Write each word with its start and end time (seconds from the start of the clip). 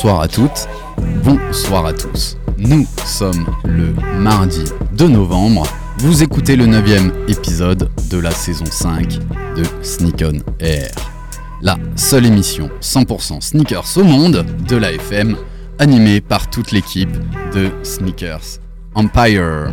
Bonsoir 0.00 0.20
à 0.20 0.28
toutes, 0.28 0.68
bonsoir 1.24 1.84
à 1.84 1.92
tous. 1.92 2.36
Nous 2.56 2.86
sommes 3.04 3.48
le 3.64 3.92
mardi 4.16 4.62
2 4.92 5.08
novembre. 5.08 5.66
Vous 5.98 6.22
écoutez 6.22 6.54
le 6.54 6.66
9 6.66 7.10
épisode 7.26 7.90
de 8.08 8.18
la 8.18 8.30
saison 8.30 8.64
5 8.64 9.18
de 9.56 9.64
Sneak 9.82 10.22
On 10.22 10.38
Air. 10.64 10.92
La 11.62 11.76
seule 11.96 12.26
émission 12.26 12.70
100% 12.80 13.40
sneakers 13.40 13.96
au 13.96 14.04
monde 14.04 14.46
de 14.68 14.76
la 14.76 14.92
FM, 14.92 15.36
animée 15.80 16.20
par 16.20 16.48
toute 16.48 16.70
l'équipe 16.70 17.10
de 17.52 17.72
Sneakers 17.82 18.60
Empire. 18.94 19.72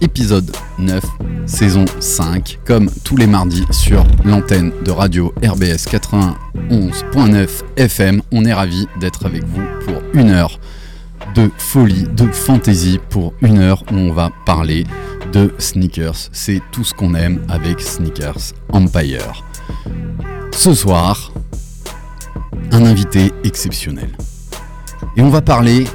épisode 0.00 0.50
9, 0.78 1.04
saison 1.46 1.84
5, 2.00 2.60
comme 2.64 2.90
tous 3.04 3.16
les 3.16 3.26
mardis 3.26 3.64
sur 3.70 4.04
l'antenne 4.24 4.72
de 4.84 4.90
radio 4.90 5.32
RBS 5.42 5.86
91.9 5.88 7.48
FM. 7.76 8.22
On 8.32 8.44
est 8.44 8.52
ravi 8.52 8.86
d'être 9.00 9.26
avec 9.26 9.44
vous 9.44 9.62
pour 9.84 10.02
une 10.14 10.30
heure 10.30 10.58
de 11.34 11.50
folie, 11.58 12.04
de 12.04 12.26
fantaisie, 12.26 13.00
pour 13.10 13.34
une 13.42 13.58
heure 13.58 13.82
où 13.92 13.96
on 13.96 14.12
va 14.12 14.30
parler 14.46 14.86
de 15.32 15.52
sneakers. 15.58 16.28
C'est 16.32 16.62
tout 16.72 16.84
ce 16.84 16.94
qu'on 16.94 17.14
aime 17.14 17.42
avec 17.48 17.80
Sneakers 17.80 18.54
Empire. 18.72 19.44
Ce 20.52 20.74
soir, 20.74 21.32
un 22.72 22.84
invité 22.84 23.32
exceptionnel. 23.44 24.10
Et 25.16 25.22
on 25.22 25.30
va 25.30 25.42
parler 25.42 25.86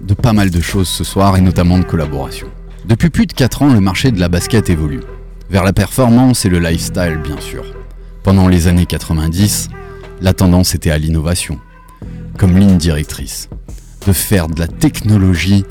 de 0.00 0.14
pas 0.14 0.32
mal 0.32 0.50
de 0.50 0.60
choses 0.60 0.88
ce 0.88 1.04
soir 1.04 1.36
et 1.36 1.40
notamment 1.40 1.78
de 1.78 1.84
collaboration. 1.84 2.48
Depuis 2.88 3.10
plus 3.10 3.26
de 3.26 3.34
4 3.34 3.60
ans, 3.60 3.74
le 3.74 3.80
marché 3.80 4.12
de 4.12 4.18
la 4.18 4.30
basket 4.30 4.70
évolue. 4.70 5.02
Vers 5.50 5.62
la 5.62 5.74
performance 5.74 6.46
et 6.46 6.48
le 6.48 6.58
lifestyle, 6.58 7.20
bien 7.22 7.38
sûr. 7.38 7.62
Pendant 8.22 8.48
les 8.48 8.66
années 8.66 8.86
90, 8.86 9.68
la 10.22 10.32
tendance 10.32 10.74
était 10.74 10.90
à 10.90 10.96
l'innovation, 10.96 11.58
comme 12.38 12.56
ligne 12.56 12.78
directrice. 12.78 13.50
De 14.06 14.12
faire 14.14 14.48
de 14.48 14.58
la 14.58 14.68
technologie 14.68 15.66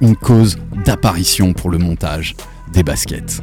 une 0.00 0.16
cause 0.16 0.56
d'apparition 0.86 1.52
pour 1.52 1.68
le 1.68 1.76
montage 1.76 2.36
des 2.72 2.82
baskets. 2.82 3.42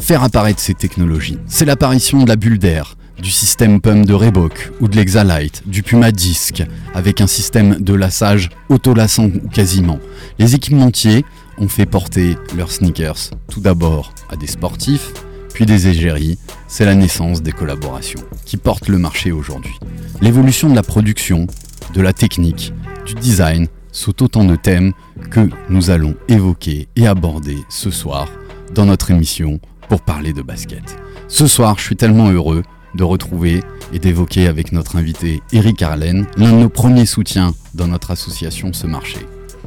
Faire 0.00 0.22
apparaître 0.22 0.60
ces 0.60 0.72
technologies, 0.72 1.38
c'est 1.46 1.66
l'apparition 1.66 2.22
de 2.22 2.28
la 2.30 2.36
bulle 2.36 2.58
d'air, 2.58 2.96
du 3.20 3.30
système 3.30 3.80
pump 3.80 4.06
de 4.06 4.14
Reebok 4.14 4.72
ou 4.80 4.88
de 4.88 4.96
l'Exalite, 4.96 5.62
du 5.66 5.82
Puma 5.82 6.12
Disc, 6.12 6.62
avec 6.94 7.20
un 7.20 7.26
système 7.26 7.76
de 7.80 7.94
lassage 7.94 8.50
autolassant 8.68 9.26
ou 9.26 9.48
quasiment. 9.48 9.98
Les 10.38 10.54
équipementiers 10.54 11.24
ont 11.58 11.68
fait 11.68 11.86
porter 11.86 12.36
leurs 12.56 12.70
sneakers 12.70 13.30
tout 13.48 13.60
d'abord 13.60 14.12
à 14.28 14.36
des 14.36 14.46
sportifs, 14.46 15.12
puis 15.54 15.66
des 15.66 15.88
égéries. 15.88 16.38
C'est 16.68 16.84
la 16.84 16.94
naissance 16.94 17.42
des 17.42 17.52
collaborations 17.52 18.20
qui 18.44 18.56
portent 18.56 18.88
le 18.88 18.98
marché 18.98 19.32
aujourd'hui. 19.32 19.78
L'évolution 20.20 20.68
de 20.68 20.74
la 20.74 20.82
production, 20.82 21.46
de 21.94 22.02
la 22.02 22.12
technique, 22.12 22.72
du 23.06 23.14
design 23.14 23.66
sont 23.92 24.22
autant 24.22 24.44
de 24.44 24.56
thèmes 24.56 24.92
que 25.30 25.48
nous 25.70 25.90
allons 25.90 26.14
évoquer 26.28 26.88
et 26.96 27.06
aborder 27.06 27.56
ce 27.70 27.90
soir 27.90 28.28
dans 28.74 28.84
notre 28.84 29.10
émission 29.10 29.58
pour 29.88 30.02
parler 30.02 30.32
de 30.32 30.42
basket. 30.42 30.96
Ce 31.28 31.46
soir, 31.46 31.76
je 31.78 31.84
suis 31.84 31.96
tellement 31.96 32.30
heureux 32.30 32.62
de 32.96 33.04
retrouver 33.04 33.62
et 33.92 33.98
d'évoquer 33.98 34.48
avec 34.48 34.72
notre 34.72 34.96
invité 34.96 35.42
Eric 35.52 35.82
Arlen, 35.82 36.26
l'un 36.36 36.52
de 36.52 36.56
nos 36.56 36.68
premiers 36.68 37.06
soutiens 37.06 37.54
dans 37.74 37.86
notre 37.86 38.10
association 38.10 38.72
Ce 38.72 38.86
Marché. 38.86 39.20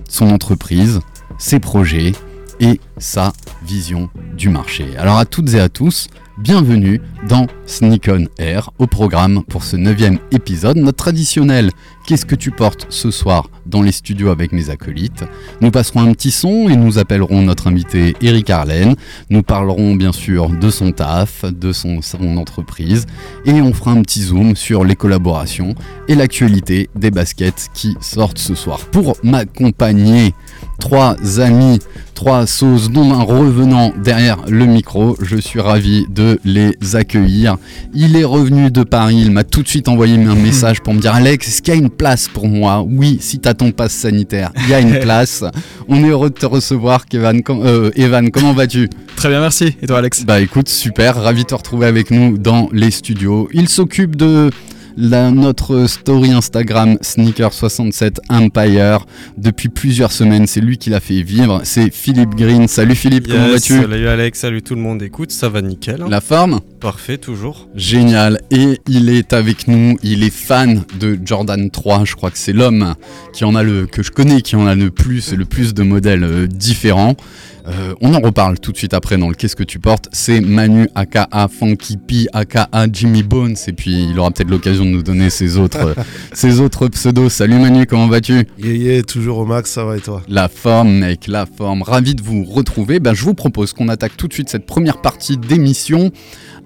Son 0.09 0.29
entreprise, 0.29 0.99
ses 1.37 1.59
projets 1.59 2.13
et 2.59 2.81
sa 2.97 3.31
vision 3.63 4.09
du 4.35 4.49
marché. 4.49 4.85
Alors 4.97 5.17
à 5.17 5.25
toutes 5.25 5.53
et 5.53 5.59
à 5.59 5.69
tous, 5.69 6.07
bienvenue 6.39 7.01
dans 7.27 7.47
Sneak 7.65 8.09
On 8.09 8.25
Air 8.37 8.69
au 8.79 8.87
programme 8.87 9.43
pour 9.43 9.63
ce 9.63 9.75
neuvième 9.75 10.19
épisode, 10.31 10.77
notre 10.77 10.97
traditionnel 10.97 11.71
Qu'est-ce 12.09 12.25
que 12.25 12.33
tu 12.33 12.49
portes 12.49 12.87
ce 12.89 13.11
soir 13.11 13.51
dans 13.67 13.83
les 13.83 13.91
studios 13.91 14.29
avec 14.29 14.51
mes 14.51 14.71
acolytes? 14.71 15.23
Nous 15.61 15.69
passerons 15.69 15.99
un 15.99 16.11
petit 16.13 16.31
son 16.31 16.67
et 16.67 16.75
nous 16.75 16.97
appellerons 16.97 17.43
notre 17.43 17.67
invité 17.67 18.15
Eric 18.19 18.49
Arlen. 18.49 18.95
Nous 19.29 19.43
parlerons 19.43 19.93
bien 19.93 20.11
sûr 20.11 20.49
de 20.49 20.71
son 20.71 20.91
taf, 20.91 21.45
de 21.45 21.71
son 21.71 21.99
entreprise 22.35 23.05
et 23.45 23.53
on 23.61 23.71
fera 23.73 23.91
un 23.91 24.01
petit 24.01 24.23
zoom 24.23 24.55
sur 24.55 24.83
les 24.83 24.95
collaborations 24.95 25.75
et 26.07 26.15
l'actualité 26.15 26.89
des 26.95 27.11
baskets 27.11 27.69
qui 27.75 27.95
sortent 28.01 28.39
ce 28.39 28.55
soir. 28.55 28.79
Pour 28.91 29.15
m'accompagner, 29.21 30.33
trois 30.79 31.15
amis, 31.39 31.79
trois 32.15 32.47
sauces, 32.47 32.89
dont 32.89 33.13
un 33.13 33.21
revenant 33.21 33.93
derrière 34.03 34.37
le 34.47 34.65
micro. 34.65 35.15
Je 35.21 35.37
suis 35.37 35.59
ravi 35.59 36.05
de 36.09 36.39
les 36.43 36.75
accueillir. 36.93 37.57
Il 37.93 38.15
est 38.15 38.23
revenu 38.23 38.71
de 38.71 38.83
Paris, 38.83 39.19
il 39.21 39.31
m'a 39.31 39.43
tout 39.43 39.61
de 39.61 39.67
suite 39.67 39.87
envoyé 39.87 40.15
un 40.15 40.35
message 40.35 40.81
pour 40.81 40.93
me 40.93 40.99
dire 40.99 41.13
Alex, 41.13 41.47
est-ce 41.47 41.61
qu'il 41.61 41.73
y 41.73 41.77
a 41.77 41.79
une 41.79 41.89
place 41.89 42.27
pour 42.27 42.47
moi? 42.47 42.85
Oui, 42.87 43.17
si 43.21 43.39
t'as 43.39 43.53
ton 43.53 43.71
passe 43.71 43.93
sanitaire, 43.93 44.51
il 44.63 44.69
y 44.69 44.73
a 44.73 44.79
une 44.79 44.99
place. 45.01 45.43
On 45.87 46.03
est 46.03 46.09
heureux 46.09 46.29
de 46.29 46.35
te 46.35 46.45
recevoir, 46.45 47.05
Kevin. 47.05 47.41
Euh, 47.49 47.91
Evan, 47.95 48.31
comment 48.31 48.53
vas-tu? 48.53 48.89
Très 49.15 49.29
bien, 49.29 49.41
merci. 49.41 49.75
Et 49.81 49.87
toi, 49.87 49.99
Alex? 49.99 50.23
Bah 50.25 50.39
écoute, 50.39 50.69
super, 50.69 51.15
ravi 51.21 51.43
de 51.43 51.47
te 51.47 51.55
retrouver 51.55 51.87
avec 51.87 52.11
nous 52.11 52.37
dans 52.37 52.69
les 52.71 52.91
studios. 52.91 53.49
Il 53.53 53.69
s'occupe 53.69 54.15
de 54.15 54.49
la- 54.99 55.31
notre 55.31 55.87
story 55.87 56.31
Instagram 56.31 56.97
Sneaker67 57.01 58.17
Empire 58.29 59.05
depuis 59.37 59.69
plusieurs 59.69 60.11
semaines. 60.11 60.45
C'est 60.47 60.59
lui 60.61 60.77
qui 60.77 60.89
l'a 60.89 60.99
fait 60.99 61.21
vivre. 61.21 61.61
C'est 61.63 61.91
Philippe 61.93 62.35
Green. 62.35 62.67
Salut 62.67 62.95
Philippe, 62.95 63.27
comment 63.27 63.47
vas-tu 63.49 63.81
Salut 63.81 64.07
Alex, 64.07 64.39
salut 64.39 64.61
tout 64.61 64.75
le 64.75 64.81
monde. 64.81 65.01
Écoute, 65.01 65.31
ça 65.31 65.49
va 65.49 65.61
nickel. 65.61 66.01
hein. 66.01 66.07
La 66.09 66.21
forme 66.21 66.59
Parfait, 66.79 67.17
toujours. 67.17 67.67
Génial. 67.75 68.39
Et 68.51 68.79
il 68.87 69.09
est 69.09 69.33
avec 69.33 69.67
nous. 69.67 69.97
Il 70.03 70.23
est 70.23 70.33
fan 70.33 70.83
de 70.99 71.17
Jordan 71.23 71.69
3. 71.69 72.03
Je 72.05 72.15
crois 72.15 72.31
que 72.31 72.37
c'est 72.37 72.53
l'homme 72.53 72.93
qui 73.33 73.45
en 73.45 73.55
a 73.55 73.63
le 73.63 73.85
que 73.85 74.03
je 74.03 74.11
connais 74.11 74.41
qui 74.41 74.55
en 74.55 74.67
a 74.67 74.75
le 74.75 74.89
plus 74.91 75.31
et 75.33 75.35
le 75.35 75.45
plus 75.45 75.73
de 75.73 75.83
modèles 75.83 76.23
euh, 76.23 76.47
différents. 76.47 77.15
Euh, 77.69 77.93
on 78.01 78.13
en 78.13 78.19
reparle 78.19 78.59
tout 78.59 78.71
de 78.71 78.77
suite 78.77 78.93
après 78.93 79.17
dans 79.17 79.29
le 79.29 79.35
Qu'est-ce 79.35 79.55
que 79.55 79.63
tu 79.63 79.79
portes 79.79 80.09
C'est 80.11 80.41
Manu 80.41 80.89
aka 80.95 81.27
Funky 81.47 81.97
P 81.97 82.27
aka 82.33 82.67
Jimmy 82.91 83.23
Bones 83.23 83.55
et 83.67 83.73
puis 83.73 84.09
il 84.09 84.19
aura 84.19 84.31
peut-être 84.31 84.49
l'occasion 84.49 84.85
de 84.85 84.89
nous 84.89 85.03
donner 85.03 85.29
ses 85.29 85.57
autres, 85.57 85.95
ses 86.33 86.59
autres 86.59 86.87
pseudos. 86.87 87.31
Salut 87.31 87.59
Manu, 87.59 87.85
comment 87.85 88.07
vas-tu? 88.07 88.47
Yeah, 88.57 88.73
yeah, 88.73 89.03
toujours 89.03 89.37
au 89.37 89.45
max, 89.45 89.71
ça 89.71 89.85
va 89.85 89.97
et 89.97 90.01
toi? 90.01 90.23
La 90.27 90.47
forme 90.47 90.91
mec, 90.91 91.27
la 91.27 91.45
forme. 91.45 91.83
Ravi 91.83 92.15
de 92.15 92.21
vous 92.21 92.43
retrouver. 92.43 92.99
Ben, 92.99 93.13
je 93.13 93.23
vous 93.23 93.35
propose 93.35 93.73
qu'on 93.73 93.87
attaque 93.87 94.17
tout 94.17 94.27
de 94.27 94.33
suite 94.33 94.49
cette 94.49 94.65
première 94.65 94.99
partie 95.01 95.37
d'émission 95.37 96.11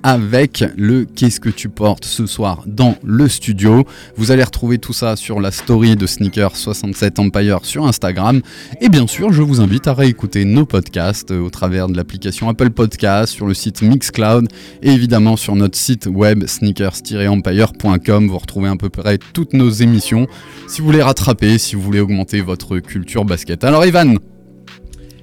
avec 0.03 0.63
le 0.77 1.05
Qu'est-ce 1.05 1.39
que 1.39 1.49
tu 1.49 1.69
portes 1.69 2.05
ce 2.05 2.25
soir 2.25 2.63
dans 2.67 2.95
le 3.03 3.27
studio. 3.27 3.85
Vous 4.17 4.31
allez 4.31 4.43
retrouver 4.43 4.77
tout 4.77 4.93
ça 4.93 5.15
sur 5.15 5.39
la 5.39 5.51
story 5.51 5.95
de 5.95 6.05
Sneaker 6.05 6.55
67 6.55 7.19
Empire 7.19 7.59
sur 7.63 7.85
Instagram. 7.85 8.41
Et 8.81 8.89
bien 8.89 9.07
sûr, 9.07 9.31
je 9.31 9.41
vous 9.41 9.61
invite 9.61 9.87
à 9.87 9.93
réécouter 9.93 10.45
nos 10.45 10.65
podcasts 10.65 11.31
euh, 11.31 11.39
au 11.39 11.49
travers 11.49 11.87
de 11.87 11.95
l'application 11.95 12.49
Apple 12.49 12.69
Podcast, 12.69 13.33
sur 13.33 13.45
le 13.45 13.53
site 13.53 13.81
Mixcloud 13.81 14.47
et 14.81 14.91
évidemment 14.91 15.37
sur 15.37 15.55
notre 15.55 15.77
site 15.77 16.07
web 16.07 16.45
sneakers-empire.com. 16.45 18.27
Vous 18.27 18.37
retrouvez 18.37 18.69
à 18.69 18.75
peu 18.75 18.89
près 18.89 19.17
toutes 19.33 19.53
nos 19.53 19.69
émissions 19.69 20.27
si 20.67 20.81
vous 20.81 20.87
voulez 20.87 21.01
rattraper, 21.01 21.57
si 21.57 21.75
vous 21.75 21.81
voulez 21.81 21.99
augmenter 21.99 22.41
votre 22.41 22.79
culture 22.79 23.25
basket. 23.25 23.63
Alors 23.63 23.85
Ivan, 23.85 24.15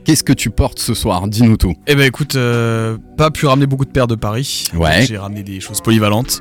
qu'est-ce 0.04 0.24
que 0.24 0.32
tu 0.32 0.50
portes 0.50 0.78
ce 0.78 0.94
soir 0.94 1.26
Dis-nous 1.28 1.56
tout. 1.56 1.74
Eh 1.86 1.94
ben 1.94 2.04
écoute, 2.06 2.36
euh, 2.36 2.96
pas 3.16 3.30
pu 3.30 3.46
ramener 3.46 3.66
beaucoup 3.66 3.84
de 3.84 3.90
paires 3.90 4.06
de 4.08 4.14
Paris. 4.14 4.64
Ouais. 4.74 5.04
J'ai 5.06 5.18
ramené 5.18 5.42
des 5.42 5.60
choses 5.60 5.80
polyvalentes. 5.80 6.40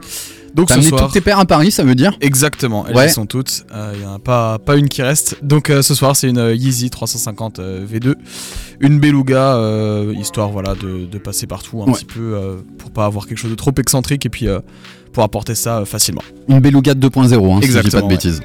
Donc 0.55 0.67
T'as 0.67 0.73
ce 0.75 0.79
amené 0.79 0.89
soir, 0.89 1.01
toutes 1.03 1.13
tes 1.13 1.21
paires 1.21 1.37
à 1.37 1.45
Paris, 1.45 1.69
ça 1.69 1.83
veut 1.83 1.93
dire 1.93 2.17
exactement, 2.21 2.87
elles 2.87 2.95
Ouais. 2.95 3.07
sont 3.09 3.27
toutes. 3.27 3.65
Il 3.93 4.01
y 4.01 4.05
en 4.05 4.15
a 4.15 4.19
pas 4.19 4.57
pas 4.57 4.77
une 4.77 4.89
qui 4.89 5.03
reste. 5.03 5.37
Donc 5.43 5.69
euh, 5.69 5.83
ce 5.83 5.93
soir, 5.93 6.15
c'est 6.15 6.27
une 6.27 6.39
euh, 6.39 6.55
Yeezy 6.55 6.89
350 6.89 7.59
euh, 7.59 7.85
V2, 7.85 8.15
une 8.79 8.99
Beluga, 8.99 9.53
euh, 9.57 10.11
histoire 10.19 10.49
voilà 10.49 10.73
de, 10.73 11.05
de 11.05 11.17
passer 11.19 11.45
partout 11.45 11.83
un 11.83 11.85
Ouais. 11.85 11.93
petit 11.93 12.05
peu 12.05 12.33
euh, 12.33 12.55
pour 12.79 12.89
pas 12.89 13.05
avoir 13.05 13.27
quelque 13.27 13.37
chose 13.37 13.51
de 13.51 13.55
trop 13.55 13.71
excentrique 13.77 14.25
et 14.25 14.29
puis 14.29 14.47
euh, 14.47 14.59
pour 15.13 15.21
apporter 15.23 15.53
ça 15.53 15.79
euh, 15.81 15.85
facilement. 15.85 16.23
Une 16.47 16.59
Beluga 16.61 16.93
2.0, 16.95 17.53
hein, 17.53 17.59
si 17.61 17.71
je 17.71 17.79
dis 17.81 17.89
pas 17.91 17.97
de 17.99 18.03
ouais. 18.05 18.09
bêtises. 18.09 18.41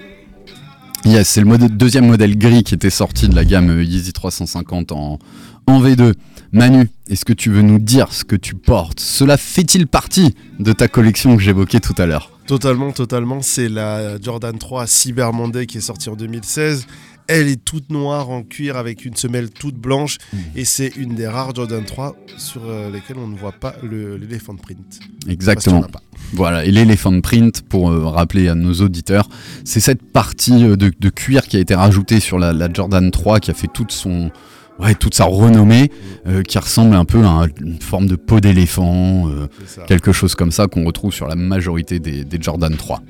Yes, 1.04 1.28
c'est 1.28 1.42
le 1.42 1.68
deuxième 1.68 2.06
modèle 2.06 2.38
gris 2.38 2.64
qui 2.64 2.74
était 2.74 2.90
sorti 2.90 3.28
de 3.28 3.34
la 3.34 3.44
gamme 3.44 3.70
euh, 3.70 3.84
Yeezy 3.84 4.12
350 4.12 4.92
en, 4.92 5.18
en 5.66 5.82
V2. 5.82 6.14
Manu, 6.52 6.88
est-ce 7.08 7.24
que 7.26 7.32
tu 7.34 7.50
veux 7.50 7.62
nous 7.62 7.78
dire 7.78 8.12
ce 8.12 8.24
que 8.24 8.36
tu 8.36 8.54
portes? 8.54 9.00
Cela 9.00 9.36
fait-il 9.36 9.86
partie 9.86 10.34
de 10.60 10.72
ta 10.72 10.88
collection 10.88 11.36
que 11.36 11.42
j'évoquais 11.42 11.80
tout 11.80 11.94
à 11.98 12.06
l'heure? 12.06 12.30
Totalement, 12.46 12.92
totalement. 12.92 13.42
C'est 13.42 13.68
la 13.68 14.18
Jordan 14.20 14.56
3 14.56 14.86
Cyber 14.86 15.32
Monday 15.32 15.66
qui 15.66 15.78
est 15.78 15.82
sortie 15.82 16.08
en 16.08 16.16
2016. 16.16 16.86
Elle 17.26 17.48
est 17.48 17.62
toute 17.64 17.90
noire 17.90 18.28
en 18.30 18.42
cuir 18.42 18.76
avec 18.76 19.04
une 19.06 19.16
semelle 19.16 19.48
toute 19.50 19.76
blanche 19.76 20.18
Mm. 20.32 20.36
et 20.56 20.64
c'est 20.66 20.92
une 20.96 21.14
des 21.14 21.26
rares 21.26 21.54
Jordan 21.54 21.82
3 21.84 22.16
sur 22.36 22.62
euh, 22.66 22.90
lesquelles 22.90 23.16
on 23.18 23.26
ne 23.26 23.36
voit 23.36 23.52
pas 23.52 23.74
l'éléphant 23.82 24.54
print. 24.56 25.00
Exactement. 25.26 25.86
Voilà, 26.32 26.64
et 26.64 26.70
l'elephant 26.72 27.20
print, 27.20 27.62
pour 27.68 27.90
euh, 27.90 28.06
rappeler 28.08 28.48
à 28.48 28.54
nos 28.56 28.72
auditeurs, 28.74 29.28
c'est 29.64 29.80
cette 29.80 30.02
partie 30.02 30.64
euh, 30.64 30.76
de, 30.76 30.90
de 30.98 31.08
cuir 31.10 31.42
qui 31.46 31.56
a 31.56 31.60
été 31.60 31.74
rajoutée 31.74 32.18
sur 32.18 32.38
la, 32.38 32.52
la 32.52 32.68
Jordan 32.72 33.10
3 33.10 33.38
qui 33.38 33.50
a 33.52 33.54
fait 33.54 33.68
toute 33.72 33.92
son, 33.92 34.32
ouais, 34.80 34.94
toute 34.96 35.14
sa 35.14 35.24
renommée, 35.26 35.92
euh, 36.26 36.42
qui 36.42 36.58
ressemble 36.58 36.96
un 36.96 37.04
peu 37.04 37.22
à 37.24 37.28
un- 37.28 37.48
une 37.60 37.80
forme 37.80 38.06
de 38.06 38.16
peau 38.16 38.40
d'éléphant, 38.40 39.28
euh, 39.28 39.46
quelque 39.86 40.10
chose 40.12 40.34
comme 40.34 40.50
ça 40.50 40.66
qu'on 40.66 40.84
retrouve 40.84 41.12
sur 41.14 41.28
la 41.28 41.36
majorité 41.36 42.00
des, 42.00 42.24
des 42.24 42.38
Jordan 42.40 42.74
3. 42.76 43.00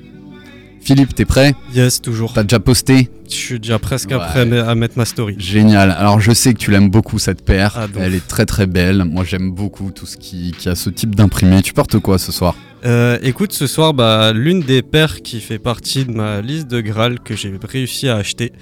Philippe, 0.82 1.14
t'es 1.14 1.24
prêt? 1.24 1.54
Yes, 1.74 2.02
toujours. 2.02 2.34
T'as 2.34 2.42
déjà 2.42 2.60
posté? 2.60 3.08
Je 3.30 3.34
suis 3.34 3.58
déjà 3.58 3.78
presque 3.78 4.10
Ouais. 4.10 4.16
après 4.16 4.58
à 4.58 4.74
mettre 4.74 4.98
ma 4.98 5.06
story. 5.06 5.34
Génial. 5.38 5.90
Alors 5.92 6.20
je 6.20 6.30
sais 6.32 6.52
que 6.52 6.58
tu 6.58 6.70
l'aimes 6.70 6.90
beaucoup 6.90 7.18
cette 7.18 7.42
paire. 7.42 7.74
Ah. 7.78 7.86
Elle 7.98 8.14
est 8.14 8.28
très 8.28 8.44
très 8.44 8.66
belle. 8.66 9.04
Moi 9.04 9.24
j'aime 9.24 9.50
beaucoup 9.50 9.90
tout 9.92 10.04
ce 10.04 10.18
qui, 10.18 10.52
qui 10.58 10.68
a 10.68 10.74
ce 10.74 10.90
type 10.90 11.14
d'imprimé. 11.14 11.62
Tu 11.62 11.72
portes 11.72 11.98
quoi 12.00 12.18
ce 12.18 12.32
soir? 12.32 12.54
Euh, 12.84 13.18
écoute, 13.22 13.54
ce 13.54 13.66
soir, 13.66 13.94
bah, 13.94 14.32
l'une 14.34 14.60
des 14.60 14.82
paires 14.82 15.22
qui 15.22 15.40
fait 15.40 15.58
partie 15.58 16.04
de 16.04 16.12
ma 16.12 16.42
liste 16.42 16.68
de 16.68 16.82
Graal 16.82 17.18
que 17.18 17.34
j'ai 17.34 17.54
réussi 17.66 18.08
à 18.08 18.16
acheter 18.16 18.52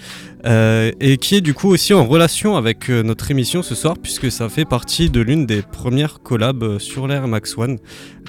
euh, 0.47 0.93
et 1.01 1.17
qui 1.17 1.35
est 1.35 1.41
du 1.41 1.55
coup 1.55 1.69
aussi 1.69 1.93
en 1.93 2.05
relation 2.07 2.57
avec 2.57 2.89
euh, 2.89 3.03
notre 3.03 3.33
émission 3.33 3.63
ce 3.63 3.75
soir 3.75 3.97
puisque 4.01 4.31
ça 4.31 4.49
fait 4.49 4.65
partie 4.65 5.11
de 5.11 5.21
l'une 5.21 5.45
des 5.45 5.63
premières 5.63 6.21
collabs 6.21 6.79
sur 6.79 7.09
l'Air 7.09 7.27
Max 7.27 7.59
One. 7.59 7.79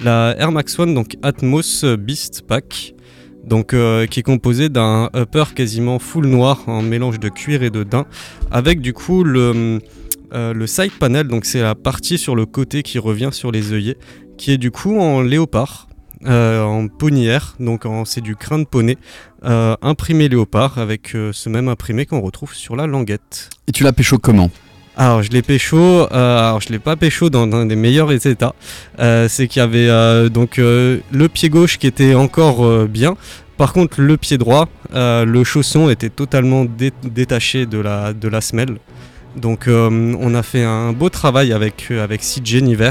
La 0.02 0.34
Air 0.36 0.50
Max 0.50 0.76
One, 0.80 0.94
donc 0.94 1.16
Atmos 1.22 1.84
Beast 1.96 2.42
Pack. 2.42 2.94
Donc, 3.44 3.76
qui 4.08 4.20
est 4.20 4.22
composé 4.22 4.70
d'un 4.70 5.10
upper 5.14 5.44
quasiment 5.54 5.98
full 5.98 6.28
noir 6.28 6.62
en 6.66 6.80
mélange 6.80 7.20
de 7.20 7.28
cuir 7.28 7.62
et 7.62 7.68
de 7.68 7.82
daim, 7.82 8.06
avec 8.50 8.80
du 8.80 8.94
coup 8.94 9.22
le 9.22 9.80
side 10.64 10.92
panel, 10.98 11.28
donc 11.28 11.44
c'est 11.44 11.60
la 11.60 11.74
partie 11.74 12.16
sur 12.16 12.36
le 12.36 12.46
côté 12.46 12.82
qui 12.82 12.98
revient 12.98 13.28
sur 13.32 13.52
les 13.52 13.74
œillets, 13.74 13.98
qui 14.36 14.52
est 14.52 14.58
du 14.58 14.70
coup 14.70 14.98
en 15.00 15.20
léopard, 15.22 15.88
euh, 16.26 16.62
en 16.62 16.88
ponnière, 16.88 17.54
donc 17.60 17.84
c'est 18.06 18.20
du 18.22 18.34
crin 18.36 18.58
de 18.58 18.64
poney, 18.64 18.96
euh, 19.44 19.76
imprimé 19.82 20.28
léopard 20.28 20.78
avec 20.78 21.14
euh, 21.14 21.30
ce 21.32 21.48
même 21.48 21.68
imprimé 21.68 22.06
qu'on 22.06 22.20
retrouve 22.20 22.54
sur 22.54 22.76
la 22.76 22.86
languette. 22.86 23.50
Et 23.68 23.72
tu 23.72 23.84
l'as 23.84 23.92
pécho 23.92 24.18
comment? 24.18 24.50
Alors 24.96 25.22
je 25.22 25.30
l'ai 25.30 25.42
pécho, 25.42 25.76
euh, 25.76 26.08
alors 26.38 26.60
je 26.60 26.68
l'ai 26.68 26.78
pas 26.78 26.94
pécho 26.96 27.28
dans, 27.28 27.46
dans 27.46 27.66
des 27.66 27.74
meilleurs 27.76 28.12
états. 28.26 28.54
Euh, 29.00 29.26
c'est 29.28 29.48
qu'il 29.48 29.60
y 29.60 29.62
avait 29.62 29.88
euh, 29.88 30.28
donc 30.28 30.56
le 30.56 31.26
pied 31.32 31.48
gauche 31.48 31.78
qui 31.78 31.86
était 31.86 32.14
encore 32.14 32.86
bien. 32.86 33.16
Par 33.56 33.72
contre 33.72 34.00
le 34.00 34.16
pied 34.16 34.38
droit, 34.38 34.68
le 34.92 35.42
chausson 35.44 35.90
était 35.90 36.10
totalement 36.10 36.64
dé- 36.64 36.92
détaché 37.02 37.66
de 37.66 37.78
la, 37.78 38.12
de 38.12 38.28
la 38.28 38.40
semelle. 38.40 38.78
Donc 39.36 39.64
on 39.68 40.34
a 40.34 40.42
fait 40.44 40.62
un 40.64 40.92
beau 40.92 41.08
travail 41.08 41.52
avec, 41.52 41.90
avec 41.90 42.20
CJ 42.20 42.62
Niver 42.62 42.90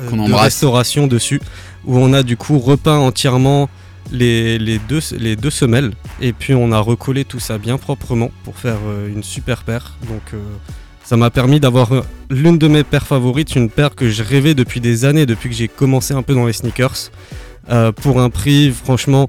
de 0.00 0.18
embrasse. 0.18 0.42
restauration 0.42 1.06
dessus, 1.06 1.40
où 1.84 1.98
on 1.98 2.12
a 2.12 2.22
du 2.22 2.36
coup 2.36 2.58
repeint 2.58 2.98
entièrement 2.98 3.68
les, 4.12 4.58
les 4.58 4.78
deux, 4.78 5.00
les 5.18 5.34
deux 5.36 5.50
semelles 5.50 5.92
et 6.20 6.32
puis 6.32 6.54
on 6.54 6.72
a 6.72 6.78
recollé 6.78 7.24
tout 7.24 7.40
ça 7.40 7.58
bien 7.58 7.78
proprement 7.78 8.30
pour 8.44 8.58
faire 8.58 8.76
euh, 8.86 9.08
une 9.08 9.22
super 9.22 9.62
paire. 9.62 9.94
Donc 10.08 10.22
euh, 10.34 10.38
ça 11.04 11.16
m'a 11.16 11.30
permis 11.30 11.60
d'avoir 11.60 11.92
euh, 11.92 12.02
l'une 12.30 12.58
de 12.58 12.66
mes 12.68 12.82
paires 12.82 13.06
favorites, 13.06 13.54
une 13.56 13.68
paire 13.70 13.94
que 13.94 14.08
je 14.10 14.22
rêvais 14.22 14.54
depuis 14.54 14.80
des 14.80 15.04
années, 15.04 15.26
depuis 15.26 15.50
que 15.50 15.54
j'ai 15.54 15.68
commencé 15.68 16.14
un 16.14 16.22
peu 16.22 16.34
dans 16.34 16.46
les 16.46 16.52
sneakers, 16.54 17.10
euh, 17.70 17.92
pour 17.92 18.20
un 18.20 18.30
prix 18.30 18.70
franchement, 18.70 19.26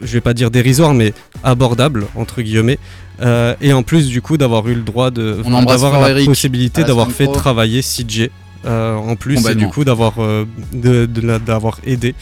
je 0.00 0.12
vais 0.12 0.20
pas 0.20 0.34
dire 0.34 0.50
dérisoire, 0.50 0.94
mais 0.94 1.12
abordable 1.42 2.06
entre 2.14 2.42
guillemets. 2.42 2.78
Euh, 3.20 3.54
et 3.60 3.72
en 3.72 3.82
plus 3.82 4.08
du 4.08 4.22
coup 4.22 4.38
d'avoir 4.38 4.66
eu 4.68 4.74
le 4.74 4.80
droit 4.80 5.10
de 5.10 5.42
d'avoir 5.66 6.00
la 6.00 6.24
possibilité 6.24 6.84
d'avoir 6.84 7.10
fait 7.10 7.24
pro. 7.24 7.34
travailler 7.34 7.82
CJ 7.82 8.30
euh, 8.64 8.94
en 8.94 9.16
plus 9.16 9.46
et 9.48 9.54
du 9.54 9.66
coup 9.68 9.84
d'avoir 9.84 10.14
euh, 10.18 10.44
de- 10.72 11.06
de 11.06 11.20
la- 11.26 11.38
d'avoir 11.38 11.78
aidé 11.84 12.14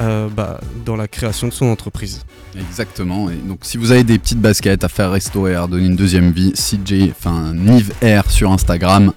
euh, 0.00 0.28
bah, 0.28 0.60
dans 0.84 0.96
la 0.96 1.06
création 1.08 1.46
de 1.48 1.52
son 1.52 1.66
entreprise. 1.66 2.22
Exactement. 2.58 3.30
Et 3.30 3.36
donc, 3.36 3.60
si 3.62 3.76
vous 3.78 3.92
avez 3.92 4.02
des 4.04 4.18
petites 4.18 4.40
baskets 4.40 4.82
à 4.84 4.88
faire 4.88 5.10
restaurer, 5.12 5.54
à 5.54 5.66
donner 5.66 5.86
une 5.86 5.96
deuxième 5.96 6.32
vie, 6.32 6.52
CJ, 6.52 7.10
enfin 7.10 7.52
Nive 7.54 7.92
Air 8.00 8.30
sur 8.30 8.50
Instagram, 8.52 9.12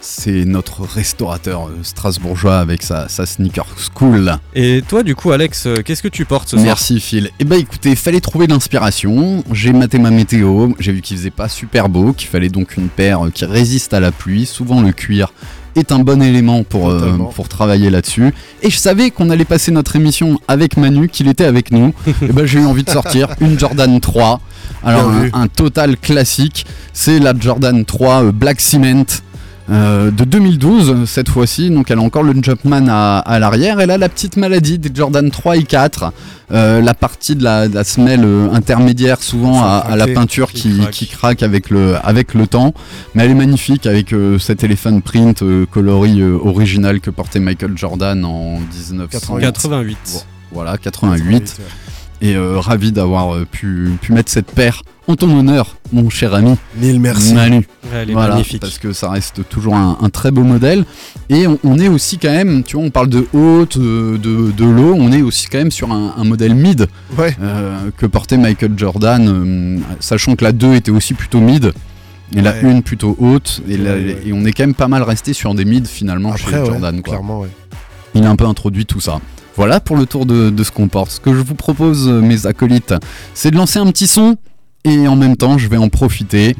c'est 0.00 0.44
notre 0.44 0.82
restaurateur 0.82 1.70
strasbourgeois 1.84 2.58
avec 2.58 2.82
sa, 2.82 3.08
sa 3.08 3.24
sneaker 3.24 3.66
school. 3.76 4.36
Et 4.54 4.82
toi 4.88 5.04
du 5.04 5.14
coup 5.14 5.30
Alex, 5.30 5.68
qu'est-ce 5.84 6.02
que 6.02 6.08
tu 6.08 6.24
portes 6.24 6.48
ce 6.48 6.56
soir? 6.56 6.66
Merci 6.66 6.98
Phil. 6.98 7.30
Eh 7.38 7.44
ben 7.44 7.56
écoutez, 7.60 7.94
fallait 7.94 8.20
trouver 8.20 8.48
l'inspiration. 8.48 9.44
J'ai 9.52 9.72
maté 9.72 9.98
ma 10.00 10.10
météo, 10.10 10.70
j'ai 10.80 10.90
vu 10.92 11.02
qu'il 11.02 11.16
faisait 11.16 11.30
pas 11.30 11.48
super 11.48 11.88
beau, 11.88 12.12
qu'il 12.12 12.28
fallait 12.28 12.48
donc 12.48 12.76
une 12.76 12.88
paire 12.88 13.20
qui 13.32 13.44
résiste 13.44 13.94
à 13.94 14.00
la 14.00 14.10
pluie. 14.10 14.44
Souvent 14.44 14.82
le 14.82 14.90
cuir 14.92 15.32
est 15.76 15.92
un 15.92 16.00
bon 16.00 16.22
élément 16.22 16.62
pour, 16.64 16.90
euh, 16.90 17.16
pour 17.34 17.48
travailler 17.48 17.90
là-dessus. 17.90 18.34
Et 18.62 18.70
je 18.70 18.76
savais 18.76 19.10
qu'on 19.10 19.30
allait 19.30 19.44
passer 19.44 19.70
notre 19.72 19.96
émission 19.96 20.38
avec 20.48 20.76
Manu, 20.76 21.08
qu'il 21.08 21.28
était 21.28 21.44
avec 21.44 21.72
nous. 21.72 21.94
Et 22.22 22.32
ben 22.32 22.46
j'ai 22.46 22.60
eu 22.60 22.64
envie 22.64 22.84
de 22.84 22.90
sortir 22.90 23.28
une 23.40 23.58
Jordan 23.58 24.00
3. 24.00 24.40
Alors 24.84 25.10
un 25.32 25.48
total 25.48 25.96
classique, 25.96 26.66
c'est 26.92 27.18
la 27.18 27.34
Jordan 27.38 27.84
3 27.84 28.24
euh, 28.24 28.32
Black 28.32 28.60
Cement. 28.60 29.04
Euh, 29.72 30.10
de 30.10 30.24
2012 30.24 31.08
cette 31.08 31.28
fois-ci, 31.28 31.70
donc 31.70 31.90
elle 31.90 31.98
a 31.98 32.02
encore 32.02 32.22
le 32.22 32.34
Jumpman 32.40 32.86
à, 32.88 33.18
à 33.18 33.38
l'arrière. 33.38 33.80
Elle 33.80 33.90
a 33.90 33.98
la 33.98 34.08
petite 34.08 34.36
maladie 34.36 34.78
des 34.78 34.90
Jordan 34.94 35.30
3 35.30 35.56
et 35.56 35.62
4, 35.64 36.12
euh, 36.52 36.80
la 36.82 36.94
partie 36.94 37.34
de 37.36 37.42
la, 37.42 37.68
de 37.68 37.74
la 37.74 37.82
semelle 37.84 38.24
euh, 38.24 38.52
intermédiaire 38.52 39.22
souvent 39.22 39.62
à, 39.64 39.96
la 39.96 40.06
peinture 40.06 40.52
qui 40.52 40.62
qui, 40.62 40.78
craque. 40.80 40.90
qui 40.90 41.06
craque 41.06 41.42
avec 41.42 41.70
le, 41.70 41.96
avec 42.04 42.34
le 42.34 42.46
temps. 42.46 42.74
Mais 43.14 43.24
elle 43.24 43.30
est 43.30 43.34
magnifique 43.34 43.86
avec 43.86 44.12
euh, 44.12 44.38
cet 44.38 44.62
elephant 44.64 45.00
print 45.00 45.42
euh, 45.42 45.66
coloris 45.66 46.20
euh, 46.20 46.38
original 46.42 47.00
que 47.00 47.10
portait 47.10 47.40
Michael 47.40 47.76
Jordan 47.76 48.24
en 48.24 48.58
1900. 48.58 49.38
88. 49.40 50.26
Voilà, 50.52 50.76
88. 50.76 51.60
Et 52.22 52.36
euh, 52.36 52.58
ravi 52.60 52.92
d'avoir 52.92 53.34
euh, 53.34 53.44
pu, 53.50 53.90
pu 54.00 54.12
mettre 54.12 54.30
cette 54.30 54.50
paire 54.52 54.82
en 55.08 55.16
ton 55.16 55.36
honneur, 55.36 55.76
mon 55.92 56.08
cher 56.08 56.32
ami 56.34 56.54
Mille 56.76 57.00
merci. 57.00 57.34
Manu. 57.34 57.66
Elle 57.92 58.10
est 58.10 58.12
Voilà, 58.12 58.34
magnifique. 58.34 58.60
Parce 58.60 58.78
que 58.78 58.92
ça 58.92 59.10
reste 59.10 59.40
toujours 59.48 59.74
un, 59.74 59.98
un 60.00 60.08
très 60.08 60.30
beau 60.30 60.44
modèle. 60.44 60.84
Et 61.28 61.48
on, 61.48 61.58
on 61.64 61.78
est 61.80 61.88
aussi 61.88 62.18
quand 62.18 62.30
même, 62.30 62.62
tu 62.62 62.76
vois, 62.76 62.86
on 62.86 62.90
parle 62.90 63.08
de 63.08 63.26
haute, 63.32 63.76
de, 63.76 64.16
de 64.16 64.64
low, 64.64 64.94
on 64.96 65.10
est 65.10 65.22
aussi 65.22 65.48
quand 65.48 65.58
même 65.58 65.72
sur 65.72 65.90
un, 65.90 66.14
un 66.16 66.22
modèle 66.24 66.54
mid 66.54 66.86
Ouais. 67.18 67.36
euh, 67.42 67.90
que 67.96 68.06
portait 68.06 68.36
Michael 68.38 68.74
Jordan, 68.76 69.28
euh, 69.28 69.78
sachant 69.98 70.36
que 70.36 70.44
la 70.44 70.52
2 70.52 70.74
était 70.74 70.92
aussi 70.92 71.14
plutôt 71.14 71.40
mid. 71.40 71.72
Et 72.36 72.40
la 72.40 72.52
Ouais. 72.52 72.64
1 72.72 72.80
plutôt 72.82 73.16
haute, 73.18 73.60
et, 73.68 73.76
la- 73.76 73.94
Ouais, 73.94 73.96
ouais. 74.04 74.18
et 74.26 74.32
on 74.32 74.44
est 74.44 74.52
quand 74.52 74.62
même 74.62 74.74
pas 74.74 74.88
mal 74.88 75.02
resté 75.02 75.32
sur 75.32 75.54
des 75.56 75.64
mids 75.64 75.82
finalement 75.86 76.30
Après, 76.30 76.52
chez 76.52 76.58
ouais, 76.60 76.66
Jordan. 76.66 77.02
Quoi. 77.02 77.14
clairement, 77.14 77.40
ouais. 77.40 77.48
Il 78.14 78.24
a 78.24 78.30
un 78.30 78.36
peu 78.36 78.46
introduit 78.46 78.86
tout 78.86 79.00
ça. 79.00 79.20
Voilà 79.56 79.80
pour 79.80 79.96
le 79.96 80.06
tour 80.06 80.26
de, 80.26 80.50
de 80.50 80.64
ce 80.64 80.70
qu'on 80.70 80.88
porte. 80.88 81.10
Ce 81.10 81.20
que 81.20 81.34
je 81.34 81.40
vous 81.40 81.54
propose, 81.54 82.08
euh, 82.08 82.20
mes 82.20 82.46
acolytes, 82.46 82.94
c'est 83.34 83.50
de 83.50 83.56
lancer 83.56 83.78
un 83.78 83.86
petit 83.86 84.06
son 84.06 84.36
et 84.84 85.06
en 85.06 85.16
même 85.16 85.36
temps, 85.36 85.58
je 85.58 85.68
vais 85.68 85.76
en 85.76 85.88
profiter 85.88 86.56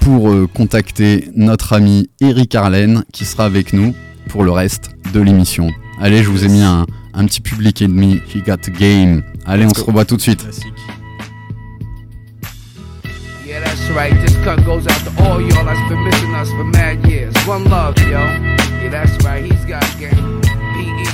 pour 0.00 0.30
euh, 0.30 0.46
contacter 0.52 1.30
notre 1.34 1.72
ami 1.72 2.10
Eric 2.20 2.54
Arlen 2.54 3.04
qui 3.12 3.24
sera 3.24 3.46
avec 3.46 3.72
nous 3.72 3.94
pour 4.28 4.44
le 4.44 4.50
reste 4.50 4.90
de 5.12 5.20
l'émission. 5.20 5.70
Allez, 6.00 6.22
je 6.22 6.28
vous 6.28 6.44
ai 6.44 6.48
mis 6.48 6.62
un, 6.62 6.86
un 7.14 7.24
petit 7.26 7.40
public 7.40 7.80
ennemi. 7.80 8.20
He 8.34 8.42
got 8.42 8.58
the 8.58 8.70
game. 8.70 9.22
Allez, 9.46 9.64
on 9.64 9.72
se 9.74 9.80
revoit 9.82 10.04
tout 10.04 10.16
de 10.16 10.20
suite. 10.22 10.42
Classique. 10.42 10.66
Yeah, 13.46 13.60
that's 13.60 13.88
right. 13.90 14.12
This 14.26 14.36
cut 14.44 14.64
goes 14.64 14.86
out 14.86 15.00
to 15.04 15.22
all 15.22 15.40
y'all 15.40 15.64
that's 15.64 15.88
been 15.88 16.02
missing 16.04 16.34
us 16.34 16.50
for 16.50 16.64
mad 16.64 17.06
years. 17.06 17.32
One 17.46 17.64
love, 17.70 17.96
yo. 18.00 18.18
Yeah, 18.82 18.90
that's 18.90 19.16
right. 19.24 19.44
He's 19.44 19.64
got 19.64 19.84
game. 19.98 20.40
PE 20.74 21.13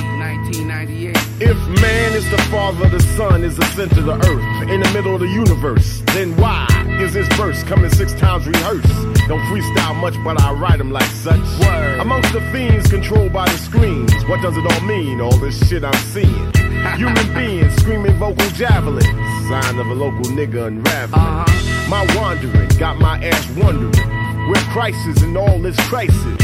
If 1.43 1.57
man 1.81 2.13
is 2.13 2.29
the 2.29 2.37
father, 2.51 2.87
the 2.87 2.99
sun 3.17 3.43
is 3.43 3.57
the 3.57 3.65
center 3.73 4.01
of 4.01 4.05
the 4.05 4.13
earth, 4.13 4.69
in 4.69 4.79
the 4.79 4.91
middle 4.93 5.15
of 5.15 5.21
the 5.21 5.27
universe, 5.27 6.03
then 6.13 6.37
why 6.37 6.67
is 7.01 7.13
this 7.13 7.27
verse, 7.29 7.63
coming 7.63 7.89
six 7.89 8.13
times 8.13 8.45
rehearsed. 8.45 8.87
Don't 9.27 9.41
freestyle 9.49 9.95
much, 9.95 10.13
but 10.23 10.39
I 10.39 10.53
write 10.53 10.77
them 10.77 10.91
like 10.91 11.09
such. 11.09 11.41
Word. 11.59 11.99
Amongst 11.99 12.31
the 12.31 12.41
fiends 12.51 12.87
controlled 12.91 13.33
by 13.33 13.49
the 13.49 13.57
screens. 13.57 14.13
What 14.25 14.43
does 14.43 14.55
it 14.55 14.71
all 14.71 14.81
mean, 14.81 15.19
all 15.19 15.35
this 15.37 15.57
shit 15.67 15.83
I'm 15.83 15.93
seeing? 16.13 16.53
Human 16.97 17.33
beings 17.33 17.73
screaming 17.77 18.13
vocal 18.17 18.47
javelins. 18.49 19.07
Sign 19.49 19.79
of 19.79 19.87
a 19.87 19.95
local 19.95 20.25
nigga 20.37 20.67
unraveling. 20.67 21.25
Uh-huh. 21.25 21.89
My 21.89 22.05
wandering 22.17 22.69
got 22.77 22.99
my 22.99 23.17
ass 23.25 23.49
wondering. 23.57 24.47
Where 24.47 24.61
crisis 24.69 25.23
and 25.23 25.35
all 25.35 25.57
this 25.57 25.79
crisis? 25.89 26.41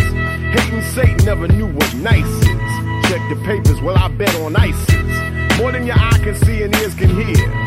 Hating 0.57 0.81
Satan 0.81 1.23
never 1.23 1.47
knew 1.47 1.67
what 1.67 1.93
nice 1.93 2.25
is. 2.25 2.56
Check 3.03 3.21
the 3.29 3.41
papers, 3.45 3.81
well, 3.81 3.97
I 3.97 4.07
bet 4.09 4.33
on 4.37 4.55
ISIS. 4.55 5.59
More 5.59 5.71
than 5.71 5.85
your 5.85 5.97
eye 5.97 6.19
can 6.23 6.35
see 6.35 6.63
and 6.63 6.75
ears 6.75 6.95
can 6.95 7.09
hear. 7.09 7.66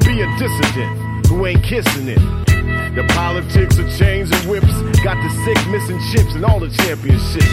Be 0.11 0.23
a 0.23 0.37
dissident 0.37 1.27
who 1.27 1.45
ain't 1.45 1.63
kissing 1.63 2.09
it. 2.09 2.19
The 2.95 3.05
politics 3.15 3.77
of 3.77 3.87
chains 3.97 4.29
and 4.29 4.49
whips 4.49 4.67
got 5.05 5.15
the 5.23 5.29
sick 5.45 5.55
missing 5.69 6.01
chips 6.11 6.35
and 6.35 6.43
all 6.43 6.59
the 6.59 6.67
championships. 6.83 7.47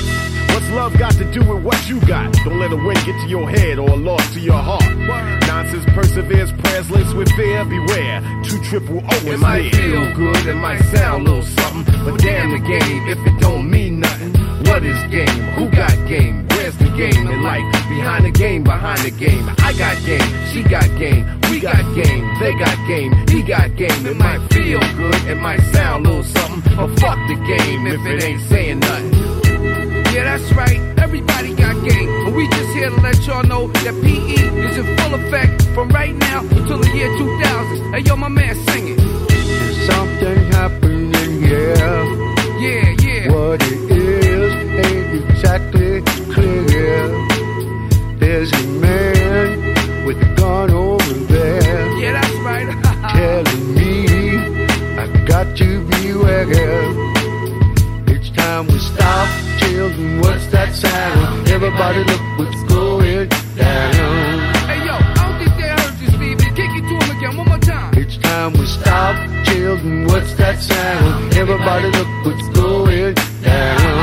What's 0.50 0.68
love 0.70 0.98
got 0.98 1.12
to 1.12 1.30
do 1.30 1.38
with 1.44 1.62
what 1.62 1.88
you 1.88 2.00
got? 2.00 2.32
Don't 2.42 2.58
let 2.58 2.72
a 2.72 2.76
win 2.76 2.96
get 3.06 3.14
to 3.22 3.28
your 3.28 3.48
head 3.48 3.78
or 3.78 3.90
a 3.90 3.94
loss 3.94 4.34
to 4.34 4.40
your 4.40 4.58
heart. 4.58 4.82
Nonsense 5.46 5.84
perseveres, 5.94 6.50
prayers 6.50 6.90
laced 6.90 7.14
with 7.14 7.30
fear. 7.36 7.64
Beware, 7.64 8.22
two 8.42 8.60
triple 8.64 9.04
O 9.08 9.16
It 9.30 9.38
might 9.38 9.72
feel 9.76 10.12
good, 10.16 10.44
it 10.44 10.56
might 10.56 10.82
sound 10.86 11.28
a 11.28 11.30
little 11.30 11.62
something, 11.62 11.84
but 12.04 12.18
damn 12.18 12.50
the 12.50 12.58
game 12.58 13.06
if 13.06 13.24
it 13.24 13.38
don't 13.38 13.70
mean 13.70 14.00
nothing. 14.00 14.34
What 14.64 14.82
is 14.82 15.00
game? 15.12 15.44
Who 15.54 15.70
got 15.70 15.94
game? 16.08 16.47
The 16.76 16.84
game 16.98 17.26
in 17.26 17.42
life? 17.42 17.64
Behind 17.88 18.26
the 18.26 18.30
game, 18.30 18.62
behind 18.62 19.00
the 19.00 19.10
game. 19.10 19.48
I 19.58 19.72
got 19.72 19.96
game, 20.04 20.20
she 20.52 20.62
got 20.62 20.84
game, 20.98 21.24
we 21.48 21.60
got 21.60 21.80
game, 21.94 22.28
they 22.40 22.52
got 22.52 22.76
game, 22.86 23.12
he 23.26 23.42
got 23.42 23.74
game. 23.74 24.04
It 24.04 24.16
might 24.16 24.40
feel 24.52 24.78
good, 24.96 25.14
it 25.24 25.36
might 25.36 25.60
sound 25.72 26.04
a 26.04 26.10
little 26.10 26.24
something, 26.24 26.76
but 26.76 26.88
fuck 27.00 27.16
the 27.26 27.36
game 27.36 27.86
if 27.86 28.04
it 28.04 28.22
ain't 28.22 28.42
saying 28.50 28.80
nothing. 28.80 29.14
Yeah, 30.12 30.24
that's 30.24 30.52
right. 30.52 30.78
Everybody 30.98 31.54
got 31.54 31.74
game. 31.88 32.24
But 32.26 32.34
we 32.34 32.46
just 32.48 32.72
here 32.74 32.90
to 32.90 33.00
let 33.00 33.26
y'all 33.26 33.44
know 33.44 33.68
that 33.68 33.94
PE 34.02 34.68
is 34.68 34.76
in 34.76 34.96
full 34.98 35.14
effect 35.14 35.62
from 35.74 35.88
right 35.88 36.14
now 36.14 36.40
until 36.40 36.78
the 36.78 36.90
year 36.94 37.08
2000. 37.16 37.94
Hey, 37.94 38.00
yo, 38.00 38.14
my 38.14 38.28
man, 38.28 38.54
sing 38.66 38.88
it. 38.88 39.00
Something 39.90 40.52
happening 40.52 41.42
here. 41.42 41.76
Yeah, 42.60 42.94
yeah. 43.00 43.32
What 43.32 43.62
it 43.62 43.90
is 43.90 43.97
exactly 45.58 46.34
clear. 46.34 47.08
There's 48.18 48.52
a 48.52 48.66
man 48.80 50.04
with 50.06 50.18
a 50.22 50.34
gun 50.36 50.70
over 50.70 51.12
there 51.12 51.88
Yeah, 51.98 52.12
that's 52.12 52.34
right. 52.44 52.66
telling 53.14 53.74
me 53.74 54.06
I 54.98 55.06
got 55.26 55.56
to 55.56 55.84
beware. 55.86 56.54
It's 58.06 58.30
time 58.30 58.66
we 58.66 58.78
stop. 58.78 59.28
Children, 59.58 60.20
what's 60.20 60.46
that 60.48 60.74
sound? 60.74 61.48
Everybody 61.48 62.04
look 62.04 62.22
what's 62.38 62.62
going 62.64 63.28
down. 63.56 64.38
hey, 64.68 64.84
yo, 64.86 64.94
I 64.94 65.14
don't 65.14 65.38
think 65.38 65.56
they 65.56 65.68
heard 65.68 66.00
you, 66.00 66.08
Stevie. 66.08 66.50
Kick 66.54 66.70
it 66.78 66.84
to 66.88 66.94
him 67.04 67.16
again 67.16 67.36
one 67.36 67.48
more 67.48 67.58
time. 67.58 67.94
It's 67.96 68.16
time 68.18 68.52
we 68.52 68.66
stop. 68.66 69.16
Children, 69.46 70.06
what's 70.06 70.34
that 70.34 70.58
sound? 70.60 71.34
Everybody 71.34 71.88
look 71.90 72.08
what's 72.24 72.48
going 72.50 73.14
down. 73.42 73.97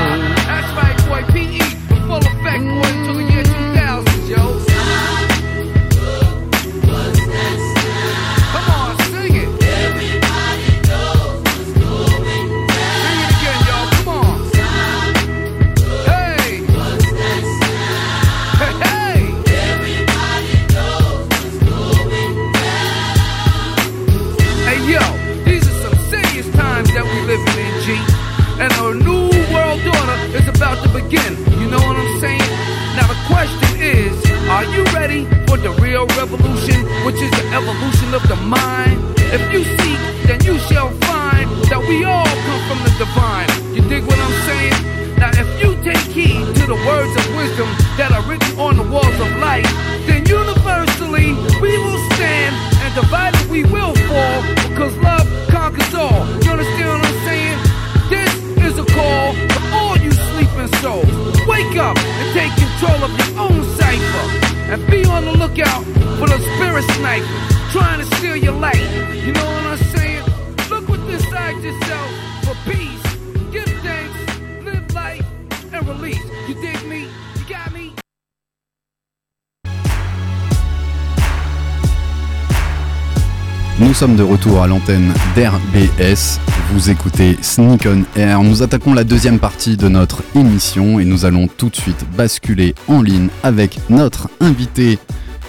De 84.16 84.24
retour 84.24 84.62
à 84.62 84.68
l'antenne 84.68 85.14
d'RBS. 85.36 86.40
Vous 86.72 86.90
écoutez 86.90 87.38
Sneak 87.42 87.86
on 87.86 88.04
Air. 88.20 88.42
Nous 88.44 88.64
attaquons 88.64 88.94
la 88.94 89.04
deuxième 89.04 89.40
partie 89.40 89.78
de 89.78 89.90
notre 89.90 90.24
émission 90.36 91.00
et 91.00 91.06
nous 91.06 91.26
allons 91.26 91.48
tout 91.48 91.70
de 91.70 91.76
suite 91.76 92.06
basculer 92.16 92.76
en 92.88 93.02
ligne 93.02 93.28
avec 93.44 93.80
notre 93.90 94.30
invité 94.40 95.00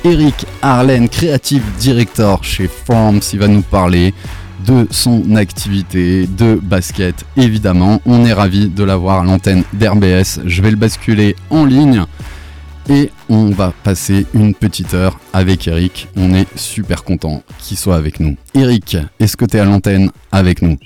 Eric 0.04 0.46
Arlen, 0.62 1.08
Creative 1.08 1.62
Director 1.78 2.42
chez 2.42 2.68
Forms. 2.68 3.20
Il 3.32 3.38
va 3.38 3.48
nous 3.48 3.62
parler 3.62 4.12
de 4.66 4.86
son 4.90 5.36
activité 5.36 6.26
de 6.26 6.58
basket. 6.60 7.24
Évidemment, 7.36 8.00
on 8.04 8.24
est 8.24 8.32
ravi 8.32 8.68
de 8.68 8.84
l'avoir 8.84 9.20
à 9.20 9.24
l'antenne 9.24 9.62
d'RBS. 9.74 10.40
Je 10.44 10.62
vais 10.62 10.70
le 10.70 10.76
basculer 10.76 11.36
en 11.50 11.64
ligne 11.64 12.04
et 12.88 13.10
on 13.28 13.50
va 13.50 13.72
passer 13.84 14.26
une 14.34 14.54
petite 14.54 14.94
heure 14.94 15.18
avec 15.32 15.66
Eric. 15.68 16.08
On 16.16 16.34
est 16.34 16.46
super 16.56 17.04
content 17.04 17.42
qu'il 17.58 17.76
soit 17.76 17.96
avec 17.96 18.20
nous. 18.20 18.36
Eric, 18.54 18.96
est-ce 19.20 19.36
que 19.36 19.44
tu 19.44 19.56
es 19.56 19.60
à 19.60 19.64
l'antenne 19.64 20.10
avec 20.32 20.62
nous? 20.62 20.76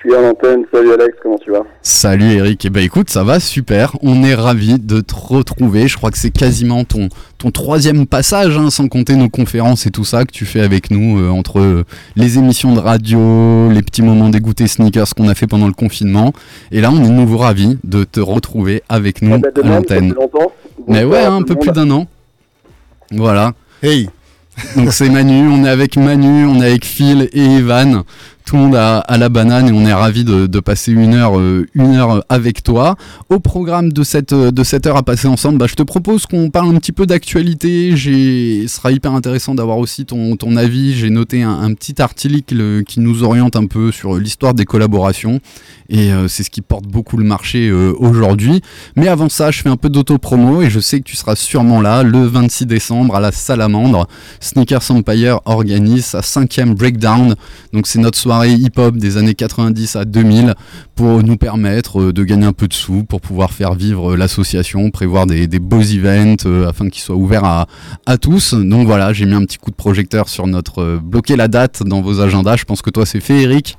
Suis 0.00 0.14
à 0.14 0.20
l'antenne. 0.20 0.64
Salut 0.70 0.92
Alex, 0.92 1.16
comment 1.22 1.38
tu 1.38 1.50
vas? 1.50 1.62
Salut 1.80 2.32
Eric, 2.32 2.64
et 2.64 2.68
eh 2.68 2.70
ben 2.70 2.84
écoute, 2.84 3.08
ça 3.08 3.24
va 3.24 3.40
super. 3.40 3.96
On 4.02 4.22
est 4.22 4.34
ravis 4.34 4.78
de 4.78 5.00
te 5.00 5.14
retrouver. 5.14 5.88
Je 5.88 5.96
crois 5.96 6.10
que 6.10 6.18
c'est 6.18 6.30
quasiment 6.30 6.84
ton, 6.84 7.08
ton 7.38 7.50
troisième 7.50 8.06
passage, 8.06 8.58
hein, 8.58 8.68
sans 8.68 8.88
compter 8.88 9.16
nos 9.16 9.30
conférences 9.30 9.86
et 9.86 9.90
tout 9.90 10.04
ça 10.04 10.24
que 10.24 10.32
tu 10.32 10.44
fais 10.44 10.60
avec 10.60 10.90
nous 10.90 11.18
euh, 11.18 11.30
entre 11.30 11.84
les 12.16 12.38
émissions 12.38 12.74
de 12.74 12.80
radio, 12.80 13.70
les 13.70 13.82
petits 13.82 14.02
moments 14.02 14.28
dégoûtés 14.28 14.66
sneakers 14.66 15.14
qu'on 15.16 15.28
a 15.28 15.34
fait 15.34 15.46
pendant 15.46 15.68
le 15.68 15.72
confinement. 15.72 16.32
Et 16.70 16.82
là, 16.82 16.90
on 16.92 17.02
est 17.02 17.08
de 17.08 17.12
nouveau 17.12 17.38
ravis 17.38 17.78
de 17.84 18.04
te 18.04 18.20
retrouver 18.20 18.82
avec 18.90 19.22
nous 19.22 19.34
Ah 19.34 19.38
bah, 19.38 19.50
de 19.54 19.62
à 19.62 19.68
l'antenne. 19.68 20.14
Mais 20.86 21.04
ouais, 21.04 21.24
à 21.24 21.32
un 21.32 21.42
peu 21.42 21.54
plus 21.54 21.72
d'un 21.72 21.90
an. 21.90 22.06
Voilà. 23.10 23.52
Hey 23.82 24.08
Donc 24.76 24.92
c'est 24.92 25.08
Manu, 25.08 25.48
on 25.48 25.64
est 25.64 25.68
avec 25.68 25.96
Manu, 25.96 26.46
on 26.46 26.60
est 26.62 26.66
avec 26.66 26.84
Phil 26.84 27.28
et 27.32 27.56
Evan. 27.56 28.04
Tout 28.44 28.56
le 28.56 28.62
monde 28.62 28.76
a, 28.76 29.02
la 29.16 29.28
banane 29.30 29.68
et 29.68 29.72
on 29.72 29.86
est 29.86 29.92
ravis 29.94 30.22
de, 30.24 30.60
passer 30.60 30.92
une 30.92 31.14
heure, 31.14 31.38
euh, 31.38 31.66
une 31.74 31.94
heure 31.94 32.24
avec 32.28 32.62
toi. 32.62 32.96
Au 33.30 33.40
programme 33.40 33.90
de 33.90 34.02
cette, 34.02 34.34
euh, 34.34 34.50
de 34.50 34.62
cette 34.62 34.86
heure 34.86 34.98
à 34.98 35.02
passer 35.02 35.28
ensemble, 35.28 35.56
bah, 35.56 35.66
je 35.66 35.74
te 35.74 35.82
propose 35.82 36.26
qu'on 36.26 36.50
parle 36.50 36.74
un 36.74 36.78
petit 36.78 36.92
peu 36.92 37.06
d'actualité. 37.06 37.96
Ce 37.96 38.66
sera 38.68 38.92
hyper 38.92 39.12
intéressant 39.12 39.54
d'avoir 39.54 39.78
aussi 39.78 40.04
ton, 40.04 40.36
ton 40.36 40.56
avis. 40.56 40.94
J'ai 40.94 41.08
noté 41.08 41.42
un, 41.42 41.72
petit 41.72 42.02
article 42.02 42.60
euh, 42.60 42.82
qui 42.82 43.00
nous 43.00 43.22
oriente 43.24 43.56
un 43.56 43.64
peu 43.64 43.90
sur 43.90 44.16
l'histoire 44.16 44.52
des 44.52 44.66
collaborations. 44.66 45.40
Et 45.90 46.10
c'est 46.28 46.42
ce 46.42 46.48
qui 46.48 46.62
porte 46.62 46.86
beaucoup 46.86 47.18
le 47.18 47.24
marché 47.24 47.70
aujourd'hui. 47.70 48.62
Mais 48.96 49.06
avant 49.06 49.28
ça, 49.28 49.50
je 49.50 49.60
fais 49.60 49.68
un 49.68 49.76
peu 49.76 49.90
d'auto-promo 49.90 50.62
et 50.62 50.70
je 50.70 50.80
sais 50.80 50.98
que 50.98 51.04
tu 51.04 51.14
seras 51.14 51.36
sûrement 51.36 51.82
là 51.82 52.02
le 52.02 52.24
26 52.24 52.64
décembre 52.64 53.14
à 53.14 53.20
la 53.20 53.32
Salamandre. 53.32 54.08
Sneakers 54.40 54.90
Empire 54.90 55.40
organise 55.44 56.06
sa 56.06 56.22
cinquième 56.22 56.72
breakdown. 56.72 57.34
Donc 57.74 57.86
c'est 57.86 57.98
notre 57.98 58.16
soirée 58.16 58.33
hip-hop 58.42 58.96
des 58.96 59.16
années 59.16 59.34
90 59.34 59.96
à 59.96 60.04
2000 60.04 60.54
pour 60.94 61.22
nous 61.22 61.36
permettre 61.36 62.00
euh, 62.00 62.12
de 62.12 62.24
gagner 62.24 62.46
un 62.46 62.52
peu 62.52 62.68
de 62.68 62.72
sous, 62.72 63.04
pour 63.04 63.20
pouvoir 63.20 63.52
faire 63.52 63.74
vivre 63.74 64.12
euh, 64.12 64.16
l'association, 64.16 64.90
prévoir 64.90 65.26
des, 65.26 65.46
des 65.46 65.58
beaux 65.58 65.82
events 65.82 66.46
euh, 66.46 66.68
afin 66.68 66.88
qu'ils 66.88 67.02
soient 67.02 67.16
ouverts 67.16 67.44
à, 67.44 67.66
à 68.06 68.18
tous. 68.18 68.54
Donc 68.54 68.86
voilà, 68.86 69.12
j'ai 69.12 69.26
mis 69.26 69.34
un 69.34 69.44
petit 69.44 69.58
coup 69.58 69.70
de 69.70 69.76
projecteur 69.76 70.28
sur 70.28 70.46
notre... 70.46 70.98
bloquer 70.98 71.36
la 71.36 71.48
date 71.48 71.82
dans 71.82 72.00
vos 72.00 72.20
agendas. 72.20 72.56
Je 72.56 72.64
pense 72.64 72.82
que 72.82 72.90
toi 72.90 73.06
c'est 73.06 73.20
fait 73.20 73.42
Eric. 73.42 73.76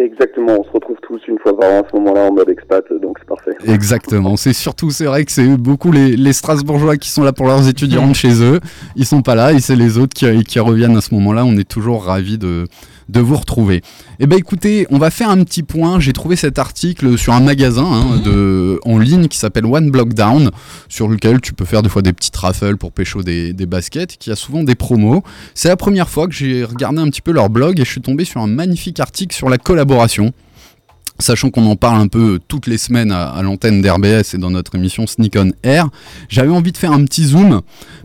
Exactement, 0.00 0.56
on 0.58 0.64
se 0.64 0.70
retrouve 0.70 0.96
tous 1.02 1.20
une 1.28 1.38
fois 1.38 1.54
par 1.58 1.68
an 1.70 1.82
à 1.82 1.88
ce 1.90 1.96
moment-là 1.96 2.22
en 2.22 2.32
mode 2.32 2.48
expat, 2.48 2.82
donc 3.02 3.18
c'est 3.18 3.28
parfait. 3.28 3.50
Exactement. 3.66 4.36
C'est 4.36 4.54
surtout, 4.54 4.90
c'est 4.90 5.04
vrai 5.04 5.26
que 5.26 5.32
c'est 5.32 5.46
beaucoup 5.58 5.92
les, 5.92 6.16
les 6.16 6.32
Strasbourgeois 6.32 6.96
qui 6.96 7.10
sont 7.10 7.22
là 7.22 7.32
pour 7.32 7.46
leurs 7.46 7.68
étudiants 7.68 8.14
chez 8.14 8.42
eux. 8.42 8.60
Ils 8.96 9.04
sont 9.04 9.20
pas 9.20 9.34
là 9.34 9.52
et 9.52 9.60
c'est 9.60 9.76
les 9.76 9.98
autres 9.98 10.14
qui, 10.14 10.42
qui 10.44 10.58
reviennent 10.58 10.96
à 10.96 11.02
ce 11.02 11.14
moment-là. 11.14 11.44
On 11.44 11.52
est 11.58 11.68
toujours 11.68 12.04
ravis 12.04 12.38
de, 12.38 12.64
de 13.10 13.20
vous 13.20 13.36
retrouver. 13.36 13.82
Eh 14.18 14.26
ben 14.26 14.38
écoutez, 14.38 14.86
on 14.90 14.98
va 14.98 15.10
faire 15.10 15.30
un 15.30 15.42
petit 15.44 15.62
point. 15.62 16.00
J'ai 16.00 16.12
trouvé 16.12 16.36
cet 16.36 16.58
article 16.58 17.18
sur 17.18 17.32
un 17.32 17.40
magasin 17.40 17.84
hein, 17.84 18.20
de, 18.24 18.78
en 18.84 18.98
ligne 18.98 19.28
qui 19.28 19.38
s'appelle 19.38 19.66
One 19.66 19.90
Block 19.90 20.14
Down, 20.14 20.50
sur 20.88 21.08
lequel 21.08 21.40
tu 21.40 21.52
peux 21.52 21.64
faire 21.64 21.82
des 21.82 21.88
fois 21.88 22.02
des 22.02 22.12
petites 22.12 22.36
raffles 22.36 22.76
pour 22.76 22.92
pécho 22.92 23.22
des, 23.22 23.52
des 23.52 23.66
baskets, 23.66 24.16
qui 24.16 24.30
a 24.30 24.36
souvent 24.36 24.62
des 24.62 24.74
promos. 24.74 25.22
C'est 25.54 25.68
la 25.68 25.76
première 25.76 26.08
fois 26.08 26.28
que 26.28 26.34
j'ai 26.34 26.64
regardé 26.64 27.00
un 27.00 27.08
petit 27.10 27.22
peu 27.22 27.32
leur 27.32 27.50
blog 27.50 27.80
et 27.80 27.84
je 27.84 27.90
suis 27.90 28.00
tombé 28.00 28.24
sur 28.24 28.40
un 28.40 28.46
magnifique 28.46 29.00
article 29.00 29.34
sur 29.34 29.48
la 29.48 29.58
collaboration. 29.58 30.32
Sachant 31.18 31.50
qu'on 31.50 31.66
en 31.66 31.76
parle 31.76 32.00
un 32.00 32.08
peu 32.08 32.40
toutes 32.48 32.66
les 32.66 32.78
semaines 32.78 33.12
à, 33.12 33.28
à 33.28 33.42
l'antenne 33.42 33.82
d'RBS 33.82 34.34
et 34.34 34.38
dans 34.38 34.50
notre 34.50 34.76
émission 34.76 35.06
Sneak 35.06 35.36
on 35.36 35.50
Air, 35.62 35.88
j'avais 36.30 36.50
envie 36.50 36.72
de 36.72 36.78
faire 36.78 36.92
un 36.92 37.04
petit 37.04 37.24
zoom 37.24 37.60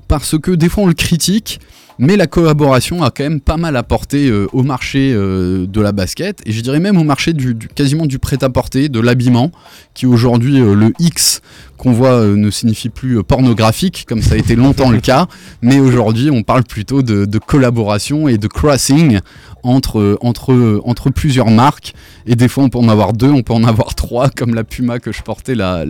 parce 0.09 0.37
que 0.37 0.51
des 0.51 0.67
fois 0.67 0.83
on 0.83 0.87
le 0.87 0.93
critique, 0.93 1.61
mais 1.99 2.17
la 2.17 2.27
collaboration 2.27 3.03
a 3.03 3.09
quand 3.11 3.23
même 3.23 3.39
pas 3.41 3.57
mal 3.57 3.75
apporté 3.75 4.29
euh, 4.29 4.47
au 4.53 4.63
marché 4.63 5.11
euh, 5.13 5.65
de 5.67 5.81
la 5.81 5.91
basket. 5.91 6.41
Et 6.45 6.51
je 6.51 6.61
dirais 6.61 6.79
même 6.79 6.97
au 6.97 7.03
marché 7.03 7.33
du, 7.33 7.53
du- 7.55 7.67
quasiment 7.67 8.05
du 8.05 8.19
prêt-à-porter, 8.19 8.89
de 8.89 8.99
l'habillement, 8.99 9.51
qui 9.95 10.05
aujourd'hui 10.05 10.59
euh, 10.59 10.75
le 10.75 10.93
X 10.99 11.41
qu'on 11.77 11.91
voit 11.91 12.09
euh, 12.09 12.35
ne 12.35 12.51
signifie 12.51 12.89
plus 12.89 13.17
euh, 13.17 13.23
pornographique 13.23 14.05
comme 14.07 14.21
ça 14.21 14.35
a 14.35 14.37
été 14.37 14.55
longtemps 14.55 14.91
le 14.91 14.99
cas, 14.99 15.27
mais 15.61 15.79
aujourd'hui 15.79 16.29
on 16.29 16.43
parle 16.43 16.63
plutôt 16.63 17.01
de, 17.01 17.25
collaboration 17.39 18.27
et 18.27 18.37
de 18.37 18.47
crossing 18.47 19.19
entre, 19.63 20.17
entre, 20.21 20.81
entre 20.85 21.09
plusieurs 21.09 21.49
marques. 21.49 21.93
Et 22.27 22.35
des 22.35 22.47
fois 22.47 22.65
on 22.65 22.69
peut 22.69 22.77
en 22.77 22.89
avoir 22.89 23.13
deux, 23.13 23.29
on 23.29 23.41
peut 23.41 23.53
en 23.53 23.63
avoir 23.63 23.95
trois 23.95 24.29
comme 24.29 24.53
la 24.53 24.63
Puma 24.63 24.99
que 24.99 25.11
je 25.11 25.21
portais 25.21 25.55
la, 25.55 25.85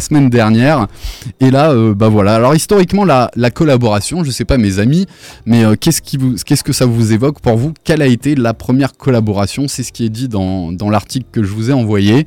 semaine 0.00 0.30
dernière. 0.30 0.86
Et 1.40 1.50
là 1.50 1.74
bah 1.94 2.08
voilà. 2.08 2.36
Alors 2.36 2.54
historiquement 2.54 3.04
la, 3.04 3.30
la 3.36 3.50
collaboration 3.50 4.24
je 4.24 4.30
sais 4.30 4.46
pas 4.46 4.56
mes 4.56 4.78
amis 4.78 5.06
mais 5.44 5.64
qu'est-ce 5.78 6.00
qu'est-ce 6.00 6.64
que 6.64 6.72
ça 6.72 6.86
vous 6.86 7.12
évoque 7.12 7.40
pour 7.40 7.56
vous? 7.56 7.74
Quelle 7.84 8.00
a 8.02 8.06
été 8.06 8.34
la 8.34 8.54
première 8.54 8.94
collaboration? 8.96 9.68
C'est 9.68 9.82
ce 9.82 9.92
qui 9.92 10.06
est 10.06 10.10
dit 10.10 10.28
dans, 10.28 10.72
dans 10.72 10.88
l'article 10.88 11.26
que 11.30 11.42
je 11.42 11.52
vous 11.52 11.70
ai 11.70 11.74
envoyé 11.74 12.26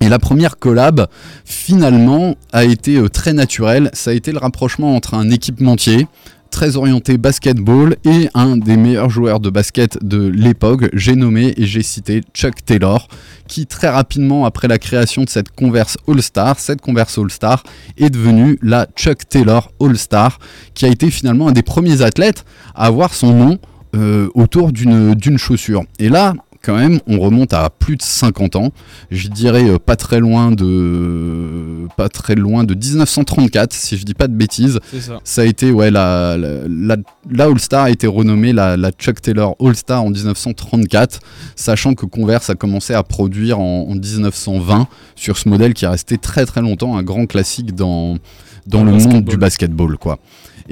et 0.00 0.08
la 0.08 0.18
première 0.18 0.58
collab, 0.58 1.06
finalement, 1.44 2.36
a 2.52 2.64
été 2.64 2.96
euh, 2.96 3.08
très 3.08 3.32
naturelle. 3.32 3.90
Ça 3.92 4.10
a 4.10 4.14
été 4.14 4.32
le 4.32 4.38
rapprochement 4.38 4.96
entre 4.96 5.14
un 5.14 5.30
équipementier 5.30 6.06
très 6.50 6.76
orienté 6.76 7.16
basketball 7.16 7.96
et 8.04 8.28
un 8.34 8.56
des 8.56 8.76
meilleurs 8.76 9.08
joueurs 9.08 9.40
de 9.40 9.50
basket 9.50 10.04
de 10.04 10.26
l'époque, 10.26 10.90
j'ai 10.92 11.14
nommé 11.14 11.54
et 11.56 11.64
j'ai 11.64 11.82
cité 11.82 12.22
Chuck 12.34 12.64
Taylor, 12.64 13.08
qui 13.46 13.66
très 13.66 13.88
rapidement 13.88 14.44
après 14.44 14.68
la 14.68 14.78
création 14.78 15.22
de 15.22 15.28
cette 15.28 15.50
Converse 15.50 15.96
All-Star, 16.08 16.58
cette 16.58 16.80
Converse 16.80 17.18
All-Star 17.18 17.62
est 17.96 18.10
devenue 18.10 18.58
la 18.62 18.86
Chuck 18.96 19.28
Taylor 19.28 19.70
All-Star, 19.80 20.38
qui 20.74 20.84
a 20.84 20.88
été 20.88 21.10
finalement 21.10 21.48
un 21.48 21.52
des 21.52 21.62
premiers 21.62 22.02
athlètes 22.02 22.44
à 22.74 22.86
avoir 22.86 23.14
son 23.14 23.32
nom 23.32 23.58
euh, 23.96 24.28
autour 24.34 24.72
d'une 24.72 25.14
d'une 25.14 25.38
chaussure. 25.38 25.82
Et 25.98 26.08
là, 26.08 26.34
quand 26.62 26.76
même, 26.76 27.00
on 27.06 27.18
remonte 27.18 27.54
à 27.54 27.70
plus 27.70 27.96
de 27.96 28.02
50 28.02 28.56
ans. 28.56 28.70
Je 29.10 29.28
dirais 29.28 29.68
euh, 29.68 29.78
pas 29.78 29.96
très 29.96 30.20
loin 30.20 30.50
de 30.52 31.86
pas 31.96 32.08
très 32.08 32.34
loin 32.34 32.64
de 32.64 32.74
1934, 32.74 33.72
si 33.72 33.96
je 33.96 34.04
dis 34.04 34.14
pas 34.14 34.28
de 34.28 34.34
bêtises. 34.34 34.78
C'est 34.92 35.00
ça. 35.00 35.42
a 35.42 35.44
été 35.44 35.72
ouais 35.72 35.90
la 35.90 36.36
la, 36.36 36.66
la, 36.68 36.96
la 37.30 37.44
All-Star 37.44 37.84
a 37.84 37.90
été 37.90 38.06
renommée 38.06 38.52
la, 38.52 38.76
la 38.76 38.90
Chuck 38.90 39.20
Taylor 39.20 39.56
All-Star 39.60 40.02
en 40.04 40.10
1934, 40.10 41.20
sachant 41.56 41.94
que 41.94 42.04
Converse 42.06 42.50
a 42.50 42.54
commencé 42.54 42.92
à 42.94 43.02
produire 43.02 43.58
en, 43.58 43.86
en 43.88 43.94
1920 43.94 44.86
sur 45.16 45.38
ce 45.38 45.48
modèle 45.48 45.74
qui 45.74 45.86
est 45.86 45.88
resté 45.88 46.18
très 46.18 46.44
très 46.46 46.60
longtemps 46.60 46.96
un 46.96 47.02
grand 47.02 47.26
classique 47.26 47.74
dans 47.74 48.18
dans 48.66 48.84
le 48.84 48.92
monde 48.92 49.24
du 49.24 49.36
basketball 49.36 49.96
quoi. 49.96 50.18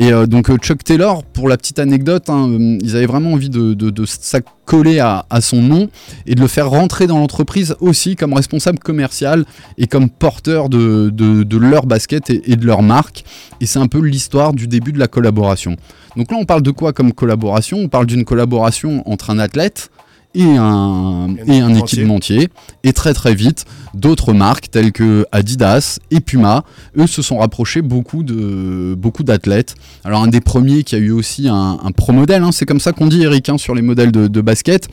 Et 0.00 0.12
euh, 0.12 0.26
donc 0.26 0.48
euh, 0.48 0.56
Chuck 0.56 0.84
Taylor, 0.84 1.24
pour 1.24 1.48
la 1.48 1.56
petite 1.56 1.80
anecdote, 1.80 2.30
hein, 2.30 2.48
euh, 2.48 2.78
ils 2.80 2.94
avaient 2.94 3.06
vraiment 3.06 3.32
envie 3.32 3.50
de, 3.50 4.06
s'accoler 4.06 5.00
à, 5.00 5.24
son 5.40 5.60
nom 5.60 5.88
et 6.24 6.36
de 6.36 6.40
le 6.40 6.46
faire 6.46 6.70
rentrer 6.70 7.08
dans 7.08 7.18
l'entreprise 7.18 7.74
aussi 7.80 8.14
comme 8.14 8.32
responsable 8.32 8.78
commercial 8.78 9.44
et 9.76 9.88
comme 9.88 10.08
porteur 10.08 10.68
de 10.68 11.58
leur 11.58 11.86
basket 11.86 12.30
et, 12.30 12.52
et 12.52 12.56
de 12.56 12.64
leur 12.64 12.82
marque. 12.82 13.24
Et 13.60 13.66
c'est 13.66 13.80
un 13.80 13.88
peu 13.88 14.00
l'histoire 14.00 14.52
du 14.52 14.68
début 14.68 14.92
de 14.92 15.00
la 15.00 15.08
collaboration. 15.08 15.74
Donc 16.16 16.30
là, 16.30 16.38
on 16.40 16.44
parle 16.44 16.62
de 16.62 16.70
quoi 16.70 16.92
comme 16.92 17.12
collaboration? 17.12 17.78
On 17.78 17.88
parle 17.88 18.06
d'une 18.06 18.24
collaboration 18.24 19.02
entre 19.10 19.30
un 19.30 19.40
athlète 19.40 19.90
et 20.34 20.56
un, 20.56 21.34
et 21.46 21.60
un 21.60 21.74
équipementier. 21.74 22.48
Et 22.84 22.92
très 22.92 23.14
très 23.14 23.34
vite, 23.34 23.64
d'autres 23.94 24.32
marques 24.32 24.70
telles 24.70 24.92
que 24.92 25.26
Adidas 25.32 25.98
et 26.10 26.20
Puma, 26.20 26.64
eux 26.96 27.06
se 27.06 27.22
sont 27.22 27.38
rapprochés 27.38 27.82
beaucoup 27.82 28.22
de 28.22 28.94
beaucoup 28.96 29.22
d'athlètes. 29.22 29.74
Alors 30.04 30.22
un 30.22 30.28
des 30.28 30.40
premiers 30.40 30.84
qui 30.84 30.94
a 30.94 30.98
eu 30.98 31.10
aussi 31.10 31.48
un, 31.48 31.78
un 31.82 31.92
pro 31.92 32.12
modèle, 32.12 32.42
hein, 32.42 32.52
c'est 32.52 32.66
comme 32.66 32.80
ça 32.80 32.92
qu'on 32.92 33.06
dit 33.06 33.22
Eric 33.22 33.48
hein, 33.48 33.58
sur 33.58 33.74
les 33.74 33.82
modèles 33.82 34.12
de, 34.12 34.28
de 34.28 34.40
basket. 34.40 34.88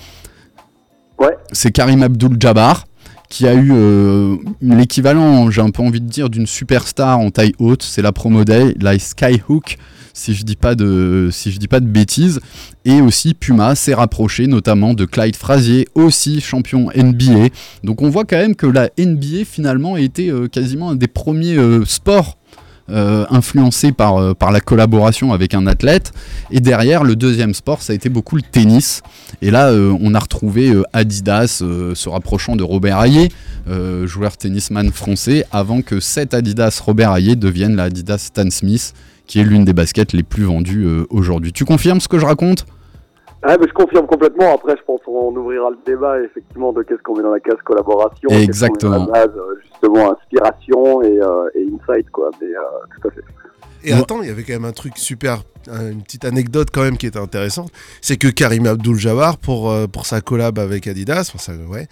Ouais. 1.20 1.38
C'est 1.52 1.72
Karim 1.72 2.04
Abdul-Jabbar 2.04 2.86
qui 3.30 3.48
a 3.48 3.54
eu 3.54 3.72
euh, 3.74 4.38
l'équivalent, 4.62 5.50
j'ai 5.50 5.62
un 5.62 5.72
peu 5.72 5.82
envie 5.82 6.00
de 6.00 6.08
dire, 6.08 6.30
d'une 6.30 6.46
superstar 6.46 7.20
en 7.20 7.32
taille 7.32 7.54
haute. 7.58 7.84
C'est 7.84 8.02
la 8.02 8.12
pro 8.12 8.30
modèle, 8.30 8.76
la 8.80 8.98
Skyhook, 9.00 9.78
si 10.16 10.34
je 10.34 10.44
dis 10.44 10.56
pas 10.56 10.74
de, 10.74 11.30
si 11.32 11.52
je 11.52 11.60
dis 11.60 11.68
pas 11.68 11.80
de 11.80 11.86
bêtises. 11.86 12.40
Et 12.86 13.02
aussi 13.02 13.34
Puma 13.34 13.76
s'est 13.76 13.94
rapproché 13.94 14.48
notamment 14.48 14.94
de 14.94 15.06
Clyde 15.06 15.36
Frazier, 15.36 15.88
aussi 15.94 16.42
champion 16.42 16.90
NBA. 16.96 17.50
Donc 17.84 18.02
on 18.02 18.10
voit 18.10 18.26
quand 18.26 18.38
même 18.38 18.56
que 18.56 18.66
la 18.66 18.90
NBA 18.98 19.46
finalement 19.46 19.96
a 19.96 20.00
été 20.00 20.30
euh, 20.30 20.48
quasiment 20.48 20.92
un 20.92 20.96
des 20.96 21.08
premiers 21.08 21.58
euh, 21.58 21.84
sports 21.86 22.38
euh, 22.92 23.26
influencés 23.32 23.92
par, 23.92 24.18
euh, 24.18 24.34
par 24.36 24.52
la 24.52 24.62
collaboration 24.62 25.34
avec 25.34 25.54
un 25.54 25.66
athlète. 25.68 26.14
Et 26.52 26.60
derrière, 26.60 27.04
le 27.04 27.16
deuxième 27.16 27.54
sport, 27.54 27.82
ça 27.82 27.94
a 27.94 27.96
été 27.96 28.10
beaucoup 28.10 28.36
le 28.36 28.44
tennis. 28.44 29.02
Et 29.42 29.52
là, 29.52 29.74
on 29.74 30.14
a 30.14 30.20
retrouvé 30.20 30.72
Adidas 30.94 31.48
se 31.58 32.10
rapprochant 32.10 32.56
de 32.56 32.64
Robert 32.64 33.02
Hayé, 33.02 33.32
joueur 34.06 34.38
tennisman 34.38 34.92
français, 34.92 35.46
avant 35.52 35.82
que 35.82 36.00
cet 36.00 36.34
Adidas 36.34 36.80
Robert 36.86 37.12
Hayé 37.12 37.36
devienne 37.36 37.76
la 37.76 37.84
Adidas 37.86 38.20
Stan 38.20 38.50
Smith, 38.50 38.94
qui 39.28 39.40
est 39.40 39.44
l'une 39.44 39.66
des 39.66 39.74
baskets 39.74 40.14
les 40.14 40.24
plus 40.24 40.44
vendues 40.44 40.86
euh, 40.86 41.06
aujourd'hui. 41.10 41.52
Tu 41.54 41.66
confirmes 41.66 42.00
ce 42.00 42.08
que 42.08 42.20
je 42.20 42.26
raconte? 42.26 42.66
Ah, 43.48 43.58
mais 43.60 43.68
je 43.68 43.74
confirme 43.74 44.08
complètement. 44.08 44.56
Après, 44.56 44.76
je 44.76 44.82
pense 44.86 45.02
qu'on 45.06 45.36
ouvrira 45.36 45.70
le 45.70 45.78
débat 45.86 46.20
effectivement 46.22 46.74
de 46.74 46.82
qu'est-ce 46.82 47.02
qu'on 47.04 47.16
met 47.16 47.22
dans 47.24 47.32
la 47.34 47.40
case 47.40 47.58
collaboration, 47.64 48.30
Exactement. 48.30 49.06
dans 49.06 49.12
la 49.14 49.28
base, 49.28 49.36
euh, 49.38 49.60
justement 49.62 50.14
inspiration 50.14 51.02
et, 51.04 51.20
euh, 51.22 51.50
et 51.56 51.62
insight 51.64 52.10
quoi. 52.10 52.32
Mais 52.42 52.48
euh, 52.48 52.60
tout 53.02 53.08
à 53.08 53.12
fait. 53.12 53.22
Et 53.84 53.94
attends, 53.94 54.24
il 54.24 54.30
y 54.30 54.32
avait 54.32 54.42
quand 54.42 54.54
même 54.54 54.66
un 54.66 54.72
truc 54.72 54.98
super, 54.98 55.44
un- 55.72 55.92
une 55.92 56.02
petite 56.02 56.26
anecdote 56.26 56.70
quand 56.74 56.82
même 56.82 56.98
qui 56.98 57.06
était 57.06 57.20
intéressante, 57.20 57.72
c'est 58.02 58.18
que 58.18 58.30
Karim 58.30 58.66
Abdul-Jabbar 58.66 59.38
pour 59.38 59.70
euh, 59.70 59.86
pour 59.86 60.08
sa 60.08 60.22
collab 60.22 60.58
avec 60.58 60.88
Adidas, 60.88 61.32
ça, 61.38 61.52
ouais, 61.70 61.88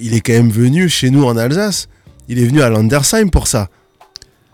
il 0.00 0.14
est 0.16 0.20
quand 0.20 0.32
même 0.32 0.50
venu 0.50 0.88
chez 0.88 1.10
nous 1.10 1.22
en 1.24 1.36
Alsace. 1.36 1.88
Il 2.28 2.40
est 2.42 2.46
venu 2.46 2.62
à 2.62 2.68
Landersheim 2.68 3.30
pour 3.30 3.46
ça. 3.46 3.68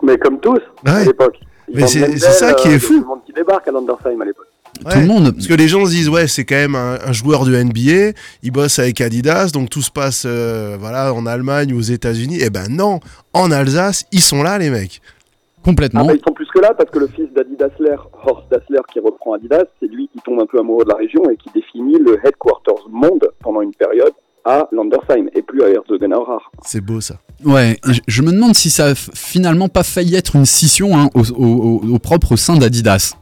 Mais 0.03 0.17
comme 0.19 0.39
tous, 0.39 0.59
à 0.85 1.03
l'époque. 1.03 1.39
Mais 1.73 1.87
c'est- 1.87 2.17
ça 2.17 2.53
qui 2.53 2.69
est 2.69 2.75
euh, 2.75 2.79
fou. 2.79 2.93
Tout 2.95 2.99
le 3.01 3.05
monde 3.07 3.19
qui 3.25 3.33
débarque 3.33 3.67
à 3.67 3.71
Landersheim 3.71 4.21
à 4.21 4.25
l'époque. 4.25 4.47
Tout 4.89 4.99
le 4.99 5.05
monde. 5.07 5.31
Parce 5.33 5.47
que 5.47 5.53
les 5.55 5.67
gens 5.67 5.85
se 5.85 5.91
disent, 5.91 6.07
ouais, 6.09 6.27
c'est 6.27 6.45
quand 6.45 6.55
même 6.55 6.75
un, 6.75 6.97
un 7.03 7.11
joueur 7.11 7.45
de 7.45 7.55
NBA, 7.55 8.13
il 8.43 8.51
bosse 8.51 8.77
avec 8.79 9.01
Adidas, 9.01 9.49
donc 9.51 9.69
tout 9.69 9.81
se 9.81 9.89
passe 9.91 10.23
euh, 10.27 10.77
voilà, 10.79 11.13
en 11.13 11.25
Allemagne 11.25 11.73
ou 11.73 11.77
aux 11.79 11.81
États-Unis. 11.81 12.37
Eh 12.41 12.49
ben 12.49 12.67
non, 12.69 12.99
en 13.33 13.51
Alsace, 13.51 14.05
ils 14.11 14.21
sont 14.21 14.43
là, 14.43 14.57
les 14.57 14.69
mecs. 14.69 15.01
Ah 15.03 15.61
Complètement. 15.69 16.05
bah, 16.05 16.13
ils 16.15 16.21
sont 16.25 16.33
plus 16.33 16.47
que 16.53 16.59
là 16.59 16.73
parce 16.73 16.89
que 16.91 16.99
le 16.99 17.07
fils 17.07 17.27
d'Adi 17.35 17.55
Dassler, 17.57 17.95
Horst 18.23 18.45
Dassler, 18.49 18.79
qui 18.93 18.99
reprend 19.01 19.33
Adidas, 19.33 19.65
c'est 19.81 19.87
lui 19.87 20.07
qui 20.13 20.19
tombe 20.21 20.39
un 20.39 20.45
peu 20.45 20.59
amoureux 20.59 20.85
de 20.85 20.89
la 20.89 20.95
région 20.95 21.29
et 21.29 21.35
qui 21.35 21.49
définit 21.53 21.97
le 21.99 22.17
headquarters 22.25 22.87
monde 22.89 23.27
pendant 23.43 23.61
une 23.61 23.73
période 23.73 24.13
à 24.47 24.67
Landersheim 24.71 25.27
et 25.35 25.41
plus 25.41 25.61
à 25.63 25.69
Herzogenaurach. 25.69 26.41
C'est 26.63 26.81
beau 26.81 27.01
ça. 27.01 27.15
Ouais, 27.45 27.77
je, 27.85 27.99
je 28.07 28.21
me 28.23 28.31
demande 28.31 28.55
si 28.55 28.69
ça 28.69 28.87
a 28.87 28.95
finalement 28.95 29.67
pas 29.69 29.83
failli 29.83 30.15
être 30.15 30.35
une 30.35 30.45
scission 30.45 30.97
hein, 30.97 31.09
au, 31.13 31.21
au- 31.33 31.81
au- 31.83 31.93
au 31.95 31.99
propre 31.99 32.35
sein 32.35 32.55
d'Adidas. 32.57 33.15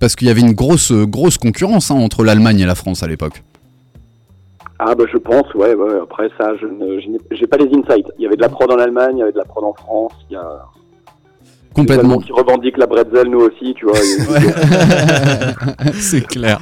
Parce 0.00 0.14
qu'il 0.14 0.28
y 0.28 0.30
avait 0.30 0.40
une 0.42 0.52
grosse, 0.52 0.92
grosse 0.92 1.38
concurrence 1.38 1.90
hein, 1.90 1.96
entre 1.96 2.22
l'Allemagne 2.24 2.60
et 2.60 2.66
la 2.66 2.76
France 2.76 3.02
à 3.02 3.08
l'époque. 3.08 3.42
Ah 4.78 4.94
bah 4.94 5.04
je 5.12 5.18
pense, 5.18 5.52
ouais, 5.54 5.74
ouais. 5.74 5.98
Après 6.00 6.28
ça, 6.38 6.52
je 6.60 6.66
n'ai 6.66 7.18
j'ai 7.32 7.46
pas 7.48 7.56
les 7.56 7.66
insights. 7.66 8.06
Il 8.16 8.22
y 8.22 8.26
avait 8.26 8.36
de 8.36 8.42
la 8.42 8.48
prod 8.48 8.70
en 8.70 8.78
Allemagne, 8.78 9.16
il 9.16 9.18
y 9.18 9.22
avait 9.22 9.32
de 9.32 9.38
la 9.38 9.44
prod 9.44 9.64
en 9.64 9.72
France. 9.74 10.12
Il 10.30 10.34
y 10.34 10.36
a 10.36 10.62
Complètement. 11.78 12.18
Qui 12.18 12.32
revendiquent 12.32 12.76
la 12.76 12.86
bretzel, 12.86 13.28
nous 13.28 13.38
aussi, 13.38 13.74
tu 13.74 13.86
vois. 13.86 13.98
c'est 15.94 16.26
clair. 16.26 16.58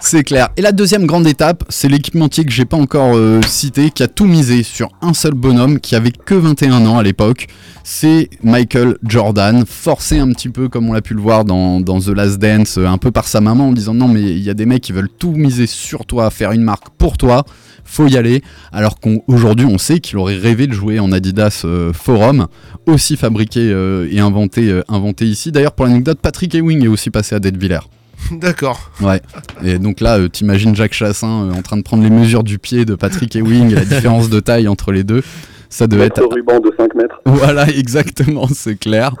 C'est 0.00 0.22
clair. 0.22 0.48
Et 0.56 0.62
la 0.62 0.72
deuxième 0.72 1.04
grande 1.04 1.26
étape, 1.26 1.62
c'est 1.68 1.88
l'équipementier 1.88 2.44
que 2.44 2.50
j'ai 2.50 2.64
pas 2.64 2.78
encore 2.78 3.16
euh, 3.16 3.40
cité, 3.46 3.90
qui 3.90 4.02
a 4.02 4.08
tout 4.08 4.24
misé 4.24 4.62
sur 4.62 4.88
un 5.02 5.12
seul 5.12 5.34
bonhomme, 5.34 5.78
qui 5.78 5.94
avait 5.94 6.10
que 6.10 6.34
21 6.34 6.86
ans 6.86 6.98
à 6.98 7.02
l'époque. 7.02 7.48
C'est 7.82 8.30
Michael 8.42 8.96
Jordan, 9.06 9.64
forcé 9.66 10.18
un 10.18 10.30
petit 10.32 10.48
peu, 10.48 10.68
comme 10.70 10.88
on 10.88 10.94
l'a 10.94 11.02
pu 11.02 11.12
le 11.12 11.20
voir 11.20 11.44
dans, 11.44 11.80
dans 11.80 12.00
The 12.00 12.08
Last 12.08 12.38
Dance, 12.38 12.78
euh, 12.78 12.86
un 12.86 12.96
peu 12.96 13.10
par 13.10 13.28
sa 13.28 13.42
maman, 13.42 13.68
en 13.68 13.72
disant 13.72 13.92
non, 13.92 14.08
mais 14.08 14.22
il 14.22 14.42
y 14.42 14.48
a 14.48 14.54
des 14.54 14.64
mecs 14.64 14.82
qui 14.82 14.92
veulent 14.92 15.10
tout 15.10 15.32
miser 15.32 15.66
sur 15.66 16.06
toi, 16.06 16.30
faire 16.30 16.52
une 16.52 16.62
marque 16.62 16.88
pour 16.96 17.18
toi, 17.18 17.44
faut 17.84 18.06
y 18.06 18.16
aller. 18.16 18.42
Alors 18.72 18.98
qu'aujourd'hui, 19.00 19.66
on 19.66 19.78
sait 19.78 20.00
qu'il 20.00 20.16
aurait 20.16 20.38
rêvé 20.38 20.66
de 20.66 20.72
jouer 20.72 20.98
en 20.98 21.12
Adidas 21.12 21.62
euh, 21.64 21.92
Forum, 21.92 22.46
aussi 22.86 23.16
fabriqué 23.16 23.60
euh, 23.60 24.08
et 24.14 24.20
inventé, 24.20 24.70
euh, 24.70 24.82
inventé 24.88 25.26
ici. 25.26 25.52
D'ailleurs, 25.52 25.72
pour 25.72 25.86
l'anecdote, 25.86 26.18
Patrick 26.22 26.54
Ewing 26.54 26.84
est 26.84 26.88
aussi 26.88 27.10
passé 27.10 27.34
à 27.34 27.40
Deadvillers. 27.40 27.88
D'accord. 28.30 28.90
Ouais. 29.00 29.20
Et 29.62 29.78
donc 29.78 30.00
là, 30.00 30.18
euh, 30.18 30.28
t'imagines 30.28 30.74
Jacques 30.74 30.94
Chassin 30.94 31.48
euh, 31.48 31.52
en 31.52 31.62
train 31.62 31.76
de 31.76 31.82
prendre 31.82 32.02
les 32.02 32.10
mesures 32.10 32.44
du 32.44 32.58
pied 32.58 32.84
de 32.84 32.94
Patrick 32.94 33.34
Ewing 33.34 33.72
et 33.72 33.74
la 33.74 33.84
différence 33.84 34.30
de 34.30 34.40
taille 34.40 34.68
entre 34.68 34.92
les 34.92 35.04
deux. 35.04 35.22
Ça 35.76 35.88
devait 35.88 36.04
être. 36.06 36.22
Ruban 36.22 36.60
de 36.60 36.72
5 36.78 36.94
mètres. 36.94 37.20
Voilà, 37.26 37.68
exactement, 37.68 38.46
c'est 38.54 38.76
clair. 38.78 39.12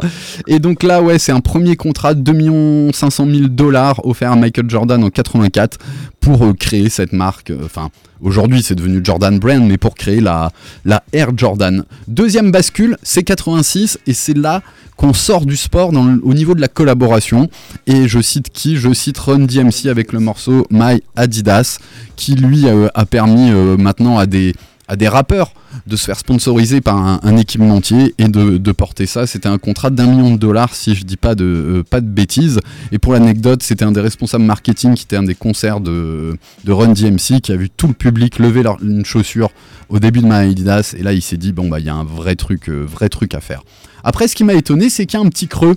Et 0.46 0.60
donc 0.60 0.84
là, 0.84 1.02
ouais, 1.02 1.18
c'est 1.18 1.32
un 1.32 1.40
premier 1.40 1.74
contrat 1.74 2.14
de 2.14 2.20
2 2.20 2.92
500 2.92 3.26
000 3.28 3.48
dollars 3.48 4.06
offert 4.06 4.30
à 4.30 4.36
Michael 4.36 4.70
Jordan 4.70 5.02
en 5.02 5.10
84 5.10 5.78
pour 6.20 6.44
euh, 6.44 6.52
créer 6.52 6.88
cette 6.90 7.12
marque. 7.12 7.50
euh, 7.50 7.58
Enfin, 7.64 7.88
aujourd'hui, 8.22 8.62
c'est 8.62 8.76
devenu 8.76 9.00
Jordan 9.02 9.36
Brand, 9.40 9.66
mais 9.66 9.78
pour 9.78 9.96
créer 9.96 10.20
la, 10.20 10.52
la 10.84 11.02
Air 11.12 11.30
Jordan. 11.36 11.84
Deuxième 12.06 12.52
bascule, 12.52 12.96
c'est 13.02 13.24
86, 13.24 13.98
et 14.06 14.12
c'est 14.12 14.36
là 14.36 14.62
qu'on 14.96 15.12
sort 15.12 15.44
du 15.46 15.56
sport 15.56 15.90
dans 15.90 16.04
le- 16.04 16.20
au 16.22 16.34
niveau 16.34 16.54
de 16.54 16.60
la 16.60 16.68
collaboration. 16.68 17.48
Et 17.88 18.06
je 18.06 18.20
cite 18.20 18.50
qui? 18.50 18.76
Je 18.76 18.92
cite 18.94 19.18
Run 19.18 19.40
DMC 19.40 19.88
avec 19.88 20.12
le 20.12 20.20
morceau 20.20 20.66
My 20.70 21.02
Adidas, 21.16 21.78
qui 22.14 22.36
lui 22.36 22.68
euh, 22.68 22.86
a 22.94 23.04
permis 23.06 23.50
maintenant 23.76 24.18
à 24.18 24.26
des 24.26 24.54
à 24.88 24.96
des 24.96 25.08
rappeurs 25.08 25.52
de 25.86 25.96
se 25.96 26.04
faire 26.04 26.18
sponsoriser 26.18 26.80
par 26.80 26.96
un, 26.96 27.18
un 27.22 27.36
équipementier 27.36 28.14
et 28.18 28.28
de, 28.28 28.58
de 28.58 28.72
porter 28.72 29.06
ça. 29.06 29.26
C'était 29.26 29.48
un 29.48 29.58
contrat 29.58 29.90
d'un 29.90 30.06
million 30.06 30.32
de 30.32 30.36
dollars, 30.38 30.74
si 30.74 30.94
je 30.94 31.04
dis 31.04 31.16
pas 31.16 31.34
de, 31.34 31.44
euh, 31.44 31.82
pas 31.82 32.00
de 32.00 32.06
bêtises. 32.06 32.60
Et 32.92 32.98
pour 32.98 33.12
l'anecdote, 33.14 33.62
c'était 33.62 33.84
un 33.84 33.92
des 33.92 34.00
responsables 34.00 34.44
marketing 34.44 34.94
qui 34.94 35.04
était 35.04 35.16
un 35.16 35.22
des 35.22 35.34
concerts 35.34 35.80
de, 35.80 36.36
de 36.64 36.72
Run 36.72 36.92
DMC 36.92 37.40
qui 37.42 37.52
a 37.52 37.56
vu 37.56 37.70
tout 37.70 37.86
le 37.88 37.94
public 37.94 38.38
lever 38.38 38.62
leur- 38.62 38.82
une 38.82 39.04
chaussure 39.04 39.50
au 39.88 39.98
début 39.98 40.20
de 40.20 40.26
My 40.26 40.50
Adidas. 40.50 40.94
Et 40.98 41.02
là, 41.02 41.12
il 41.12 41.22
s'est 41.22 41.36
dit, 41.38 41.52
bon, 41.52 41.68
bah, 41.68 41.80
il 41.80 41.86
y 41.86 41.90
a 41.90 41.94
un 41.94 42.04
vrai 42.04 42.36
truc, 42.36 42.68
euh, 42.68 42.84
vrai 42.84 43.08
truc 43.08 43.34
à 43.34 43.40
faire. 43.40 43.62
Après, 44.04 44.28
ce 44.28 44.34
qui 44.36 44.44
m'a 44.44 44.54
étonné, 44.54 44.90
c'est 44.90 45.06
qu'il 45.06 45.18
y 45.18 45.22
a 45.22 45.26
un 45.26 45.30
petit 45.30 45.48
creux 45.48 45.76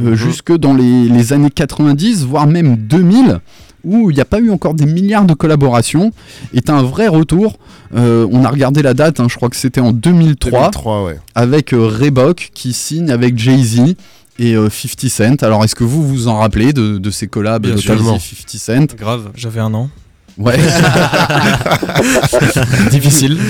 euh, 0.00 0.14
jusque 0.16 0.56
dans 0.56 0.72
les, 0.72 1.06
les 1.06 1.32
années 1.34 1.50
90, 1.50 2.24
voire 2.24 2.46
même 2.46 2.76
2000, 2.76 3.40
où 3.84 4.10
il 4.10 4.14
n'y 4.14 4.20
a 4.20 4.24
pas 4.24 4.38
eu 4.40 4.50
encore 4.50 4.74
des 4.74 4.86
milliards 4.86 5.24
de 5.24 5.34
collaborations, 5.34 6.12
est 6.54 6.70
un 6.70 6.82
vrai 6.82 7.08
retour. 7.08 7.58
Euh, 7.94 8.26
on 8.30 8.44
a 8.44 8.48
regardé 8.50 8.82
la 8.82 8.94
date, 8.94 9.20
hein, 9.20 9.26
je 9.28 9.36
crois 9.36 9.48
que 9.50 9.56
c'était 9.56 9.80
en 9.80 9.92
2003, 9.92 10.50
2003, 10.50 11.04
ouais. 11.04 11.18
avec 11.34 11.72
euh, 11.74 11.86
Reebok 11.86 12.50
qui 12.54 12.72
signe 12.72 13.10
avec 13.10 13.36
Jay-Z 13.38 13.94
et 14.38 14.54
euh, 14.54 14.70
50 14.70 15.08
Cent. 15.10 15.42
Alors 15.42 15.62
est-ce 15.64 15.74
que 15.74 15.84
vous 15.84 16.06
vous 16.06 16.28
en 16.28 16.38
rappelez 16.38 16.72
de, 16.72 16.98
de 16.98 17.10
ces 17.10 17.26
collabs 17.26 17.62
Bien. 17.66 17.76
Jay-Z 17.76 18.02
50 18.02 18.20
Cent? 18.56 18.96
Grave, 18.96 19.30
j'avais 19.34 19.60
un 19.60 19.74
an. 19.74 19.90
Ouais. 20.38 20.56
Difficile. 22.90 23.38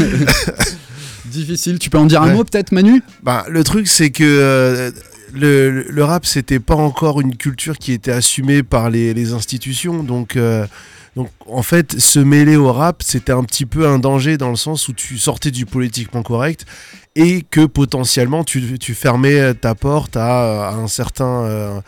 Difficile, 1.27 1.79
tu 1.79 1.89
peux 1.89 1.99
en 1.99 2.07
dire 2.07 2.21
un 2.23 2.29
Ouais. 2.29 2.35
mot 2.35 2.45
peut-être 2.45 2.73
Manu? 2.73 3.03
Bah, 3.23 3.45
le 3.49 3.65
truc, 3.65 3.89
c'est 3.89 4.11
que 4.11 4.25
euh, 4.25 4.91
le, 5.33 5.87
le 5.89 6.05
rap, 6.05 6.27
c'était 6.27 6.61
pas 6.61 6.75
encore 6.75 7.21
une 7.21 7.37
culture 7.37 7.79
qui 7.79 7.93
était 7.93 8.13
assumée 8.13 8.63
par 8.63 8.91
les, 8.91 9.15
les 9.15 9.33
institutions. 9.33 10.03
Donc, 10.03 10.37
euh, 10.37 10.67
donc, 11.17 11.29
en 11.47 11.63
fait, 11.63 11.99
se 12.01 12.19
mêler 12.19 12.57
au 12.57 12.73
rap, 12.73 13.03
c'était 13.03 13.33
un 13.33 13.45
petit 13.45 13.67
peu 13.67 13.87
un 13.87 13.99
danger 13.99 14.39
dans 14.39 14.51
le 14.51 14.57
sens 14.57 14.89
où 14.89 14.93
tu 14.93 15.19
sortais 15.19 15.51
du 15.51 15.67
politiquement 15.67 16.23
correct 16.23 16.65
et 17.15 17.43
que 17.51 17.67
potentiellement 17.67 18.45
tu, 18.45 18.79
tu 18.79 18.95
fermais 18.95 19.53
ta 19.55 19.75
porte 19.75 20.17
à, 20.17 20.69
à 20.71 20.75
un 20.75 20.89
certain, 20.89 21.43
euh, 21.45 21.81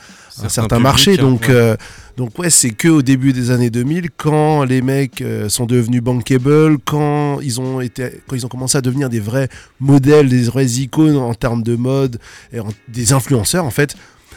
un 0.42 0.48
certain 0.50 0.78
marché. 0.78 1.14
hein, 1.18 1.22
Donc, 1.22 1.42
ouais. 1.42 1.54
euh, 1.54 1.76
donc 2.16 2.38
ouais, 2.38 2.50
c'est 2.50 2.70
que 2.70 2.88
au 2.88 3.02
début 3.02 3.32
des 3.32 3.50
années 3.50 3.70
2000, 3.70 4.10
quand 4.16 4.62
les 4.64 4.82
mecs 4.82 5.20
euh, 5.20 5.48
sont 5.48 5.66
devenus 5.66 6.00
bankable, 6.02 6.78
quand 6.84 7.40
ils 7.40 7.60
ont 7.60 7.80
été, 7.80 8.20
quand 8.28 8.36
ils 8.36 8.46
ont 8.46 8.48
commencé 8.48 8.78
à 8.78 8.80
devenir 8.80 9.08
des 9.08 9.20
vrais 9.20 9.48
modèles, 9.80 10.28
des 10.28 10.42
vraies 10.44 10.66
icônes 10.66 11.16
en 11.16 11.34
termes 11.34 11.62
de 11.64 11.74
mode, 11.74 12.18
et 12.52 12.60
en- 12.60 12.68
des 12.88 13.12
influenceurs 13.12 13.64
en 13.64 13.70
fait. 13.70 13.96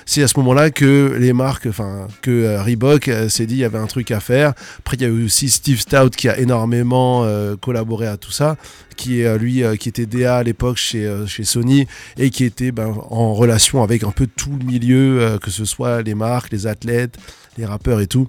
C'est 0.09 0.23
à 0.23 0.27
ce 0.29 0.39
moment-là 0.39 0.69
que 0.71 1.17
les 1.19 1.33
marques, 1.33 1.65
enfin 1.67 2.07
que 2.21 2.31
euh, 2.31 2.63
Reebok 2.63 3.09
euh, 3.09 3.27
s'est 3.29 3.45
dit 3.45 3.55
il 3.55 3.59
y 3.59 3.63
avait 3.65 3.77
un 3.77 3.87
truc 3.87 4.09
à 4.09 4.21
faire. 4.21 4.53
Après 4.79 4.95
il 4.95 5.01
y 5.03 5.05
a 5.05 5.09
eu 5.09 5.25
aussi 5.25 5.49
Steve 5.49 5.79
Stout 5.79 6.11
qui 6.17 6.29
a 6.29 6.39
énormément 6.39 7.27
collaboré 7.61 8.07
à 8.07 8.17
tout 8.17 8.31
ça, 8.31 8.55
qui 8.95 9.19
est 9.21 9.37
lui 9.37 9.61
qui 9.77 9.89
était 9.89 10.05
DA 10.05 10.37
à 10.37 10.43
l'époque 10.43 10.77
chez, 10.77 11.07
chez 11.27 11.43
Sony 11.43 11.85
et 12.17 12.29
qui 12.31 12.43
était 12.45 12.71
ben, 12.71 12.91
en 13.09 13.33
relation 13.35 13.83
avec 13.83 14.03
un 14.03 14.11
peu 14.11 14.25
tout 14.25 14.55
le 14.57 14.65
milieu, 14.65 15.37
que 15.43 15.51
ce 15.51 15.65
soit 15.65 16.01
les 16.01 16.15
marques, 16.15 16.51
les 16.53 16.65
athlètes, 16.67 17.17
les 17.57 17.65
rappeurs 17.65 17.99
et 17.99 18.07
tout. 18.07 18.27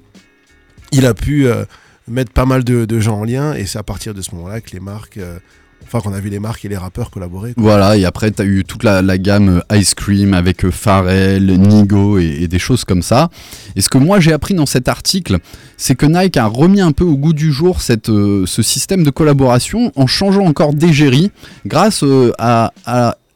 Il 0.93 1.07
a 1.07 1.15
pu 1.15 1.47
euh, 1.47 1.65
mettre 2.09 2.33
pas 2.33 2.47
mal 2.47 2.65
de, 2.65 3.01
gens 3.01 3.21
en 3.21 3.25
lien 3.25 3.55
et 3.55 3.67
c'est 3.67 3.79
à 3.79 3.83
partir 3.83 4.15
de 4.15 4.23
ce 4.23 4.35
moment-là 4.35 4.61
que 4.61 4.71
les 4.73 4.81
marques, 4.81 5.19
euh, 5.19 5.39
enfin 5.85 6.01
qu'on 6.01 6.15
a 6.15 6.21
vu 6.21 6.31
les 6.31 6.39
marques 6.39 6.65
et 6.65 6.69
les 6.69 6.77
rappeurs 6.77 7.11
collaborer. 7.11 7.53
Voilà, 7.57 7.97
et 7.97 8.05
après, 8.07 8.31
tu 8.31 8.41
as 8.41 8.47
eu 8.47 8.65
toute 8.65 8.85
la, 8.85 9.19
gamme 9.19 9.63
euh, 9.71 9.77
Ice 9.77 9.95
Cream 9.95 10.33
avec 10.33 10.69
Pharrell, 10.71 11.47
Nigo 11.59 12.19
et, 12.19 12.49
des 12.49 12.59
choses 12.59 12.85
comme 12.85 13.03
ça. 13.03 13.29
Et 13.77 13.83
ce 13.83 13.89
que 13.91 13.99
moi 13.99 14.19
j'ai 14.21 14.33
appris 14.33 14.55
dans 14.55 14.67
cet 14.67 14.89
article, 14.89 15.39
c'est 15.77 15.95
que 15.95 16.07
Nike 16.07 16.39
a 16.39 16.47
remis 16.47 16.81
un 16.81 16.93
peu 16.93 17.05
au 17.05 17.17
goût 17.17 17.35
du 17.35 17.53
jour 17.53 17.83
ce 17.83 18.63
système 18.63 19.05
de 19.05 19.11
collaboration 19.11 19.93
en 19.95 20.07
changeant 20.07 20.47
encore 20.47 20.73
d'égérie 20.73 21.31
grâce 21.67 22.03
à- 22.39 22.73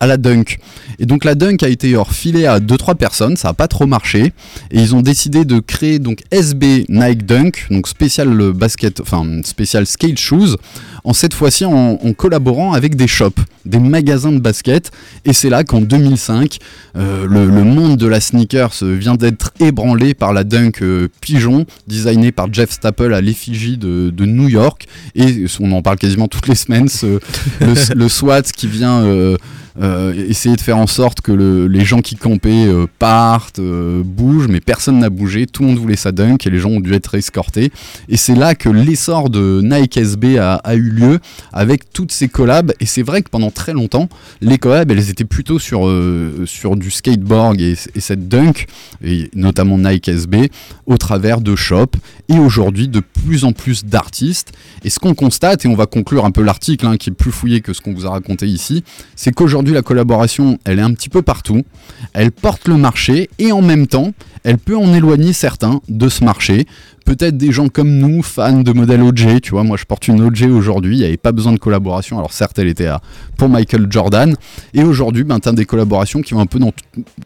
à 0.02 0.06
la 0.08 0.16
Dunk. 0.16 0.58
Et 0.98 1.06
donc 1.06 1.24
la 1.24 1.36
Dunk 1.36 1.62
a 1.62 1.68
été 1.68 1.94
refilée 1.94 2.44
à 2.44 2.58
2-3 2.58 2.96
personnes, 2.96 3.36
ça 3.36 3.48
n'a 3.48 3.54
pas 3.54 3.68
trop 3.68 3.86
marché. 3.86 4.32
Et 4.72 4.80
ils 4.80 4.96
ont 4.96 5.00
décidé 5.00 5.44
de 5.44 5.60
créer 5.60 6.00
donc 6.00 6.24
SB 6.32 6.86
Nike 6.88 7.24
Dunk, 7.24 7.68
donc 7.70 7.86
spécial 7.86 8.28
euh, 8.40 8.52
basket, 8.52 9.00
enfin 9.00 9.24
spécial 9.44 9.86
skate 9.86 10.18
shoes, 10.18 10.56
en 11.04 11.12
cette 11.12 11.34
fois-ci 11.34 11.64
en, 11.64 11.96
collaborant 12.16 12.72
avec 12.72 12.94
des 12.94 13.06
shops, 13.06 13.40
des 13.64 13.78
magasins 13.78 14.32
de 14.32 14.38
basket. 14.38 14.90
Et 15.24 15.32
c'est 15.32 15.50
là 15.50 15.64
qu'en 15.64 15.80
2005, 15.80 16.58
euh, 16.96 17.26
le, 17.26 17.64
monde 17.64 17.96
de 17.96 18.06
la 18.06 18.20
sneakers 18.20 18.74
vient 18.82 19.14
d'être 19.14 19.52
ébranlé 19.60 20.14
par 20.14 20.32
la 20.32 20.44
Dunk 20.44 20.82
euh, 20.82 21.08
Pigeon, 21.20 21.66
designée 21.88 22.32
par 22.32 22.52
Jeff 22.52 22.70
Staple 22.70 23.14
à 23.14 23.20
l'effigie 23.20 23.76
de, 23.76 24.12
New 24.24 24.48
York. 24.48 24.86
Et 25.16 25.44
on 25.58 25.72
en 25.72 25.82
parle 25.82 25.98
quasiment 25.98 26.28
toutes 26.28 26.46
les 26.46 26.54
semaines, 26.54 26.88
le, 27.60 28.08
SWAT 28.08 28.42
qui 28.42 28.66
vient... 28.68 29.02
euh, 29.02 29.36
essayer 30.28 30.54
de 30.54 30.60
faire 30.60 30.76
en 30.76 30.86
sorte 30.86 31.22
que 31.22 31.32
le- 31.32 31.66
les 31.66 31.82
gens 31.82 32.02
qui 32.02 32.14
campaient 32.14 32.68
partent, 32.98 33.58
bougent, 33.58 34.48
mais 34.48 34.60
personne 34.60 34.98
n'a 34.98 35.08
bougé, 35.08 35.46
tout 35.46 35.62
le 35.62 35.70
monde 35.70 35.78
voulait 35.78 35.96
sa 35.96 36.12
dunk 36.12 36.46
et 36.46 36.50
les 36.50 36.58
gens 36.58 36.68
ont 36.68 36.80
dû 36.80 36.92
être 36.92 37.14
escortés. 37.14 37.72
Et 38.08 38.18
c'est 38.18 38.34
là 38.34 38.54
que 38.54 38.68
l'essor 38.68 39.30
de 39.30 39.60
Nike 39.62 39.96
SB 39.96 40.38
a, 40.38 40.56
a 40.56 40.74
eu 40.74 40.91
lieu 40.92 41.18
avec 41.52 41.92
toutes 41.92 42.12
ces 42.12 42.28
collabs. 42.28 42.72
Et 42.80 42.86
c'est 42.86 43.02
vrai 43.02 43.22
que 43.22 43.30
pendant 43.30 43.50
très 43.50 43.72
longtemps, 43.72 44.08
les 44.40 44.58
collabs, 44.58 44.90
elles 44.90 45.10
étaient 45.10 45.24
plutôt 45.24 45.58
sur, 45.58 45.86
euh, 45.86 46.44
sur 46.46 46.76
du 46.76 46.90
skateboard 46.90 47.60
et, 47.60 47.74
et 47.94 48.00
cette 48.00 48.28
dunk, 48.28 48.66
et 49.02 49.30
notamment 49.34 49.78
Nike 49.78 50.08
SB, 50.08 50.50
au 50.86 50.96
travers 50.96 51.40
de 51.40 51.56
shops. 51.56 51.96
Et 52.28 52.38
aujourd'hui, 52.38 52.88
de 52.88 53.00
plus 53.00 53.44
en 53.44 53.52
plus 53.52 53.84
d'artistes. 53.84 54.52
Et 54.84 54.90
ce 54.90 54.98
qu'on 54.98 55.14
constate, 55.14 55.64
et 55.64 55.68
on 55.68 55.74
va 55.74 55.86
conclure 55.86 56.24
un 56.24 56.30
peu 56.30 56.42
l'article, 56.42 56.86
hein, 56.86 56.96
qui 56.96 57.10
est 57.10 57.12
plus 57.12 57.32
fouillé 57.32 57.60
que 57.60 57.72
ce 57.72 57.80
qu'on 57.80 57.92
vous 57.92 58.06
a 58.06 58.10
raconté 58.10 58.46
ici, 58.46 58.84
c'est 59.16 59.32
qu'aujourd'hui, 59.32 59.74
la 59.74 59.82
collaboration, 59.82 60.58
elle 60.64 60.78
est 60.78 60.82
un 60.82 60.94
petit 60.94 61.08
peu 61.08 61.22
partout. 61.22 61.62
Elle 62.12 62.32
porte 62.32 62.68
le 62.68 62.76
marché 62.76 63.28
et 63.38 63.52
en 63.52 63.62
même 63.62 63.86
temps, 63.86 64.12
elle 64.44 64.58
peut 64.58 64.76
en 64.76 64.92
éloigner 64.92 65.32
certains 65.32 65.80
de 65.88 66.08
ce 66.08 66.24
marché. 66.24 66.66
Peut-être 67.04 67.36
des 67.36 67.52
gens 67.52 67.68
comme 67.68 67.98
nous, 67.98 68.22
fans 68.22 68.60
de 68.60 68.72
modèles 68.72 69.02
OG, 69.02 69.40
tu 69.40 69.50
vois, 69.50 69.64
moi 69.64 69.76
je 69.76 69.84
porte 69.84 70.08
une 70.08 70.20
OG 70.20 70.42
aujourd'hui, 70.50 70.81
il 70.90 70.98
n'y 70.98 71.04
avait 71.04 71.16
pas 71.16 71.32
besoin 71.32 71.52
de 71.52 71.58
collaboration, 71.58 72.18
alors 72.18 72.32
certes 72.32 72.58
elle 72.58 72.66
était 72.68 72.86
à, 72.86 73.00
pour 73.36 73.48
Michael 73.48 73.86
Jordan, 73.90 74.34
et 74.74 74.82
aujourd'hui 74.82 75.22
ben, 75.22 75.38
tu 75.38 75.48
as 75.48 75.52
des 75.52 75.64
collaborations 75.64 76.20
qui 76.22 76.34
vont 76.34 76.40
un 76.40 76.46
peu 76.46 76.58
dans 76.58 76.72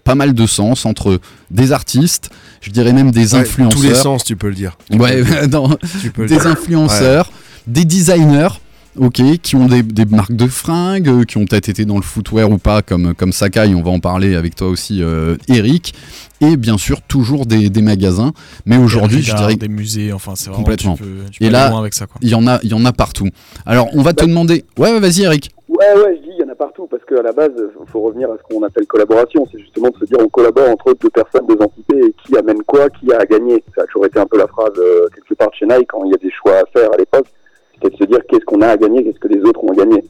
pas 0.05 0.15
mal 0.15 0.35
de 0.35 0.47
sens 0.47 0.85
entre 0.85 1.21
des 1.51 1.73
artistes, 1.73 2.31
je 2.61 2.71
dirais 2.71 2.93
même 2.93 3.11
des 3.13 3.35
Ouais, 3.35 3.41
influenceurs. 3.41 3.81
tous 3.81 3.87
les 3.87 3.95
sens, 3.95 4.25
tu 4.25 4.37
peux 4.37 4.49
le 4.49 4.55
dire. 4.55 4.77
Ouais, 4.93 5.23
non, 5.51 5.77
Tu 6.03 6.11
peux 6.11 6.23
le 6.23 6.29
des 6.29 6.37
dire. 6.37 6.47
influenceurs, 6.47 7.31
des 7.67 7.85
designers, 7.85 8.49
ok, 8.99 9.21
qui 9.43 9.57
ont 9.57 9.67
des, 9.67 9.83
des 9.83 10.05
marques 10.05 10.35
de 10.35 10.47
fringues, 10.47 11.09
euh, 11.09 11.25
qui 11.25 11.37
ont 11.39 11.45
peut-être 11.45 11.69
été 11.69 11.85
dans 11.85 11.97
le 11.97 12.03
footwear 12.03 12.51
ou 12.51 12.59
pas, 12.59 12.83
comme, 12.83 13.15
comme 13.15 13.33
Sakai, 13.33 13.75
on 13.75 13.83
va 13.83 13.91
en 13.91 14.01
parler 14.01 14.35
avec 14.37 14.55
toi 14.55 14.69
aussi, 14.69 15.03
euh, 15.03 15.37
Eric, 15.49 15.95
et 16.41 16.57
bien 16.57 16.79
sûr 16.79 17.03
toujours 17.03 17.47
des, 17.47 17.71
des 17.71 17.83
magasins, 17.83 18.33
mais 18.67 18.77
aujourd'hui, 18.77 19.23
je 19.23 19.35
dirais 19.35 19.57
des 19.57 19.69
musées, 19.69 20.13
enfin, 20.13 20.33
c'est 20.35 20.51
vraiment. 20.51 20.63
complètement. 20.65 20.97
Tu 20.97 21.03
peux, 21.03 21.09
tu 21.31 21.39
peux 21.41 21.45
et 21.47 21.51
là, 21.51 21.73
il 22.23 22.29
y 22.29 22.35
en 22.35 22.47
a, 22.47 22.59
il 22.63 22.71
y 22.71 22.75
en 22.75 22.85
a 22.85 22.93
partout. 22.93 23.29
Alors, 23.65 23.89
on 23.95 24.03
va 24.03 24.13
te 24.13 24.25
demander, 24.25 24.65
ouais, 24.79 24.93
ouais, 24.93 25.01
vas-y, 25.01 25.23
Eric. 25.23 25.51
Ouais, 25.69 25.77
ouais, 25.97 26.17
je 26.17 26.23
dis, 26.23 26.35
il 26.39 26.41
y 26.41 26.49
en 26.49 26.53
a 26.53 26.55
partout, 26.55 26.87
parce 26.91 27.05
qu'à 27.05 27.23
la 27.23 27.33
base, 27.33 27.51
il 27.57 27.91
faut 27.91 28.01
revenir 28.01 28.31
à 28.31 28.37
ce 28.37 28.43
qu'on 28.55 28.63
appelle 28.63 28.87
collaboration. 28.87 29.47
C'est 29.51 29.59
justement 29.59 29.89
de 29.89 29.99
se 29.99 30.05
dire, 30.05 30.19
on 30.21 30.29
collabore 30.29 30.71
entre 30.71 30.95
deux 31.01 31.11
personnes, 31.11 31.47
deux 31.49 31.63
entités, 31.63 31.99
et 31.99 32.15
qui 32.25 32.37
amène 32.37 32.63
quoi, 32.67 32.89
qui 32.91 33.13
a 33.13 33.19
à 33.21 33.27
gagner. 33.27 33.63
Ça 33.75 33.83
a 33.83 33.87
toujours 33.87 34.07
été 34.07 34.19
un 34.21 34.27
peu 34.27 34.39
la 34.39 34.47
phrase, 34.47 34.73
euh, 34.79 35.09
quelque 35.15 35.35
part 35.35 35.49
chez 35.59 35.67
Nike, 35.67 35.89
quand 35.89 36.05
il 36.05 36.13
y 36.13 36.15
a 36.15 36.19
des 36.19 36.31
choix 36.31 36.55
à 36.59 36.65
faire 36.73 36.89
à 36.93 36.97
l'époque. 36.97 37.27
C'était 37.77 37.95
de 37.95 37.97
se 37.97 38.05
dire, 38.05 38.21
qu'est-ce 38.29 38.45
qu'on 38.45 38.61
a 38.63 38.69
à 38.69 38.77
gagner, 38.77 39.05
qu'est-ce 39.05 39.21
que 39.21 39.29
les 39.29 39.41
autres 39.43 39.63
ont 39.65 39.73
à 39.73 39.77
gagner. 39.77 40.03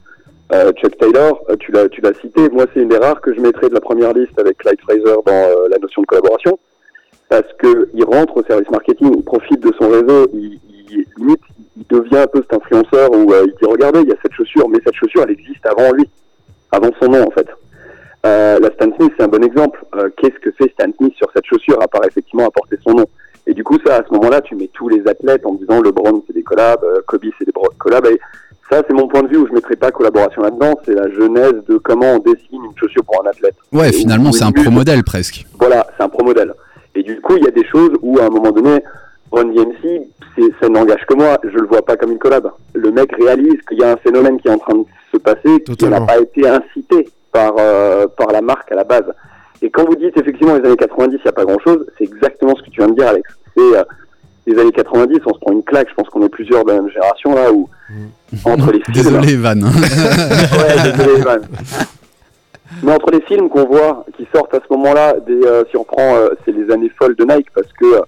Euh, 0.52 0.70
Chuck 0.74 0.96
Taylor, 0.98 1.42
euh, 1.50 1.57
tu 1.59 1.72
l'as, 1.72 1.88
tu 1.88 2.00
l'as 2.00 2.14
cité, 2.14 2.48
moi 2.50 2.66
c'est 2.72 2.81
une 2.81 2.88
des 2.88 2.98
rares 2.98 3.20
que 3.20 3.35
je 3.35 3.40
mettrais 3.40 3.68
de 3.68 3.74
la 3.74 3.81
première 3.81 4.12
liste 4.12 4.38
avec 4.38 4.59
Clyde 4.59 4.81
Fraser 4.81 5.02
dans 5.02 5.33
euh, 5.33 5.68
la 5.68 5.79
notion 5.79 6.02
de 6.02 6.07
collaboration, 6.07 6.57
parce 7.29 7.52
que 7.59 7.88
il 7.94 8.05
rentre 8.05 8.37
au 8.37 8.44
service 8.44 8.70
marketing, 8.70 9.12
il 9.16 9.24
profite 9.24 9.59
de 9.59 9.72
son 9.76 9.88
réseau, 9.88 10.29
il, 10.35 10.61
limite, 11.18 11.40
il 11.76 11.85
devient 11.88 12.18
un 12.18 12.26
peu 12.29 12.42
cet 12.42 12.62
influenceur 12.62 13.11
où 13.11 13.33
il 13.44 13.55
dit 13.61 13.68
regardez, 13.68 14.02
il 14.02 14.09
y 14.09 14.12
a 14.12 14.16
cette 14.22 14.35
chaussure, 14.35 14.68
mais 14.68 14.79
cette 14.85 14.94
chaussure 14.94 15.24
elle 15.24 15.33
existe 15.33 15.66
avant 15.66 15.90
lui, 15.92 16.09
avant 16.70 16.90
son 17.02 17.09
nom 17.09 17.26
en 17.26 17.31
fait. 17.31 17.48
La 18.22 18.70
Stan 18.74 18.94
Smith 18.96 19.12
c'est 19.16 19.24
un 19.24 19.29
bon 19.29 19.42
exemple. 19.44 19.85
Qu'est-ce 20.16 20.38
que 20.38 20.52
fait 20.52 20.70
Stan 20.74 20.90
Smith 20.96 21.14
sur 21.16 21.29
cette 21.35 21.44
chaussure 21.44 21.83
à 21.83 21.88
part 21.88 22.05
effectivement 22.07 22.46
apporter 22.46 22.76
son 22.85 22.94
nom? 22.94 23.05
Et 23.47 23.55
du 23.55 23.63
coup 23.65 23.79
ça, 23.87 23.97
à 23.97 24.05
ce 24.07 24.13
moment-là, 24.15 24.41
tu 24.41 24.55
mets 24.57 24.69
tous 24.73 24.89
les 24.89 25.07
athlètes 25.07 25.47
en 25.47 25.55
disant 25.55 25.81
LeBron 25.81 26.23
c'est 26.27 26.33
des 26.33 26.43
collabs, 26.43 26.83
euh, 26.85 27.01
Kobe 27.07 27.25
c'est 27.39 27.45
des 27.45 27.53
collabs. 27.79 28.07
Et 28.07 28.19
ça 28.71 28.83
c'est 28.87 28.95
mon 28.95 29.07
point 29.09 29.23
de 29.23 29.29
vue 29.29 29.37
où 29.39 29.47
je 29.47 29.53
mettrais 29.53 29.77
pas 29.77 29.91
collaboration 29.93 30.43
là-dedans. 30.43 30.75
C'est 30.85 30.95
la 30.95 31.09
genèse 31.11 31.55
de 31.69 31.77
comment 31.79 32.15
on 32.15 32.19
dessine 32.19 32.65
une 32.65 32.77
chaussure 32.79 33.05
pour 33.05 33.25
un 33.25 33.29
athlète. 33.31 33.55
Ouais, 33.73 33.91
Et 33.91 33.93
finalement, 33.93 34.33
c'est 34.33 34.45
un 34.45 34.51
bulle- 34.51 34.65
pro 34.65 34.73
modèle 34.73 35.05
presque. 35.05 35.45
voilà, 35.59 35.87
c'est 35.97 36.03
un 36.03 36.09
pro 36.09 36.25
modèle. 36.25 36.53
Et 36.95 37.03
du 37.03 37.21
coup, 37.21 37.37
il 37.37 37.45
y 37.45 37.49
a 37.49 37.51
des 37.51 37.65
choses 37.67 37.91
où, 38.03 38.19
à 38.19 38.25
un 38.25 38.31
moment 38.31 38.51
donné, 38.53 38.83
Ron 39.31 39.45
DMC, 39.45 40.09
c'est- 40.35 40.53
ça 40.61 40.69
n'engage 40.69 41.05
que 41.07 41.15
moi. 41.15 41.37
Je 41.45 41.57
le 41.59 41.67
vois 41.67 41.83
pas 41.85 41.97
comme 41.97 42.13
une 42.13 42.19
collab. 42.19 42.51
Le 42.75 42.91
mec 42.91 43.13
réalise 43.17 43.61
qu'il 43.69 43.79
y 43.79 43.85
a 43.85 43.93
un 43.93 43.97
phénomène 43.97 44.41
qui 44.41 44.49
est 44.49 44.53
en 44.53 44.59
train 44.59 44.75
de 44.77 44.85
se 45.13 45.19
passer, 45.19 45.63
qui 45.77 45.85
n'a 45.89 46.01
pas 46.07 46.19
été 46.19 46.49
incité 46.49 47.09
par, 47.33 47.53
euh, 47.59 48.07
par 48.17 48.29
la 48.33 48.41
marque 48.41 48.73
à 48.73 48.77
la 48.77 48.85
base. 48.85 49.05
Et 49.63 49.71
quand 49.71 49.85
vous 49.85 49.97
dites 49.97 50.17
effectivement 50.17 50.55
les 50.57 50.65
années 50.67 50.77
90, 50.77 51.17
il 51.19 51.23
n'y 51.23 51.29
a 51.29 51.33
pas 51.33 51.45
grand-chose, 51.45 51.87
c'est 51.99 52.05
exactement 52.05 52.55
ce 52.57 52.63
que 52.63 52.71
tu 52.71 52.81
viens 52.81 52.89
de 52.89 52.95
dire, 52.95 53.09
Alex. 53.09 53.29
C'est 53.57 53.79
euh, 53.79 53.85
les 54.47 54.59
années 54.59 54.73
90, 54.73 55.19
on 55.27 55.35
se 55.35 55.38
prend 55.40 55.53
une 55.53 55.64
claque. 55.64 55.88
Je 55.90 55.95
pense 55.95 56.09
qu'on 56.09 56.25
est 56.25 56.29
plusieurs 56.29 56.64
de 56.64 56.71
la 56.71 56.81
même 56.81 56.90
génération 56.90 57.35
là 57.35 57.53
où 57.53 57.69
entre 58.45 58.73
les 58.73 58.81
films. 58.85 58.95
Désolé, 58.95 59.19
ouais, 59.19 60.92
désolé, 60.92 61.19
Evan. 61.19 61.40
Mais 62.83 62.92
entre 62.92 63.11
les 63.11 63.21
films 63.23 63.49
qu'on 63.49 63.64
voit 63.64 64.05
qui 64.16 64.27
sortent 64.35 64.55
à 64.55 64.59
ce 64.59 64.73
moment-là, 64.75 65.14
des, 65.27 65.40
euh, 65.45 65.64
si 65.71 65.77
on 65.77 65.85
prend, 65.85 66.16
euh, 66.16 66.31
c'est 66.45 66.53
les 66.53 66.71
années 66.71 66.90
folles 66.99 67.14
de 67.16 67.25
Nike 67.25 67.49
parce 67.55 67.73
que 67.73 67.85
euh, 67.87 68.01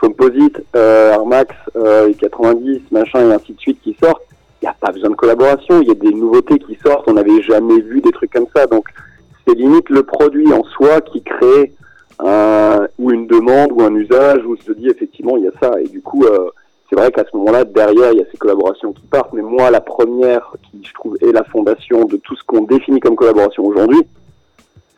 Composite, 0.00 0.60
Air 0.74 1.24
Max, 1.24 1.54
les 1.76 2.14
90, 2.14 2.80
machin 2.90 3.30
et 3.30 3.32
ainsi 3.32 3.52
de 3.52 3.60
suite 3.60 3.80
qui 3.82 3.96
sortent, 4.02 4.24
il 4.60 4.64
n'y 4.64 4.68
a 4.68 4.74
pas 4.80 4.90
besoin 4.90 5.10
de 5.10 5.14
collaboration, 5.14 5.80
il 5.80 5.86
y 5.86 5.90
a 5.92 5.94
des 5.94 6.12
nouveautés 6.12 6.58
qui 6.58 6.76
sortent, 6.84 7.04
on 7.06 7.12
n'avait 7.12 7.40
jamais 7.42 7.80
vu 7.80 8.00
des 8.00 8.10
trucs 8.10 8.32
comme 8.32 8.48
ça, 8.54 8.66
donc 8.66 8.86
c'est 9.46 9.54
limite 9.54 9.88
le 9.90 10.02
produit 10.02 10.52
en 10.52 10.64
soi 10.64 11.00
qui 11.02 11.22
crée 11.22 11.72
un, 12.18 12.86
ou 12.98 13.10
une 13.10 13.26
demande 13.26 13.72
ou 13.72 13.82
un 13.82 13.94
usage 13.94 14.44
où 14.44 14.54
on 14.54 14.64
se 14.64 14.72
dit 14.72 14.88
effectivement 14.88 15.36
il 15.36 15.44
y 15.44 15.48
a 15.48 15.52
ça. 15.60 15.72
Et 15.80 15.88
du 15.88 16.00
coup 16.00 16.24
euh, 16.24 16.50
c'est 16.88 16.96
vrai 16.96 17.10
qu'à 17.10 17.24
ce 17.30 17.36
moment-là 17.36 17.64
derrière 17.64 18.12
il 18.12 18.18
y 18.18 18.22
a 18.22 18.26
ces 18.30 18.38
collaborations 18.38 18.92
qui 18.92 19.06
partent. 19.06 19.32
Mais 19.32 19.42
moi 19.42 19.70
la 19.70 19.80
première 19.80 20.54
qui 20.70 20.84
je 20.84 20.92
trouve 20.94 21.16
est 21.20 21.32
la 21.32 21.44
fondation 21.44 22.04
de 22.04 22.16
tout 22.16 22.36
ce 22.36 22.44
qu'on 22.44 22.62
définit 22.62 23.00
comme 23.00 23.16
collaboration 23.16 23.64
aujourd'hui 23.64 24.02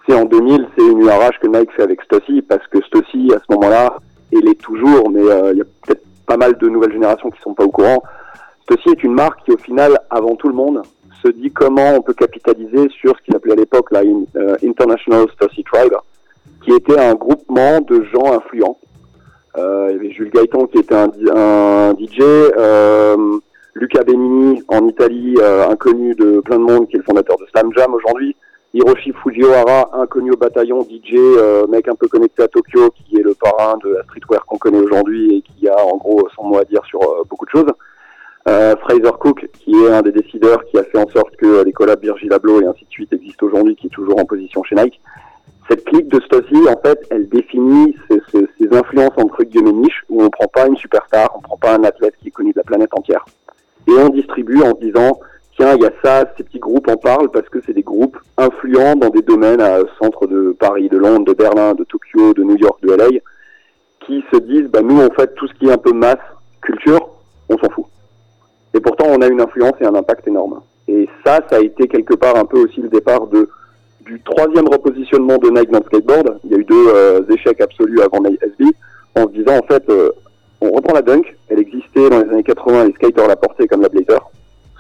c'est 0.07 0.15
en 0.15 0.25
2000 0.25 0.69
c'est 0.77 0.85
une 0.85 1.01
URH 1.01 1.39
que 1.41 1.47
Nike 1.47 1.73
fait 1.73 1.83
avec 1.83 2.03
Stussy 2.03 2.43
parce 2.43 2.67
que 2.69 2.79
Stussy 2.83 3.33
à 3.35 3.39
ce 3.39 3.55
moment-là 3.55 3.99
et 4.33 4.41
l'est 4.41 4.61
toujours 4.61 5.11
mais 5.11 5.23
euh, 5.23 5.53
il 5.53 5.59
y 5.59 5.63
a 5.63 5.65
peut-être 5.65 6.05
pas 6.27 6.37
mal 6.37 6.57
de 6.57 6.69
nouvelles 6.69 6.93
générations 6.93 7.31
qui 7.31 7.41
sont 7.41 7.55
pas 7.55 7.65
au 7.65 7.71
courant. 7.71 8.03
Stussy 8.63 8.91
est 8.91 9.03
une 9.03 9.15
marque 9.15 9.45
qui 9.45 9.53
au 9.53 9.59
final 9.59 9.99
avant 10.11 10.37
tout 10.37 10.49
le 10.49 10.55
monde 10.55 10.83
se 11.25 11.31
dit 11.31 11.51
comment 11.51 11.95
on 11.95 12.03
peut 12.03 12.15
capitaliser 12.15 12.89
sur 12.91 13.17
ce 13.17 13.23
qu'il 13.23 13.35
appelait 13.35 13.53
à 13.53 13.57
l'époque 13.57 13.91
la 13.91 14.01
euh, 14.01 14.57
International 14.63 15.27
Stussy 15.35 15.65
Tribe 15.65 15.95
qui 16.65 16.73
était 16.73 16.99
un 16.99 17.15
groupement 17.15 17.81
de 17.81 18.05
gens 18.13 18.33
influents. 18.33 18.79
Euh, 19.57 19.89
il 19.91 19.97
y 19.97 19.99
avait 20.01 20.11
Jules 20.11 20.31
Gaëtan 20.31 20.67
qui 20.67 20.79
était 20.79 20.95
un, 20.95 21.11
un 21.35 21.95
DJ, 21.95 22.21
euh, 22.21 23.17
Luca 23.75 24.03
Benini 24.03 24.63
en 24.69 24.87
Italie, 24.89 25.35
euh, 25.41 25.69
inconnu 25.69 26.15
de 26.15 26.41
plein 26.41 26.59
de 26.59 26.65
monde, 26.65 26.89
qui 26.89 26.97
est 26.97 26.99
le 26.99 27.05
fondateur 27.05 27.37
de 27.37 27.47
Slam 27.53 27.71
Jam 27.77 27.95
aujourd'hui, 27.95 28.35
Hiroshi 28.75 29.13
Fujiwara, 29.13 29.91
inconnu 29.93 30.33
au 30.33 30.37
bataillon, 30.37 30.83
DJ, 30.83 31.15
euh, 31.15 31.65
mec 31.69 31.87
un 31.87 31.95
peu 31.95 32.09
connecté 32.09 32.43
à 32.43 32.49
Tokyo, 32.49 32.91
qui 32.91 33.17
est 33.17 33.23
le 33.23 33.35
parrain 33.35 33.77
de 33.85 33.91
la 33.91 34.03
streetwear 34.03 34.45
qu'on 34.47 34.59
connaît 34.59 34.81
aujourd'hui 34.81 35.37
et 35.37 35.43
qui 35.43 35.69
a 35.69 35.77
en 35.77 35.97
gros 35.97 36.29
son 36.35 36.43
mot 36.43 36.59
à 36.59 36.65
dire 36.65 36.85
sur 36.87 37.01
euh, 37.01 37.23
beaucoup 37.31 37.45
de 37.45 37.51
choses. 37.51 37.71
Euh, 38.49 38.75
Fraser 38.81 39.13
Cook, 39.21 39.49
qui 39.61 39.77
est 39.77 39.91
un 39.91 40.03
des 40.03 40.11
décideurs 40.11 40.65
qui 40.65 40.77
a 40.77 40.83
fait 40.83 40.99
en 40.99 41.09
sorte 41.09 41.37
que 41.37 41.63
les 41.65 41.73
collabs 41.73 42.03
Virgil 42.03 42.33
Abloh 42.33 42.63
et 42.63 42.67
ainsi 42.67 42.85
de 42.85 42.91
suite 42.91 43.13
existent 43.13 43.47
aujourd'hui, 43.47 43.77
qui 43.77 43.87
est 43.87 43.91
toujours 43.91 44.19
en 44.19 44.25
position 44.25 44.65
chez 44.65 44.75
Nike. 44.75 45.01
Cette 45.69 45.85
clique 45.85 46.09
de 46.09 46.21
Stussy, 46.21 46.69
en 46.69 46.79
fait, 46.83 47.07
elle 47.11 47.29
définit 47.29 47.97
ces, 48.11 48.21
ces- 48.31 48.47
ces 48.59 48.77
influences 48.77 49.17
entre 49.17 49.43
guillemets 49.45 49.73
niches 49.73 50.03
où 50.11 50.23
on 50.23 50.29
prend 50.29 50.47
pas 50.49 50.67
une 50.67 50.77
superstar, 50.77 51.31
on 51.37 51.41
prend 51.41 51.57
pas 51.57 51.75
un 51.75 51.85
athlète 51.85 52.15
qui 52.21 52.29
est 52.29 52.33
connu 52.33 52.53
de 52.53 52.59
la 52.59 52.65
planète 52.65 52.91
entière. 52.93 53.25
Et 53.87 53.93
on 53.93 54.09
distribue 54.11 54.63
en 54.63 54.73
disant, 54.73 55.19
tiens, 55.57 55.75
il 55.75 55.83
y 55.83 55.87
a 55.87 55.93
ça, 56.05 56.25
ces 56.37 56.45
petits 56.45 56.59
groupes 56.59 56.89
en 56.89 56.97
parlent 56.97 57.31
parce 57.31 57.49
que 57.49 57.61
c'est 57.65 57.73
des 57.73 57.83
groupes 57.83 58.19
influents 58.37 58.95
dans 58.97 59.09
des 59.11 59.23
domaines 59.23 59.61
à 59.63 59.79
centre 60.03 60.27
de 60.27 60.53
Paris, 60.59 60.89
de 60.91 60.99
Londres, 60.99 61.25
de 61.25 61.33
Berlin, 61.33 61.75
de 61.75 61.85
Tokyo, 61.85 62.35
de 62.35 62.43
New 62.43 62.57
York, 62.57 62.79
de 62.83 62.93
LA, 62.95 63.09
qui 64.01 64.23
se 64.33 64.39
disent, 64.39 64.69
bah, 64.69 64.83
nous, 64.83 65.01
en 65.01 65.11
fait, 65.19 65.35
tout 65.35 65.47
ce 65.49 65.55
qui 65.55 65.67
est 65.69 65.73
un 65.73 65.79
peu 65.79 65.93
masse, 65.93 66.19
culture, 66.61 67.09
on 67.49 67.57
s'en 67.59 67.71
fout. 67.71 67.85
Et 68.75 68.81
pourtant, 68.81 69.07
on 69.09 69.21
a 69.23 69.29
une 69.29 69.41
influence 69.41 69.75
et 69.81 69.87
un 69.87 69.95
impact 69.95 70.27
énorme. 70.29 70.61
Et 70.89 71.09
ça, 71.25 71.41
ça 71.49 71.57
a 71.57 71.61
été 71.61 71.89
quelque 71.89 72.15
part 72.15 72.37
un 72.37 72.45
peu 72.45 72.59
aussi 72.59 72.81
le 72.83 72.89
départ 72.89 73.27
de 73.29 73.49
du 74.05 74.21
troisième 74.23 74.69
repositionnement 74.69 75.39
de 75.39 75.49
Nike 75.51 75.71
dans 75.71 75.79
le 75.79 75.85
skateboard. 75.85 76.39
Il 76.45 76.51
y 76.51 76.55
a 76.55 76.59
eu 76.59 76.65
deux 76.65 76.89
euh, 76.95 77.23
échecs 77.31 77.61
absolus 77.61 78.01
avant 78.03 78.21
Nike 78.21 78.43
SB, 78.43 78.65
en 79.17 79.23
se 79.27 79.33
disant 79.33 79.57
en 79.59 79.67
fait, 79.67 79.83
euh, 79.89 80.11
on 80.61 80.71
reprend 80.71 80.95
la 80.95 81.03
dunk, 81.03 81.25
elle 81.49 81.61
existait 81.61 82.09
dans 82.11 82.21
les 82.23 82.31
années 82.31 82.43
80, 82.43 82.85
les 82.87 82.93
skaters 82.93 83.29
la 83.29 83.37
portaient 83.37 83.67
comme 83.67 83.83
la 83.83 83.89
blazer, 83.89 84.21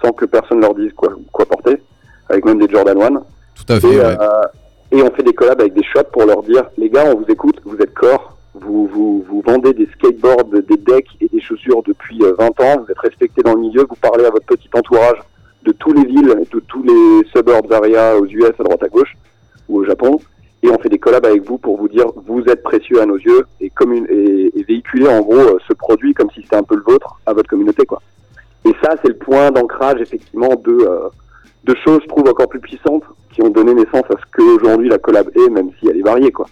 sans 0.03 0.13
que 0.13 0.25
personne 0.27 0.61
leur 0.61 0.75
dise 0.75 0.93
quoi, 0.95 1.11
quoi 1.33 1.47
porter, 1.47 1.81
avec 2.29 2.45
même 2.45 2.59
des 2.59 2.69
Jordan 2.73 3.01
1. 3.01 3.09
Tout 3.11 3.73
à 3.73 3.81
fait, 3.81 3.87
Et, 3.95 3.99
ouais. 3.99 4.05
euh, 4.05 4.43
et 4.93 5.03
on 5.03 5.11
fait 5.15 5.23
des 5.23 5.33
collabs 5.33 5.61
avec 5.61 5.75
des 5.75 5.85
shops 5.85 6.11
pour 6.13 6.25
leur 6.25 6.43
dire, 6.43 6.65
les 6.77 6.91
gars, 6.91 7.05
on 7.07 7.17
vous 7.17 7.27
écoute, 7.29 7.61
vous 7.65 7.77
êtes 7.79 7.95
corps, 7.95 8.37
vous, 8.55 8.87
vous, 8.87 9.25
vous 9.29 9.43
vendez 9.45 9.73
des 9.73 9.89
skateboards, 9.95 10.45
des 10.45 10.77
decks 10.77 11.09
et 11.21 11.29
des 11.29 11.41
chaussures 11.41 11.83
depuis 11.83 12.23
euh, 12.23 12.35
20 12.39 12.47
ans, 12.61 12.85
vous 12.85 12.91
êtes 12.91 12.99
respectés 12.99 13.43
dans 13.43 13.55
le 13.55 13.61
milieu, 13.61 13.87
vous 13.89 13.97
parlez 14.01 14.25
à 14.25 14.31
votre 14.31 14.47
petit 14.47 14.69
entourage 14.75 15.19
de 15.65 15.73
tous 15.73 15.93
les 15.93 16.05
villes, 16.05 16.45
de 16.53 16.61
tous 16.61 16.83
les 16.83 17.27
suburbs 17.35 17.73
area 17.73 18.19
aux 18.19 18.27
US, 18.27 18.53
à 18.59 18.63
droite 18.63 18.83
à 18.83 18.89
gauche, 18.89 19.17
ou 19.69 19.79
au 19.79 19.85
Japon, 19.85 20.19
et 20.63 20.71
on 20.71 20.79
fait 20.79 20.89
des 20.89 20.99
collabs 20.99 21.27
avec 21.27 21.43
vous 21.43 21.59
pour 21.59 21.77
vous 21.77 21.89
dire, 21.89 22.07
vous 22.27 22.43
êtes 22.43 22.63
précieux 22.63 23.01
à 23.01 23.07
nos 23.07 23.17
yeux, 23.17 23.45
et, 23.61 23.71
commune, 23.71 24.07
et, 24.11 24.51
véhiculer 24.67 25.09
en 25.09 25.21
gros 25.21 25.35
euh, 25.35 25.59
ce 25.69 25.75
produit 25.75 26.15
comme 26.15 26.31
si 26.31 26.43
c'était 26.43 26.57
un 26.57 26.63
peu 26.63 26.77
le 26.77 26.83
vôtre 26.83 27.21
à 27.27 27.33
votre 27.33 27.49
communauté, 27.49 27.85
quoi. 27.85 28.01
Et 28.65 28.73
ça, 28.83 28.95
c'est 29.03 29.09
le 29.09 29.17
point 29.17 29.51
d'ancrage, 29.51 30.01
effectivement, 30.01 30.55
de, 30.65 30.73
euh, 30.73 31.09
de 31.65 31.75
choses, 31.85 32.01
je 32.03 32.09
trouve, 32.09 32.29
encore 32.29 32.49
plus 32.49 32.61
puissantes, 32.61 33.05
qui 33.33 33.43
ont 33.43 33.51
donné 33.51 33.75
naissance 33.75 34.05
à 34.09 34.15
ce 34.15 34.25
qu'aujourd'hui 34.35 34.89
la 34.89 34.99
collab 34.99 35.29
est, 35.37 35.51
même 35.51 35.71
si 35.79 35.89
elle 35.89 35.99
est 35.99 36.03
variée, 36.03 36.33
quoi. 36.33 36.47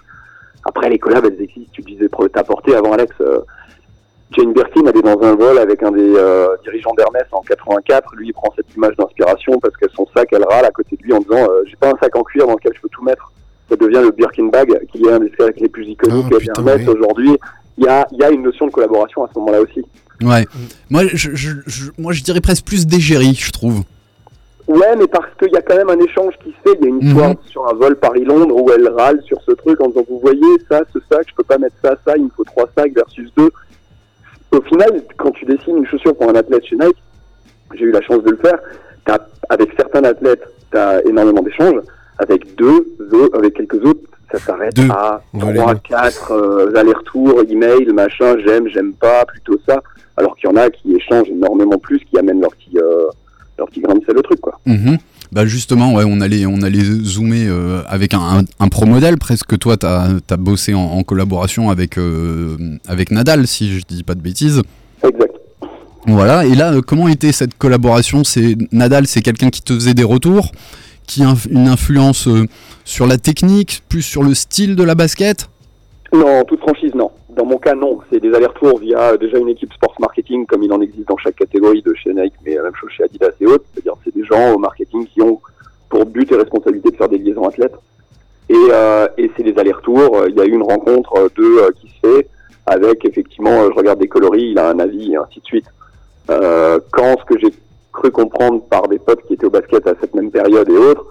Après, 0.64 0.88
les 0.90 0.98
collabs, 0.98 1.24
elles 1.24 1.40
existent, 1.40 1.72
tu 1.72 1.82
disais, 1.82 2.08
pour 2.08 2.28
t'apporter 2.30 2.74
avant 2.74 2.92
Alex. 2.92 3.14
euh, 3.20 3.40
Jane 4.32 4.52
Birkin, 4.52 4.82
elle 4.86 4.96
est 4.96 5.02
dans 5.02 5.20
un 5.22 5.34
vol 5.34 5.58
avec 5.58 5.82
un 5.82 5.90
des 5.92 6.14
euh, 6.16 6.46
dirigeants 6.64 6.92
d'Hermès 6.96 7.24
en 7.32 7.40
84. 7.42 8.14
Lui, 8.16 8.28
il 8.28 8.32
prend 8.32 8.52
cette 8.56 8.74
image 8.76 8.96
d'inspiration 8.96 9.58
parce 9.60 9.76
que 9.76 9.86
son 9.94 10.06
sac, 10.14 10.28
elle 10.32 10.44
râle 10.44 10.64
à 10.64 10.70
côté 10.70 10.96
de 10.96 11.02
lui 11.02 11.12
en 11.12 11.20
disant 11.20 11.48
euh, 11.50 11.62
J'ai 11.66 11.76
pas 11.76 11.88
un 11.90 11.96
sac 12.02 12.14
en 12.16 12.22
cuir 12.22 12.46
dans 12.46 12.54
lequel 12.54 12.72
je 12.74 12.80
peux 12.80 12.88
tout 12.88 13.02
mettre. 13.04 13.30
Ça 13.68 13.76
devient 13.76 14.00
le 14.02 14.10
Birkin 14.10 14.46
Bag, 14.48 14.86
qui 14.92 15.02
est 15.04 15.10
un 15.12 15.18
des 15.20 15.32
sacs 15.38 15.58
les 15.60 15.68
plus 15.68 15.86
iconiques 15.86 16.28
putain, 16.28 16.52
Hermès 16.58 16.80
oui. 16.86 16.94
aujourd'hui. 16.94 17.36
Il 17.78 17.84
y 17.84 17.88
a, 17.88 18.06
il 18.12 18.18
y 18.18 18.24
a 18.24 18.30
une 18.30 18.42
notion 18.42 18.66
de 18.66 18.70
collaboration 18.70 19.24
à 19.24 19.30
ce 19.32 19.38
moment-là 19.38 19.62
aussi. 19.62 19.82
Ouais. 20.22 20.46
Moi, 20.90 21.02
je, 21.12 21.30
je- 21.34 21.50
je- 21.66 21.90
moi, 21.98 22.12
je 22.12 22.22
dirais 22.22 22.40
presque 22.40 22.64
plus 22.66 22.86
d'égérie, 22.86 23.34
je 23.34 23.50
trouve. 23.50 23.82
Ouais, 24.68 24.94
mais 24.96 25.06
parce 25.08 25.26
qu'il 25.38 25.50
y 25.52 25.56
a 25.56 25.62
quand 25.62 25.74
même 25.76 25.90
un 25.90 25.98
échange 25.98 26.34
qui 26.44 26.50
se 26.50 26.70
fait. 26.70 26.78
Il 26.80 26.84
y 26.84 26.86
a 26.86 26.90
une 26.90 27.02
histoire 27.02 27.30
Mhm. 27.30 27.36
sur 27.46 27.66
un 27.68 27.72
vol 27.74 27.96
Paris-Londres 27.96 28.54
où 28.54 28.70
elle 28.70 28.88
râle 28.90 29.20
sur 29.24 29.40
ce 29.42 29.52
truc 29.52 29.80
en 29.80 29.88
disant 29.88 30.04
Vous 30.08 30.20
voyez, 30.20 30.40
ça, 30.70 30.82
ce 30.92 30.98
sac, 31.10 31.26
je 31.28 31.34
peux 31.34 31.42
pas 31.42 31.58
mettre 31.58 31.74
ça, 31.82 31.96
ça, 32.06 32.16
il 32.16 32.24
me 32.24 32.30
faut 32.36 32.44
trois 32.44 32.68
sacs 32.76 32.92
versus 32.94 33.28
deux. 33.36 33.50
Au 34.52 34.60
final, 34.62 35.02
quand 35.16 35.30
tu 35.32 35.44
dessines 35.46 35.78
une 35.78 35.86
chaussure 35.86 36.14
pour 36.16 36.28
un 36.28 36.34
athlète 36.34 36.64
chez 36.66 36.76
Nike, 36.76 36.96
j'ai 37.74 37.84
eu 37.84 37.90
la 37.90 38.02
chance 38.02 38.22
de 38.22 38.30
le 38.30 38.36
faire. 38.36 38.58
t'as- 39.04 39.26
avec 39.48 39.70
certains 39.76 40.04
athlètes, 40.04 40.44
tu 40.70 40.78
as 40.78 41.04
énormément 41.04 41.42
d'échanges. 41.42 41.80
Avec 42.18 42.54
deux, 42.54 42.86
avec 43.34 43.54
quelques 43.54 43.84
autres, 43.84 44.00
ça 44.30 44.38
s'arrête 44.38 44.78
à 44.90 45.20
Ouais, 45.34 45.52
les 45.52 45.58
trois, 45.58 45.74
deux. 45.74 45.80
quatre 45.88 46.30
euh, 46.32 46.72
allers-retours, 46.76 47.40
email, 47.48 47.86
machin, 47.92 48.36
j'aime, 48.46 48.68
j'aime 48.68 48.92
pas, 48.92 49.24
plutôt 49.24 49.58
ça. 49.66 49.82
Alors 50.16 50.36
qu'il 50.36 50.48
y 50.48 50.52
en 50.52 50.56
a 50.56 50.70
qui 50.70 50.94
échangent 50.94 51.28
énormément 51.30 51.78
plus, 51.78 51.98
qui 52.04 52.16
amènent 52.16 52.40
leur 52.40 52.50
petit, 52.54 52.78
euh, 52.78 53.06
leur 53.58 53.66
petit 53.68 53.80
grain 53.80 53.94
de 53.96 54.04
sel 54.04 54.16
au 54.16 54.22
truc, 54.22 54.40
quoi. 54.40 54.60
Mhm. 54.66 54.98
Bah 55.32 55.46
justement, 55.46 55.94
ouais, 55.94 56.04
on 56.06 56.20
allait, 56.20 56.44
on 56.44 56.60
allait 56.60 56.84
zoomer 56.84 57.46
euh, 57.48 57.82
avec 57.88 58.12
un, 58.12 58.20
un, 58.20 58.44
un 58.60 58.68
pro 58.68 58.84
modèle 58.84 59.16
presque. 59.16 59.58
Toi, 59.58 59.78
tu 59.78 59.86
as, 59.86 60.36
bossé 60.36 60.74
en, 60.74 60.82
en 60.82 61.02
collaboration 61.04 61.70
avec, 61.70 61.96
euh, 61.96 62.76
avec 62.86 63.10
Nadal, 63.10 63.46
si 63.46 63.72
je 63.72 63.82
dis 63.88 64.02
pas 64.02 64.14
de 64.14 64.20
bêtises. 64.20 64.60
Exact. 65.02 65.32
Voilà, 66.06 66.44
et 66.44 66.54
là, 66.54 66.74
comment 66.86 67.08
était 67.08 67.32
cette 67.32 67.56
collaboration? 67.56 68.24
C'est 68.24 68.58
Nadal, 68.72 69.06
c'est 69.06 69.22
quelqu'un 69.22 69.48
qui 69.48 69.62
te 69.62 69.72
faisait 69.72 69.94
des 69.94 70.04
retours, 70.04 70.52
qui 71.06 71.22
a 71.22 71.34
une 71.48 71.68
influence 71.68 72.28
euh, 72.28 72.46
sur 72.84 73.06
la 73.06 73.16
technique, 73.16 73.82
plus 73.88 74.02
sur 74.02 74.22
le 74.22 74.34
style 74.34 74.76
de 74.76 74.82
la 74.82 74.94
basket? 74.94 75.48
Non, 76.12 76.40
en 76.40 76.44
toute 76.44 76.60
franchise, 76.60 76.94
non. 76.94 77.10
Dans 77.30 77.46
mon 77.46 77.58
cas, 77.58 77.74
non. 77.74 78.00
C'est 78.10 78.20
des 78.20 78.34
allers-retours 78.34 78.78
via 78.78 79.12
euh, 79.12 79.16
déjà 79.16 79.38
une 79.38 79.48
équipe 79.48 79.72
sports 79.72 79.94
marketing, 79.98 80.44
comme 80.46 80.62
il 80.62 80.72
en 80.72 80.80
existe 80.80 81.08
dans 81.08 81.16
chaque 81.16 81.36
catégorie 81.36 81.82
de 81.82 81.94
chez 81.94 82.12
Nike, 82.12 82.34
mais 82.44 82.54
la 82.54 82.64
même 82.64 82.74
chose 82.74 82.90
chez 82.90 83.04
Adidas 83.04 83.30
et 83.40 83.46
autres. 83.46 83.64
C'est-à-dire, 83.72 83.94
c'est 84.04 84.14
des 84.14 84.24
gens 84.24 84.54
au 84.54 84.58
marketing 84.58 85.06
qui 85.06 85.22
ont 85.22 85.40
pour 85.88 86.06
but 86.06 86.30
et 86.32 86.36
responsabilité 86.36 86.90
de 86.90 86.96
faire 86.96 87.08
des 87.08 87.18
liaisons 87.18 87.48
athlètes. 87.48 87.76
Et, 88.48 88.54
euh, 88.54 89.08
et 89.16 89.30
c'est 89.36 89.42
des 89.42 89.58
allers-retours. 89.58 90.24
Il 90.28 90.34
y 90.36 90.40
a 90.40 90.44
eu 90.44 90.52
une 90.52 90.62
rencontre 90.62 91.16
euh, 91.16 91.28
de 91.36 91.42
euh, 91.42 91.70
qui 91.80 91.88
se 91.88 92.06
fait 92.06 92.28
avec 92.66 93.04
effectivement, 93.04 93.64
je 93.70 93.74
regarde 93.74 93.98
des 93.98 94.08
coloris, 94.08 94.50
il 94.52 94.58
a 94.58 94.70
un 94.70 94.78
avis 94.78 95.12
et 95.12 95.16
ainsi 95.16 95.40
de 95.40 95.44
suite. 95.44 95.66
Euh, 96.30 96.78
quand 96.92 97.16
ce 97.18 97.24
que 97.24 97.38
j'ai 97.38 97.52
cru 97.92 98.10
comprendre 98.10 98.62
par 98.62 98.88
des 98.88 98.98
potes 98.98 99.22
qui 99.26 99.34
étaient 99.34 99.46
au 99.46 99.50
basket 99.50 99.86
à 99.86 99.94
cette 100.00 100.14
même 100.14 100.30
période 100.30 100.68
et 100.68 100.76
autres, 100.76 101.04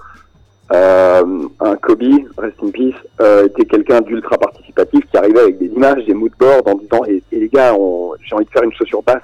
euh, 0.73 1.23
un 1.59 1.75
Kobe, 1.75 2.03
rest 2.37 2.55
in 2.63 2.69
peace, 2.71 2.95
euh, 3.19 3.45
était 3.47 3.65
quelqu'un 3.65 4.01
d'ultra 4.01 4.37
participatif 4.37 5.01
qui 5.09 5.17
arrivait 5.17 5.39
avec 5.41 5.57
des 5.57 5.67
images, 5.67 6.05
des 6.05 6.13
moodboards 6.13 6.65
en 6.65 6.75
disant 6.75 7.03
et, 7.07 7.21
les 7.31 7.49
gars, 7.49 7.73
j'ai 8.23 8.35
envie 8.35 8.45
de 8.45 8.49
faire 8.51 8.63
une 8.63 8.73
chaussure 8.73 9.03
basse. 9.03 9.23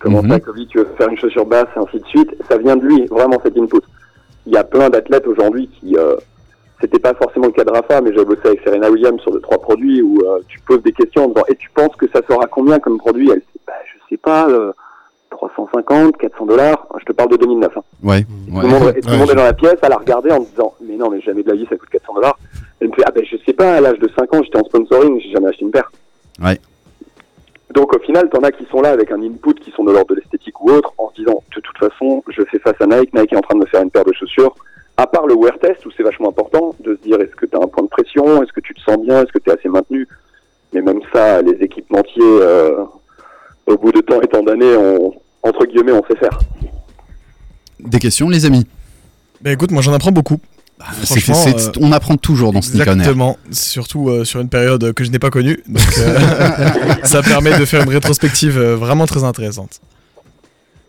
Comment 0.00 0.22
Mhm. 0.22 0.30
ça, 0.30 0.40
Kobe, 0.40 0.56
tu 0.70 0.78
veux 0.78 0.88
faire 0.96 1.08
une 1.08 1.18
chaussure 1.18 1.44
basse 1.44 1.66
et 1.76 1.78
ainsi 1.78 1.98
de 2.00 2.06
suite. 2.06 2.34
Ça 2.48 2.56
vient 2.56 2.76
de 2.76 2.84
lui, 2.86 3.06
vraiment 3.06 3.38
cet 3.42 3.56
input. 3.58 3.82
Il 4.46 4.52
y 4.52 4.56
a 4.56 4.64
plein 4.64 4.88
d'athlètes 4.88 5.26
aujourd'hui 5.26 5.68
qui, 5.68 5.96
euh, 5.96 6.16
c'était 6.80 7.00
pas 7.00 7.12
forcément 7.14 7.46
le 7.46 7.52
cas 7.52 7.64
de 7.64 7.70
Rafa, 7.72 8.00
mais 8.00 8.12
j'ai 8.14 8.24
bossé 8.24 8.40
avec 8.44 8.60
Serena 8.62 8.90
Williams 8.90 9.20
sur 9.20 9.32
deux 9.32 9.40
trois 9.40 9.60
produits 9.60 10.00
où 10.00 10.22
euh, 10.24 10.38
tu 10.46 10.60
poses 10.60 10.82
des 10.82 10.92
questions 10.92 11.24
en 11.24 11.28
disant 11.28 11.44
et 11.48 11.56
tu 11.56 11.68
penses 11.74 11.94
que 11.96 12.06
ça 12.14 12.20
sera 12.28 12.46
combien 12.46 12.78
comme 12.78 12.98
produit? 12.98 13.28
Elle 13.30 13.40
dit 13.40 13.60
bah, 13.66 13.72
je 13.84 13.98
sais 14.08 14.16
pas, 14.16 14.48
350, 15.30 16.16
400 16.16 16.46
dollars. 16.46 16.86
Je 16.98 17.04
te 17.04 17.12
parle 17.12 17.30
de 17.30 17.36
2009. 17.36 17.76
hein. 17.76 17.82
Ouais, 18.02 18.22
Tout 18.22 18.28
le 18.60 18.68
monde, 18.68 18.94
et 18.96 19.00
tout 19.00 19.08
le 19.08 19.12
Ouais, 19.12 19.18
monde 19.18 19.26
je- 19.28 19.32
est 19.32 19.36
dans 19.36 19.44
la 19.44 19.52
pièce 19.52 19.76
à 19.82 19.88
la 19.88 19.96
regarder 19.96 20.30
en 20.32 20.40
disant 20.40 20.74
mais 20.80 20.96
non 20.96 21.10
mais 21.10 21.20
jamais 21.20 21.42
de 21.42 21.48
la 21.48 21.54
vie 21.56 21.66
ça 21.68 21.76
coûte 21.76 21.88
400 21.90 22.14
dollars. 22.14 22.38
Elle 22.80 22.88
me 22.88 22.92
fait 22.94 23.02
ah 23.06 23.10
ben 23.10 23.24
je 23.24 23.36
sais 23.44 23.52
pas 23.52 23.74
à 23.76 23.80
l'âge 23.80 23.98
de 23.98 24.08
5 24.16 24.32
ans 24.34 24.42
j'étais 24.42 24.58
en 24.58 24.64
sponsoring 24.64 25.20
j'ai 25.20 25.30
jamais 25.30 25.48
acheté 25.48 25.64
une 25.64 25.70
paire. 25.70 25.90
Ouais. 26.42 26.58
Donc 27.74 27.94
au 27.94 27.98
final 28.00 28.28
t'en 28.30 28.40
as 28.42 28.52
qui 28.52 28.64
sont 28.66 28.80
là 28.80 28.90
avec 28.90 29.10
un 29.10 29.20
input 29.22 29.54
qui 29.54 29.70
sont 29.72 29.84
de 29.84 29.92
l'ordre 29.92 30.14
de 30.14 30.20
l'esthétique 30.20 30.60
ou 30.62 30.70
autre 30.70 30.92
en 30.98 31.10
se 31.10 31.16
disant 31.16 31.42
de 31.54 31.60
toute 31.60 31.76
façon 31.78 32.22
je 32.28 32.42
fais 32.50 32.58
face 32.58 32.80
à 32.80 32.86
Nike 32.86 33.12
Nike 33.14 33.32
est 33.32 33.36
en 33.36 33.40
train 33.42 33.54
de 33.56 33.60
me 33.60 33.66
faire 33.66 33.82
une 33.82 33.90
paire 33.90 34.04
de 34.04 34.12
chaussures. 34.12 34.54
À 34.96 35.06
part 35.06 35.26
le 35.26 35.34
wear 35.34 35.56
test 35.60 35.84
où 35.86 35.90
c'est 35.96 36.02
vachement 36.02 36.30
important 36.30 36.74
de 36.80 36.96
se 36.96 37.00
dire 37.02 37.20
est-ce 37.20 37.36
que 37.36 37.46
tu 37.46 37.56
as 37.56 37.60
un 37.60 37.68
point 37.68 37.84
de 37.84 37.88
pression? 37.88 38.42
Est-ce 38.42 38.52
que 38.52 38.60
tu 38.60 38.74
te 38.74 38.80
sens 38.80 38.96
bien? 38.98 39.22
Est-ce 39.22 39.32
que 39.32 39.38
tu 39.38 39.50
es 39.50 39.52
assez 39.52 39.68
maintenu? 39.68 40.08
Mais 40.72 40.80
même 40.82 41.00
ça 41.12 41.40
les 41.42 41.52
équipementiers 41.62 42.22
euh, 42.24 42.84
au 43.68 43.76
bout 43.78 43.92
de 43.92 44.00
temps 44.00 44.20
et 44.22 44.26
tant 44.26 44.42
d'années 44.42 44.74
on 44.76 45.12
entre 45.42 45.64
guillemets 45.66 45.92
on 45.92 46.02
sait 46.08 46.16
faire. 46.18 46.38
Des 47.80 47.98
questions, 47.98 48.28
les 48.28 48.44
amis? 48.44 48.66
Bah 49.40 49.52
écoute, 49.52 49.70
moi 49.70 49.82
j'en 49.82 49.92
apprends 49.92 50.10
beaucoup. 50.10 50.40
C'est- 51.02 51.20
Franchement, 51.20 51.34
c'est- 51.34 51.68
euh, 51.76 51.80
On 51.80 51.92
apprend 51.92 52.16
toujours 52.16 52.52
dans 52.52 52.60
Nerd. 52.60 52.74
Exactement, 52.88 53.36
surtout 53.50 54.08
euh, 54.10 54.24
sur 54.24 54.40
une 54.40 54.48
période 54.48 54.92
que 54.92 55.04
je 55.04 55.10
n'ai 55.10 55.18
pas 55.18 55.30
connue. 55.30 55.62
Donc 55.68 55.82
euh, 55.98 56.18
ça 57.04 57.22
permet 57.22 57.56
de 57.58 57.64
faire 57.64 57.82
une 57.82 57.88
rétrospective 57.88 58.58
euh, 58.58 58.76
vraiment 58.76 59.06
très 59.06 59.24
intéressante. 59.24 59.80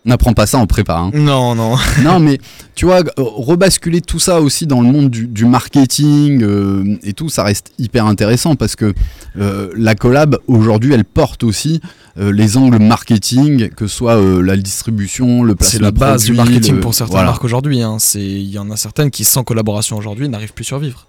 On 0.06 0.10
n'apprend 0.10 0.32
pas 0.34 0.46
ça 0.48 0.58
en 0.58 0.66
prépa. 0.66 0.98
hein. 0.98 1.12
Non, 1.14 1.56
non. 1.56 1.76
non, 2.04 2.20
mais 2.22 2.38
tu 2.74 2.86
vois, 2.86 3.00
euh, 3.00 3.04
rebasculer 3.18 4.00
tout 4.02 4.18
ça 4.20 4.40
aussi 4.42 4.66
dans 4.66 4.82
le 4.82 4.90
monde 4.90 5.10
du, 5.10 5.28
du 5.28 5.46
marketing 5.46 6.42
euh, 6.42 6.98
et 7.04 7.12
tout, 7.14 7.28
ça 7.30 7.44
reste 7.44 7.72
hyper 7.78 8.06
intéressant 8.06 8.56
parce 8.56 8.76
que 8.78 8.94
euh, 9.38 9.70
la 9.76 9.96
collab, 9.96 10.38
aujourd'hui, 10.48 10.94
elle 10.94 11.04
porte 11.04 11.44
aussi 11.44 11.82
euh, 12.18 12.32
les 12.32 12.56
angles 12.58 12.80
marketing, 12.80 13.70
que 13.70 13.88
ce 13.88 13.96
soit 13.98 14.20
la 14.42 14.56
distribution, 14.56 15.44
le 15.44 15.56
placement 15.56 15.78
C'est 15.78 15.84
la 15.84 15.92
base 15.92 16.24
du 16.24 16.34
marketing 16.34 16.76
le- 16.76 16.80
pour 16.80 16.94
certaines 16.94 17.12
voilà. 17.12 17.28
marques 17.32 17.44
aujourd'hui. 17.44 17.82
hein. 17.82 17.98
Il 18.16 18.50
y 18.50 18.58
en 18.58 18.72
a 18.72 18.78
certaines 18.78 19.12
qui, 19.12 19.26
sans 19.26 19.44
collaboration 19.44 19.98
aujourd'hui, 19.98 20.30
n'arrivent 20.30 20.54
plus 20.54 20.64
à 20.64 20.68
survivre. 20.68 21.08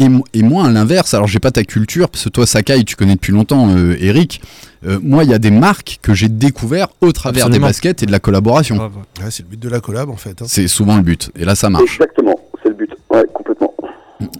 Et, 0.00 0.08
et 0.32 0.42
moi, 0.42 0.64
à 0.66 0.70
l'inverse, 0.70 1.12
alors 1.14 1.26
j'ai 1.28 1.38
pas 1.40 1.50
ta 1.50 1.62
culture, 1.62 2.08
parce 2.08 2.24
que 2.24 2.28
toi, 2.30 2.46
Sakai, 2.46 2.82
tu 2.84 2.96
connais 2.96 3.14
depuis 3.14 3.32
longtemps, 3.32 3.68
euh, 3.76 3.96
Eric. 4.00 4.40
Euh, 4.86 4.98
moi, 5.02 5.24
il 5.24 5.30
y 5.30 5.34
a 5.34 5.38
des 5.38 5.50
marques 5.50 5.98
que 6.00 6.14
j'ai 6.14 6.28
découvert 6.30 6.88
au 7.02 7.12
travers 7.12 7.44
Absolument. 7.46 7.66
des 7.66 7.70
baskets 7.70 8.02
et 8.02 8.06
de 8.06 8.12
la 8.12 8.18
collaboration. 8.18 8.76
Ouais, 8.78 9.30
c'est 9.30 9.42
le 9.42 9.48
but 9.50 9.60
de 9.60 9.68
la 9.68 9.80
collab 9.80 10.08
en 10.08 10.16
fait. 10.16 10.40
hein. 10.40 10.46
C'est 10.48 10.68
souvent 10.68 10.96
le 10.96 11.02
but. 11.02 11.30
Et 11.36 11.44
là, 11.44 11.54
ça 11.54 11.68
marche. 11.68 11.96
Exactement, 12.00 12.34
c'est 12.62 12.70
le 12.70 12.74
but. 12.76 12.90
Ouais, 13.10 13.24
complètement. 13.34 13.74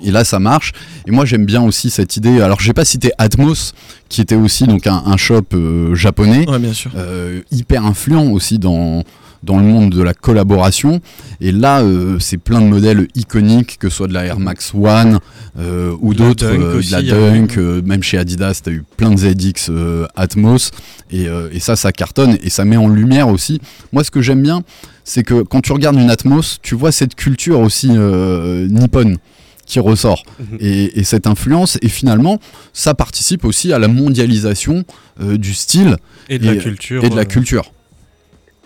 Et 0.02 0.10
là, 0.10 0.24
ça 0.24 0.38
marche. 0.38 0.72
Et 1.06 1.10
moi, 1.10 1.26
j'aime 1.26 1.44
bien 1.44 1.62
aussi 1.62 1.90
cette 1.90 2.16
idée. 2.16 2.40
Alors, 2.40 2.60
j'ai 2.60 2.72
pas 2.72 2.84
cité 2.86 3.12
Atmos, 3.18 3.74
qui 4.08 4.22
était 4.22 4.34
aussi 4.34 4.64
donc 4.66 4.86
un, 4.86 5.02
un 5.06 5.16
shop 5.18 5.42
euh, 5.52 5.94
japonais, 5.94 6.48
Ouais, 6.48 6.58
bien 6.58 6.72
sûr. 6.72 6.90
euh, 6.96 7.40
hyper 7.50 7.84
influent 7.84 8.30
aussi 8.32 8.58
dans 8.58 9.04
dans 9.42 9.58
le 9.58 9.64
monde 9.64 9.90
de 9.90 10.02
la 10.02 10.14
collaboration. 10.14 11.00
Et 11.40 11.50
là, 11.52 11.80
euh, 11.80 12.18
c'est 12.18 12.36
plein 12.36 12.60
de 12.60 12.66
modèles 12.66 13.08
iconiques, 13.14 13.78
que 13.78 13.88
ce 13.88 13.96
soit 13.96 14.08
de 14.08 14.12
la 14.14 14.24
Air 14.24 14.38
Max 14.38 14.72
One 14.74 15.18
euh, 15.58 15.94
ou 16.00 16.12
d'autres, 16.14 16.44
euh, 16.46 16.80
de 16.80 16.90
la 16.92 17.02
Dunk, 17.02 17.56
euh, 17.58 17.80
même 17.82 18.02
chez 18.02 18.18
Adidas, 18.18 18.60
tu 18.62 18.70
as 18.70 18.72
eu 18.74 18.84
plein 18.96 19.10
de 19.10 19.16
ZX 19.16 19.70
Atmos. 20.16 20.70
Et, 21.10 21.26
et 21.52 21.60
ça, 21.60 21.76
ça 21.76 21.92
cartonne 21.92 22.36
et 22.42 22.50
ça 22.50 22.64
met 22.64 22.76
en 22.76 22.88
lumière 22.88 23.28
aussi. 23.28 23.60
Moi, 23.92 24.04
ce 24.04 24.10
que 24.10 24.20
j'aime 24.20 24.42
bien, 24.42 24.62
c'est 25.04 25.22
que 25.24 25.42
quand 25.42 25.60
tu 25.60 25.72
regardes 25.72 25.96
une 25.96 26.10
Atmos, 26.10 26.58
tu 26.62 26.74
vois 26.74 26.92
cette 26.92 27.14
culture 27.14 27.60
aussi 27.60 27.88
nippone 28.68 29.16
qui 29.66 29.78
ressort 29.80 30.24
Mhm. 30.40 30.56
et, 30.60 30.98
et 30.98 31.04
cette 31.04 31.28
influence 31.28 31.78
et 31.80 31.88
finalement 31.88 32.40
ça 32.72 32.92
participe 32.94 33.44
aussi 33.44 33.72
à 33.72 33.78
la 33.78 33.86
mondialisation 33.86 34.82
euh, 35.22 35.36
du 35.38 35.54
style 35.54 35.96
Et 36.28 36.40
de 36.40 36.46
la 36.46 36.54
Et- 36.54 36.58
culture. 36.58 37.04
et 37.04 37.08
de 37.08 37.14
la 37.14 37.24
culture. 37.24 37.72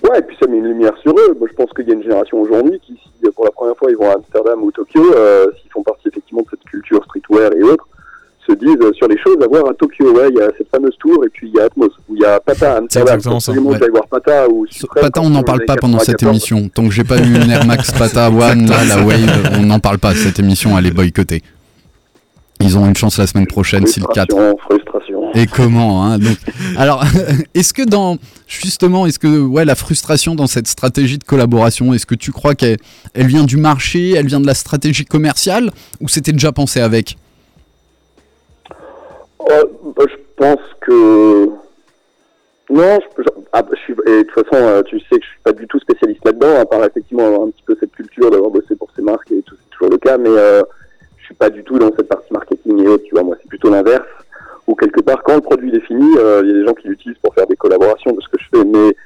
Ouais, 0.09 0.19
et 0.19 0.23
puis 0.23 0.37
ça 0.40 0.47
met 0.47 0.59
une 0.59 0.67
lumière 0.69 0.93
sur 1.03 1.12
eux. 1.12 1.37
Moi, 1.38 1.49
je 1.51 1.55
pense 1.57 1.71
qu'il 1.75 1.88
y 1.88 1.90
a 1.90 1.95
une 1.95 2.03
génération 2.03 2.40
aujourd'hui 2.40 2.79
qui, 2.81 2.93
si 2.95 3.31
pour 3.31 3.45
la 3.47 3.51
première 3.51 3.77
fois 3.77 3.90
ils 3.90 3.97
vont 3.97 4.11
à 4.11 4.14
Amsterdam 4.14 4.62
ou 4.62 4.71
Tokyo, 4.71 5.03
euh, 5.14 5.47
s'ils 5.61 5.71
font 5.71 5.83
partie 5.83 6.09
effectivement 6.09 6.43
de 6.43 6.49
cette 6.51 6.64
culture 6.64 7.03
streetwear 7.05 7.53
et 7.57 7.62
autres, 7.62 7.87
se 8.47 8.53
disent 8.53 8.77
euh, 8.83 8.93
sur 8.93 9.09
les 9.09 9.17
choses 9.19 9.38
à 9.43 9.47
voir 9.47 9.67
à 9.71 9.73
Tokyo. 9.75 10.12
Ouais, 10.12 10.29
il 10.29 10.37
y 10.37 10.40
a 10.43 10.51
cette 10.59 10.69
fameuse 10.69 10.95
tour 10.99 11.25
et 11.25 11.31
puis 11.31 11.49
il 11.49 11.57
y 11.57 11.61
a 11.61 11.64
Atmos, 11.64 11.88
où 12.09 12.14
il 12.17 12.21
y 12.21 12.25
a 12.27 12.38
Pata 12.38 12.75
à 12.75 12.77
Amsterdam. 12.77 13.14
exactement 13.14 13.40
ça, 13.40 13.53
Absolument, 13.53 13.71
ouais. 13.79 13.88
voir 13.90 14.07
Pata 14.09 14.47
ou 14.51 14.67
So- 14.67 14.81
Supreme 14.81 15.05
Pata, 15.05 15.21
on 15.23 15.31
n'en 15.31 15.43
parle 15.43 15.64
pas 15.64 15.77
pendant 15.77 15.99
cette 16.01 16.19
94. 16.19 16.31
émission. 16.53 16.69
Tant 16.69 16.85
que 16.87 16.90
j'ai 16.93 17.05
pas 17.05 17.17
eu 17.19 17.35
une 17.43 17.51
Air 17.51 17.64
Max 17.64 17.90
Pata 17.93 18.29
One, 18.29 18.67
là, 18.69 18.85
la 18.87 19.03
Wave, 19.03 19.53
on 19.59 19.62
n'en 19.62 19.79
parle 19.81 19.99
pas. 19.99 20.14
Cette 20.14 20.38
émission, 20.38 20.79
elle 20.79 20.87
est 20.87 20.90
boycottée. 20.95 21.43
Ils 22.61 22.77
ont 22.79 22.87
une 22.87 22.97
chance 22.97 23.19
la 23.19 23.27
semaine 23.27 23.47
prochaine, 23.47 23.87
si 23.87 24.01
le 24.01 24.07
4. 24.07 24.29
Frustration, 24.31 24.59
frustration. 24.59 25.13
Et 25.35 25.47
comment 25.47 26.05
hein, 26.05 26.18
Alors, 26.77 27.05
est-ce 27.55 27.73
que 27.73 27.83
dans 27.83 28.18
justement, 28.47 29.07
est-ce 29.07 29.18
que 29.18 29.40
ouais, 29.40 29.64
la 29.64 29.75
frustration 29.75 30.35
dans 30.35 30.47
cette 30.47 30.68
stratégie 30.68 31.18
de 31.18 31.25
collaboration, 31.25 31.92
est-ce 31.92 32.07
que 32.07 32.14
tu 32.14 32.31
crois 32.31 32.55
qu'elle 32.55 32.79
elle 33.14 33.27
vient 33.27 33.44
du 33.44 33.57
marché, 33.57 34.12
elle 34.12 34.27
vient 34.27 34.40
de 34.40 34.47
la 34.47 34.55
stratégie 34.55 35.05
commerciale, 35.05 35.70
ou 36.01 36.09
c'était 36.09 36.33
déjà 36.33 36.53
pensé 36.53 36.81
avec? 36.81 37.16
Euh, 39.51 39.64
bah, 39.97 40.05
je 40.09 40.16
pense 40.37 40.61
que 40.81 41.49
non, 42.70 42.99
je, 43.18 43.25
ah, 43.53 43.62
bah, 43.62 43.68
je 43.73 43.81
suis 43.81 43.92
et 44.07 44.18
de 44.18 44.23
toute 44.23 44.49
façon, 44.49 44.64
euh, 44.64 44.83
tu 44.83 44.99
sais 45.01 45.18
que 45.18 45.25
je 45.25 45.29
suis 45.29 45.40
pas 45.42 45.53
du 45.53 45.66
tout 45.66 45.79
spécialiste 45.81 46.25
là-dedans, 46.25 46.61
à 46.61 46.64
part 46.64 46.85
effectivement 46.85 47.27
avoir 47.27 47.42
un 47.42 47.51
petit 47.51 47.62
peu 47.66 47.77
cette 47.79 47.92
culture 47.92 48.31
d'avoir 48.31 48.51
bossé 48.51 48.75
pour 48.77 48.88
ces 48.97 49.03
marques 49.03 49.31
et 49.33 49.42
tout, 49.42 49.57
c'est 49.57 49.99
cas, 49.99 50.18
mais 50.18 50.31
euh, 50.31 50.62
je 51.18 51.25
suis 51.25 51.35
pas 51.35 51.51
du 51.51 51.62
tout 51.64 51.79
dans 51.79 51.90
cette 51.97 52.09
partie 52.09 52.33
marketing 52.33 52.83
et 52.83 52.88
autres, 52.88 53.05
tu 53.05 53.14
vois. 53.14 53.23
Moi, 53.23 53.37
c'est 53.40 53.49
plutôt 53.49 53.70
l'inverse, 53.70 54.07
où 54.66 54.74
quelque 54.74 55.00
part, 55.00 55.22
quand 55.22 55.35
le 55.35 55.40
produit 55.40 55.74
est 55.74 55.81
fini, 55.81 56.16
euh, 56.18 56.40
il 56.42 56.48
y 56.48 56.50
a 56.50 56.55
des 56.55 56.67
gens 56.67 56.75
qui 56.75 56.88
l'utilisent 56.88 57.19
pour 57.23 57.35
faire 57.35 57.46
des 57.46 57.56
collaborations 57.56 58.12
de 58.12 58.21
ce 58.21 58.29
que 58.29 58.38
je 58.40 58.58
fais, 58.58 58.65
mais 58.65 58.96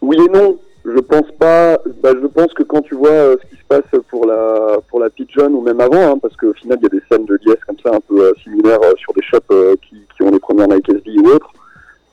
oui 0.00 0.16
et 0.18 0.30
non. 0.30 0.58
Je 0.84 1.00
pense 1.00 1.30
pas. 1.38 1.78
Bah, 2.02 2.10
je 2.20 2.26
pense 2.26 2.52
que 2.52 2.62
quand 2.62 2.82
tu 2.82 2.94
vois 2.94 3.08
euh, 3.08 3.36
ce 3.42 3.48
qui 3.48 3.56
se 3.56 3.66
passe 3.66 4.00
pour 4.10 4.26
la 4.26 4.76
pour 4.90 5.00
la 5.00 5.08
Pigeon 5.08 5.46
ou 5.46 5.62
même 5.62 5.80
avant, 5.80 6.12
hein, 6.12 6.18
parce 6.20 6.36
qu'au 6.36 6.52
final 6.52 6.76
il 6.78 6.82
y 6.82 6.86
a 6.86 6.88
des 6.90 7.02
scènes 7.10 7.24
de 7.24 7.38
liesse 7.42 7.64
comme 7.66 7.78
ça 7.82 7.94
un 7.94 8.00
peu 8.00 8.20
euh, 8.20 8.32
similaires 8.42 8.80
sur 8.98 9.14
des 9.14 9.22
shops 9.22 9.78
qui, 9.80 9.96
qui 10.14 10.22
ont 10.22 10.30
les 10.30 10.38
premières 10.38 10.68
Nike 10.68 10.90
SB 10.90 11.20
ou 11.20 11.28
autres. 11.28 11.50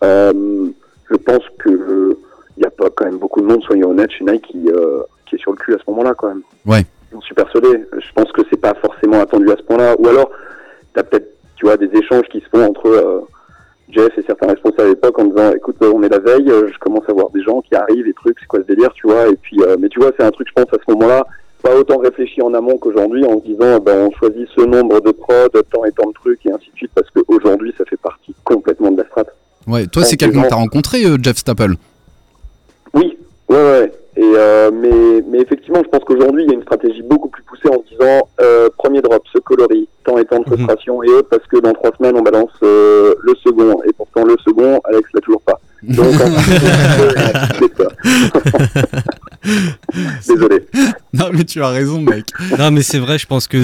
Je 0.01 1.17
pense 1.17 1.43
que 1.59 2.17
il 2.55 2.63
y 2.63 2.65
a 2.65 2.69
pas 2.69 2.89
quand 2.95 3.03
même 3.05 3.17
beaucoup 3.17 3.41
de 3.41 3.45
monde, 3.45 3.61
soyons 3.63 3.89
honnêtes, 3.89 4.11
chez 4.11 4.23
Nike 4.23 4.43
qui, 4.43 4.69
qui 5.25 5.35
est 5.35 5.39
sur 5.39 5.51
le 5.51 5.57
cul 5.57 5.73
à 5.73 5.77
ce 5.77 5.91
moment-là 5.91 6.13
quand 6.13 6.29
même. 6.29 6.43
Ouais. 6.65 6.85
J'en 7.11 7.21
suis 7.21 7.35
persuadé. 7.35 7.67
Je 7.91 8.13
pense 8.15 8.31
que 8.31 8.41
c'est 8.49 8.59
pas 8.59 8.73
forcément 8.75 9.19
attendu 9.19 9.51
à 9.51 9.57
ce 9.57 9.63
point-là. 9.63 9.95
Ou 9.99 10.07
alors, 10.07 10.31
t'as 10.93 11.03
peut-être, 11.03 11.27
tu 11.61 11.67
vois, 11.67 11.77
des 11.77 11.95
échanges 11.95 12.25
qui 12.31 12.39
se 12.39 12.49
font 12.49 12.65
entre 12.65 12.87
euh, 12.87 13.21
Jeff 13.91 14.09
et 14.17 14.23
certains 14.23 14.47
responsables 14.47 14.81
à 14.81 14.87
l'époque 14.87 15.19
en 15.19 15.25
disant, 15.25 15.51
écoute, 15.55 15.75
euh, 15.83 15.91
on 15.93 16.01
est 16.01 16.09
la 16.09 16.17
veille, 16.17 16.49
euh, 16.49 16.67
je 16.73 16.79
commence 16.79 17.07
à 17.07 17.13
voir 17.13 17.29
des 17.29 17.43
gens 17.43 17.61
qui 17.61 17.75
arrivent 17.75 18.07
et 18.07 18.13
trucs, 18.13 18.39
c'est 18.39 18.47
quoi 18.47 18.61
ce 18.61 18.65
délire, 18.65 18.91
tu 18.93 19.05
vois. 19.05 19.27
Et 19.27 19.35
puis, 19.35 19.61
euh, 19.61 19.77
mais 19.79 19.87
tu 19.87 19.99
vois, 19.99 20.09
c'est 20.17 20.25
un 20.25 20.31
truc, 20.31 20.47
je 20.47 20.53
pense, 20.59 20.73
à 20.73 20.77
ce 20.83 20.91
moment-là, 20.91 21.23
pas 21.61 21.75
autant 21.75 21.99
réfléchi 21.99 22.41
en 22.41 22.51
amont 22.55 22.79
qu'aujourd'hui 22.79 23.23
en 23.25 23.39
se 23.39 23.45
disant, 23.45 23.77
ben, 23.77 24.07
on 24.07 24.11
choisit 24.11 24.47
ce 24.55 24.61
nombre 24.61 25.01
de 25.01 25.11
prods, 25.11 25.49
tant 25.71 25.85
et 25.85 25.91
tant 25.91 26.07
de 26.07 26.13
trucs 26.13 26.43
et 26.47 26.51
ainsi 26.51 26.71
de 26.71 26.77
suite, 26.77 26.91
parce 26.95 27.07
qu'aujourd'hui, 27.11 27.75
ça 27.77 27.85
fait 27.85 27.99
partie 28.01 28.33
complètement 28.43 28.89
de 28.89 28.97
la 28.97 29.05
strate. 29.05 29.29
Ouais, 29.67 29.85
toi, 29.85 30.03
c'est 30.03 30.17
quelqu'un 30.17 30.41
que 30.41 30.49
t'as 30.49 30.55
rencontré, 30.55 31.05
euh, 31.05 31.17
Jeff 31.21 31.37
Staple? 31.37 31.75
Oui, 32.95 33.19
ouais, 33.49 33.55
ouais. 33.55 33.91
Et 34.17 34.23
euh, 34.23 34.71
mais, 34.73 35.23
mais 35.27 35.39
effectivement, 35.39 35.81
je 35.83 35.89
pense 35.89 36.03
qu'aujourd'hui, 36.03 36.43
il 36.43 36.49
y 36.49 36.51
a 36.51 36.55
une 36.55 36.63
stratégie 36.63 37.01
beaucoup 37.01 37.29
plus 37.29 37.43
poussée 37.43 37.69
en 37.69 37.81
se 37.81 37.89
disant 37.89 38.27
euh, 38.41 38.69
premier 38.77 39.01
drop, 39.01 39.23
ce 39.31 39.39
coloris, 39.39 39.87
temps 40.03 40.17
et 40.17 40.25
temps 40.25 40.39
de 40.39 40.45
frustration 40.45 41.01
et 41.03 41.09
autres, 41.09 41.29
parce 41.29 41.47
que 41.47 41.57
dans 41.57 41.73
trois 41.73 41.91
semaines, 41.97 42.17
on 42.17 42.21
balance 42.21 42.51
euh, 42.63 43.15
le 43.21 43.33
second. 43.35 43.81
Et 43.87 43.93
pourtant, 43.93 44.25
le 44.25 44.35
second, 44.43 44.81
Alex 44.83 45.09
l'a 45.13 45.21
toujours 45.21 45.41
pas. 45.41 45.59
Donc, 45.83 46.07
en 46.07 46.27
fait, 46.27 46.59
c'est 47.59 47.77
ça. 47.83 49.01
Désolé. 50.27 50.59
Non, 51.13 51.29
mais 51.33 51.43
tu 51.43 51.61
as 51.61 51.69
raison, 51.69 52.01
mec. 52.01 52.25
Non, 52.57 52.71
mais 52.71 52.83
c'est 52.83 52.99
vrai, 52.99 53.17
je 53.17 53.25
pense 53.25 53.47
que 53.47 53.63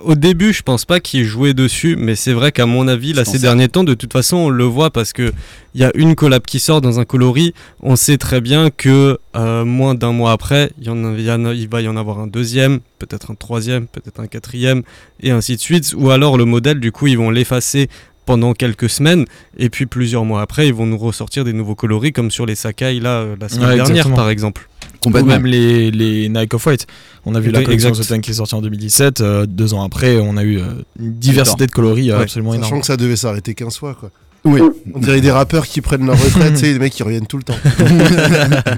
au 0.00 0.14
début, 0.14 0.52
je 0.52 0.62
pense 0.62 0.84
pas 0.84 1.00
qu'il 1.00 1.24
jouait 1.24 1.54
dessus, 1.54 1.96
mais 1.98 2.14
c'est 2.14 2.32
vrai 2.32 2.52
qu'à 2.52 2.66
mon 2.66 2.86
avis, 2.88 3.12
là, 3.12 3.24
ces 3.24 3.38
derniers 3.38 3.68
temps, 3.68 3.84
de 3.84 3.94
toute 3.94 4.12
façon, 4.12 4.36
on 4.36 4.48
le 4.50 4.64
voit 4.64 4.90
parce 4.90 5.12
que 5.12 5.32
il 5.74 5.80
y 5.80 5.84
a 5.84 5.90
une 5.94 6.14
collab 6.14 6.42
qui 6.42 6.60
sort 6.60 6.80
dans 6.80 7.00
un 7.00 7.04
coloris. 7.04 7.52
On 7.82 7.96
sait 7.96 8.18
très 8.18 8.40
bien 8.40 8.70
que 8.70 9.18
euh, 9.34 9.64
moins 9.64 9.94
d'un 9.94 10.12
mois 10.12 10.32
après, 10.32 10.70
il 10.78 10.84
y 10.86 10.90
en 10.90 11.04
a, 11.04 11.12
il 11.18 11.24
y 11.24 11.30
en 11.30 11.44
a- 11.46 11.54
il 11.54 11.68
va 11.68 11.80
y 11.80 11.88
en 11.88 11.96
avoir 11.96 12.18
un 12.20 12.26
deuxième, 12.28 12.80
peut-être 12.98 13.30
un 13.32 13.34
troisième, 13.34 13.86
peut-être 13.88 14.20
un 14.20 14.26
quatrième, 14.26 14.82
et 15.20 15.30
ainsi 15.30 15.56
de 15.56 15.60
suite. 15.60 15.94
Ou 15.96 16.10
alors 16.10 16.36
le 16.38 16.44
modèle, 16.44 16.78
du 16.80 16.92
coup, 16.92 17.06
ils 17.08 17.18
vont 17.18 17.30
l'effacer 17.30 17.88
pendant 18.26 18.52
quelques 18.54 18.88
semaines 18.88 19.24
et 19.58 19.68
puis 19.70 19.86
plusieurs 19.86 20.24
mois 20.24 20.40
après 20.42 20.66
ils 20.68 20.74
vont 20.74 20.86
nous 20.86 20.98
ressortir 20.98 21.44
des 21.44 21.52
nouveaux 21.52 21.74
coloris 21.74 22.12
comme 22.12 22.30
sur 22.30 22.46
les 22.46 22.54
Sakai 22.54 23.00
là 23.00 23.20
euh, 23.20 23.36
la 23.40 23.48
semaine 23.48 23.68
Ouais, 23.70 23.76
dernière 23.76 24.12
par 24.14 24.28
exemple 24.30 24.68
Ou 25.06 25.10
même 25.10 25.46
les, 25.46 25.90
les 25.90 26.28
Nike 26.30 26.54
Off-White. 26.54 26.86
On 27.26 27.34
a 27.34 27.40
vu 27.40 27.50
la 27.50 27.62
collection 27.62 27.90
exact. 27.90 28.04
The 28.04 28.08
Tank 28.08 28.20
qui 28.22 28.30
est 28.30 28.34
sortie 28.34 28.54
en 28.54 28.62
2017. 28.62 29.20
euh, 29.20 29.46
deux 29.46 29.74
ans 29.74 29.82
après, 29.82 30.18
on 30.18 30.36
a 30.38 30.42
eu 30.42 30.58
euh, 30.58 30.64
une 30.98 31.12
diversité 31.14 31.66
de 31.66 31.70
coloris 31.72 32.10
euh, 32.10 32.16
Ouais. 32.16 32.22
absolument 32.22 32.52
Sachant 32.52 32.66
énorme. 32.66 32.80
que 32.80 32.86
ça 32.86 32.96
devait 32.96 33.16
s'arrêter 33.16 33.54
15 33.54 33.76
fois, 33.78 33.94
quoi. 33.94 34.10
Oui. 34.44 34.60
On 34.94 34.98
dirait 34.98 35.20
des 35.22 35.30
rappeurs 35.30 35.66
qui 35.66 35.80
prennent 35.80 36.06
leur 36.06 36.16
retraite, 36.22 36.52
tu 36.52 36.58
sais, 36.66 36.72
des 36.74 36.78
mecs 36.78 36.92
qui 36.92 37.02
reviennent 37.02 37.26
tout 37.26 37.38
le 37.38 37.44
temps. 37.44 37.54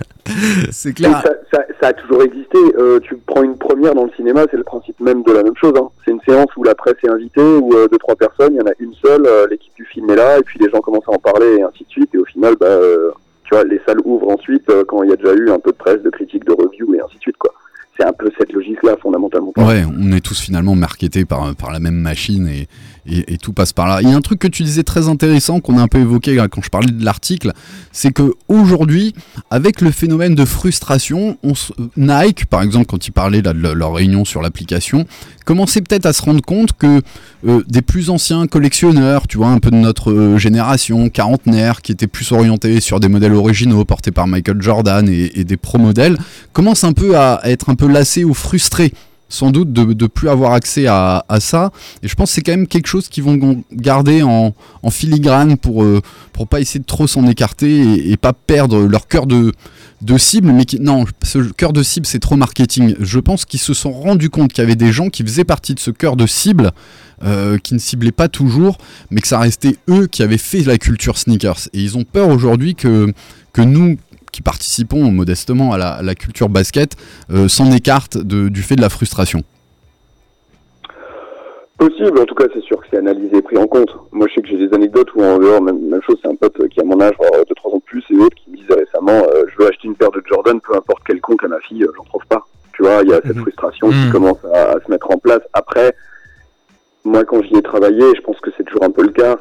c'est 0.70 0.98
Mais 1.00 1.08
Ça, 1.08 1.24
ça, 1.52 1.58
ça 1.80 1.88
a 1.88 1.92
toujours 1.92 2.22
existé. 2.22 2.58
Euh, 2.78 3.00
tu 3.00 3.16
prends 3.26 3.42
une 3.42 3.56
première 3.56 3.94
dans 3.94 4.04
le 4.04 4.10
cinéma, 4.16 4.44
c'est 4.50 4.56
le 4.56 4.64
principe 4.64 4.98
même 5.00 5.22
de 5.22 5.32
la 5.32 5.42
même 5.42 5.56
chose. 5.56 5.72
hein. 5.76 5.88
C'est 6.04 6.12
une 6.12 6.20
séance 6.26 6.48
où 6.56 6.62
la 6.62 6.74
presse 6.74 6.94
est 7.04 7.08
invitée, 7.10 7.40
où 7.42 7.74
euh, 7.74 7.88
deux 7.90 7.98
trois 7.98 8.16
personnes, 8.16 8.52
il 8.54 8.58
y 8.58 8.60
en 8.60 8.66
a 8.66 8.72
une 8.78 8.94
seule, 9.04 9.26
euh, 9.26 9.46
l'équipe 9.50 9.74
du 9.76 9.84
film 9.86 10.08
est 10.10 10.16
là, 10.16 10.38
et 10.38 10.42
puis 10.42 10.58
les 10.60 10.70
gens 10.70 10.78
commencent 10.80 11.08
à 11.08 11.12
en 11.12 11.18
parler 11.18 11.56
et 11.58 11.62
ainsi 11.62 11.84
de 11.84 11.90
suite. 11.90 12.14
Et 12.14 12.18
au 12.18 12.24
final, 12.24 12.54
bah, 12.60 12.66
euh, 12.66 13.10
tu 13.44 13.54
vois, 13.54 13.64
les 13.64 13.80
salles 13.86 14.00
ouvrent 14.04 14.30
ensuite 14.30 14.68
euh, 14.70 14.84
quand 14.86 15.02
il 15.02 15.10
y 15.10 15.12
a 15.12 15.16
déjà 15.16 15.34
eu 15.34 15.50
un 15.50 15.58
peu 15.58 15.70
de 15.72 15.76
presse, 15.76 16.02
de 16.02 16.10
critiques, 16.10 16.44
de 16.44 16.52
reviews 16.52 16.94
et 16.94 17.00
ainsi 17.00 17.16
de 17.16 17.20
suite. 17.22 17.36
quoi. 17.38 17.52
C'est 17.98 18.04
un 18.06 18.12
peu 18.12 18.30
cette 18.38 18.52
logique-là 18.52 18.96
fondamentalement. 19.00 19.52
Ouais, 19.56 19.82
on 19.98 20.12
est 20.12 20.20
tous 20.20 20.38
finalement 20.38 20.74
marketés 20.74 21.24
par, 21.24 21.54
par 21.56 21.72
la 21.72 21.80
même 21.80 21.94
machine 21.94 22.46
et, 22.46 22.68
et, 23.08 23.38
tout 23.38 23.52
passe 23.52 23.72
par 23.72 23.86
là. 23.86 24.00
Il 24.02 24.08
y 24.08 24.12
a 24.12 24.16
un 24.16 24.20
truc 24.20 24.38
que 24.38 24.48
tu 24.48 24.62
disais 24.62 24.82
très 24.82 25.08
intéressant 25.08 25.60
qu'on 25.60 25.78
a 25.78 25.82
un 25.82 25.88
peu 25.88 25.98
évoqué 25.98 26.36
quand 26.50 26.62
je 26.62 26.70
parlais 26.70 26.90
de 26.90 27.04
l'article, 27.04 27.52
c'est 27.92 28.12
que 28.12 28.34
aujourd'hui, 28.48 29.14
avec 29.50 29.80
le 29.80 29.90
phénomène 29.90 30.34
de 30.34 30.44
frustration, 30.44 31.38
on 31.42 31.52
Nike, 31.96 32.46
par 32.46 32.62
exemple, 32.62 32.86
quand 32.86 33.06
ils 33.06 33.12
parlaient 33.12 33.42
de 33.42 33.50
leur- 33.50 33.74
leur 33.74 33.94
réunion 33.94 34.24
sur 34.24 34.42
l'application, 34.42 35.06
commençait 35.44 35.80
peut-être 35.80 36.06
à 36.06 36.12
se 36.12 36.22
rendre 36.22 36.42
compte 36.42 36.72
que 36.72 37.00
euh, 37.46 37.62
des 37.68 37.82
plus 37.82 38.10
anciens 38.10 38.46
collectionneurs, 38.46 39.28
tu 39.28 39.38
vois, 39.38 39.48
un 39.48 39.58
peu 39.58 39.70
de 39.70 39.76
notre 39.76 40.10
euh, 40.10 40.38
génération, 40.38 41.08
quarantenaire, 41.08 41.82
qui 41.82 41.92
étaient 41.92 42.06
plus 42.06 42.32
orientés 42.32 42.80
sur 42.80 43.00
des 43.00 43.08
modèles 43.08 43.34
originaux 43.34 43.84
portés 43.84 44.10
par 44.10 44.26
Michael 44.26 44.60
Jordan 44.60 45.08
et, 45.08 45.38
et 45.38 45.44
des 45.44 45.56
pro 45.56 45.78
modèles, 45.78 46.18
commencent 46.52 46.84
un 46.84 46.92
peu 46.92 47.16
à 47.16 47.40
être 47.44 47.70
un 47.70 47.74
peu 47.74 47.86
lassés 47.86 48.24
ou 48.24 48.34
frustrés 48.34 48.92
sans 49.28 49.50
doute 49.50 49.72
de 49.72 49.82
ne 49.84 50.06
plus 50.06 50.28
avoir 50.28 50.52
accès 50.52 50.86
à, 50.86 51.24
à 51.28 51.40
ça. 51.40 51.72
Et 52.02 52.08
je 52.08 52.14
pense 52.14 52.30
que 52.30 52.34
c'est 52.36 52.42
quand 52.42 52.52
même 52.52 52.66
quelque 52.68 52.86
chose 52.86 53.08
qu'ils 53.08 53.24
vont 53.24 53.64
garder 53.72 54.22
en, 54.22 54.54
en 54.82 54.90
filigrane 54.90 55.56
pour 55.56 55.82
euh, 55.82 56.00
pour 56.32 56.46
pas 56.46 56.60
essayer 56.60 56.80
de 56.80 56.84
trop 56.84 57.06
s'en 57.06 57.26
écarter 57.26 57.80
et, 57.80 58.12
et 58.12 58.16
pas 58.16 58.32
perdre 58.32 58.80
leur 58.86 59.08
cœur 59.08 59.26
de, 59.26 59.52
de 60.02 60.18
cible. 60.18 60.52
Mais 60.52 60.64
non, 60.80 61.04
ce 61.22 61.38
cœur 61.38 61.72
de 61.72 61.82
cible, 61.82 62.06
c'est 62.06 62.18
trop 62.18 62.36
marketing. 62.36 62.94
Je 63.00 63.18
pense 63.18 63.44
qu'ils 63.44 63.60
se 63.60 63.74
sont 63.74 63.92
rendus 63.92 64.30
compte 64.30 64.52
qu'il 64.52 64.62
y 64.62 64.66
avait 64.66 64.76
des 64.76 64.92
gens 64.92 65.08
qui 65.08 65.22
faisaient 65.22 65.44
partie 65.44 65.74
de 65.74 65.80
ce 65.80 65.90
cœur 65.90 66.16
de 66.16 66.26
cible, 66.26 66.72
euh, 67.24 67.58
qui 67.58 67.74
ne 67.74 67.78
ciblaient 67.78 68.12
pas 68.12 68.28
toujours, 68.28 68.78
mais 69.10 69.20
que 69.20 69.28
ça 69.28 69.38
restait 69.38 69.76
eux 69.88 70.06
qui 70.06 70.22
avaient 70.22 70.38
fait 70.38 70.62
la 70.62 70.78
culture 70.78 71.16
sneakers. 71.18 71.68
Et 71.72 71.80
ils 71.80 71.96
ont 71.96 72.04
peur 72.04 72.28
aujourd'hui 72.28 72.74
que, 72.74 73.12
que 73.52 73.62
nous, 73.62 73.96
qui 74.36 74.42
participons 74.42 75.10
modestement 75.10 75.72
à 75.72 75.78
la, 75.78 75.88
à 75.92 76.02
la 76.02 76.14
culture 76.14 76.50
basket, 76.50 76.90
euh, 77.32 77.48
s'en 77.48 77.72
écartent 77.72 78.18
de- 78.18 78.50
du 78.50 78.60
fait 78.62 78.76
de 78.76 78.82
la 78.82 78.90
frustration. 78.90 79.42
Possible, 81.78 82.18
en 82.20 82.24
tout 82.26 82.34
cas, 82.34 82.44
c'est 82.52 82.62
sûr 82.62 82.78
que 82.80 82.86
c'est 82.90 82.98
analysé 82.98 83.36
et 83.38 83.42
pris 83.42 83.56
en 83.56 83.66
compte. 83.66 83.88
Moi, 84.12 84.26
je 84.28 84.34
sais 84.34 84.42
que 84.42 84.48
j'ai 84.48 84.58
des 84.68 84.74
anecdotes 84.74 85.08
où, 85.14 85.22
en 85.22 85.38
dehors, 85.38 85.62
même, 85.62 85.78
même 85.88 86.02
chose, 86.02 86.16
c'est 86.22 86.28
un 86.28 86.34
pote 86.34 86.68
qui 86.68 86.80
a 86.80 86.84
mon 86.84 87.00
âge, 87.00 87.14
voire 87.18 87.30
2-3 87.46 87.72
ans 87.72 87.76
de 87.78 87.82
plus, 87.82 88.04
et 88.10 88.16
autres, 88.16 88.36
qui 88.36 88.50
me 88.50 88.56
disait 88.58 88.74
récemment, 88.74 89.22
euh, 89.34 89.44
je 89.50 89.56
veux 89.62 89.68
acheter 89.70 89.88
une 89.88 89.94
paire 89.94 90.10
de 90.10 90.22
Jordan, 90.26 90.60
peu 90.60 90.76
importe 90.76 91.02
quel 91.06 91.20
compte 91.22 91.42
à 91.44 91.48
ma 91.48 91.60
fille, 91.60 91.82
euh, 91.84 91.92
j'en 91.96 92.04
trouve 92.04 92.26
pas. 92.28 92.46
Tu 92.74 92.82
vois, 92.82 93.00
il 93.04 93.08
y 93.08 93.14
a 93.14 93.20
cette 93.26 93.38
frustration 93.38 93.88
qui 93.88 93.96
Mhm. 94.06 94.12
commence 94.12 94.38
à, 94.54 94.72
à 94.72 94.80
se 94.84 94.90
mettre 94.90 95.10
en 95.10 95.16
place. 95.18 95.40
Après, 95.54 95.94
moi, 97.04 97.24
quand 97.24 97.42
j'y 97.42 97.56
ai 97.56 97.62
travaillé, 97.62 98.04
je 98.14 98.20
pense 98.20 98.38
que 98.40 98.50
c'est 98.56 98.64
toujours 98.64 98.84
un 98.84 98.90
peu 98.90 99.02
le 99.02 99.12
cas, 99.12 99.36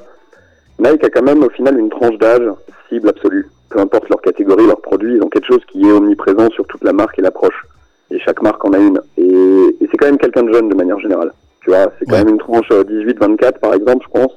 Nike 0.79 1.03
a 1.03 1.09
quand 1.09 1.23
même, 1.23 1.43
au 1.43 1.49
final, 1.49 1.77
une 1.77 1.89
tranche 1.89 2.17
d'âge 2.17 2.47
cible 2.89 3.09
absolue. 3.09 3.47
Peu 3.75 3.81
importe 3.81 4.07
leur 4.07 4.21
catégorie, 4.21 4.65
leurs 4.65 4.79
produits, 4.79 5.15
ils 5.17 5.21
ont 5.21 5.27
quelque 5.27 5.47
chose 5.47 5.59
qui 5.69 5.85
est 5.85 5.91
omniprésent 5.91 6.49
sur 6.51 6.65
toute 6.65 6.81
la 6.85 6.93
marque 6.93 7.19
et 7.19 7.21
l'approche. 7.21 7.65
Et 8.09 8.17
chaque 8.19 8.41
marque 8.41 8.63
en 8.63 8.71
a 8.71 8.77
une. 8.77 9.01
Et, 9.17 9.23
et 9.25 9.87
c'est 9.91 9.97
quand 9.97 10.05
même 10.05 10.17
quelqu'un 10.17 10.43
de 10.43 10.53
jeune 10.53 10.69
de 10.69 10.75
manière 10.75 10.97
générale. 11.01 11.33
Tu 11.59 11.71
vois, 11.71 11.91
c'est 11.99 12.05
quand 12.05 12.13
Ouais. 12.13 12.23
même 12.23 12.35
une 12.35 12.37
tranche 12.39 12.69
euh, 12.71 12.85
18-24 12.85 13.59
par 13.59 13.73
exemple, 13.73 14.05
je 14.07 14.17
pense. 14.17 14.31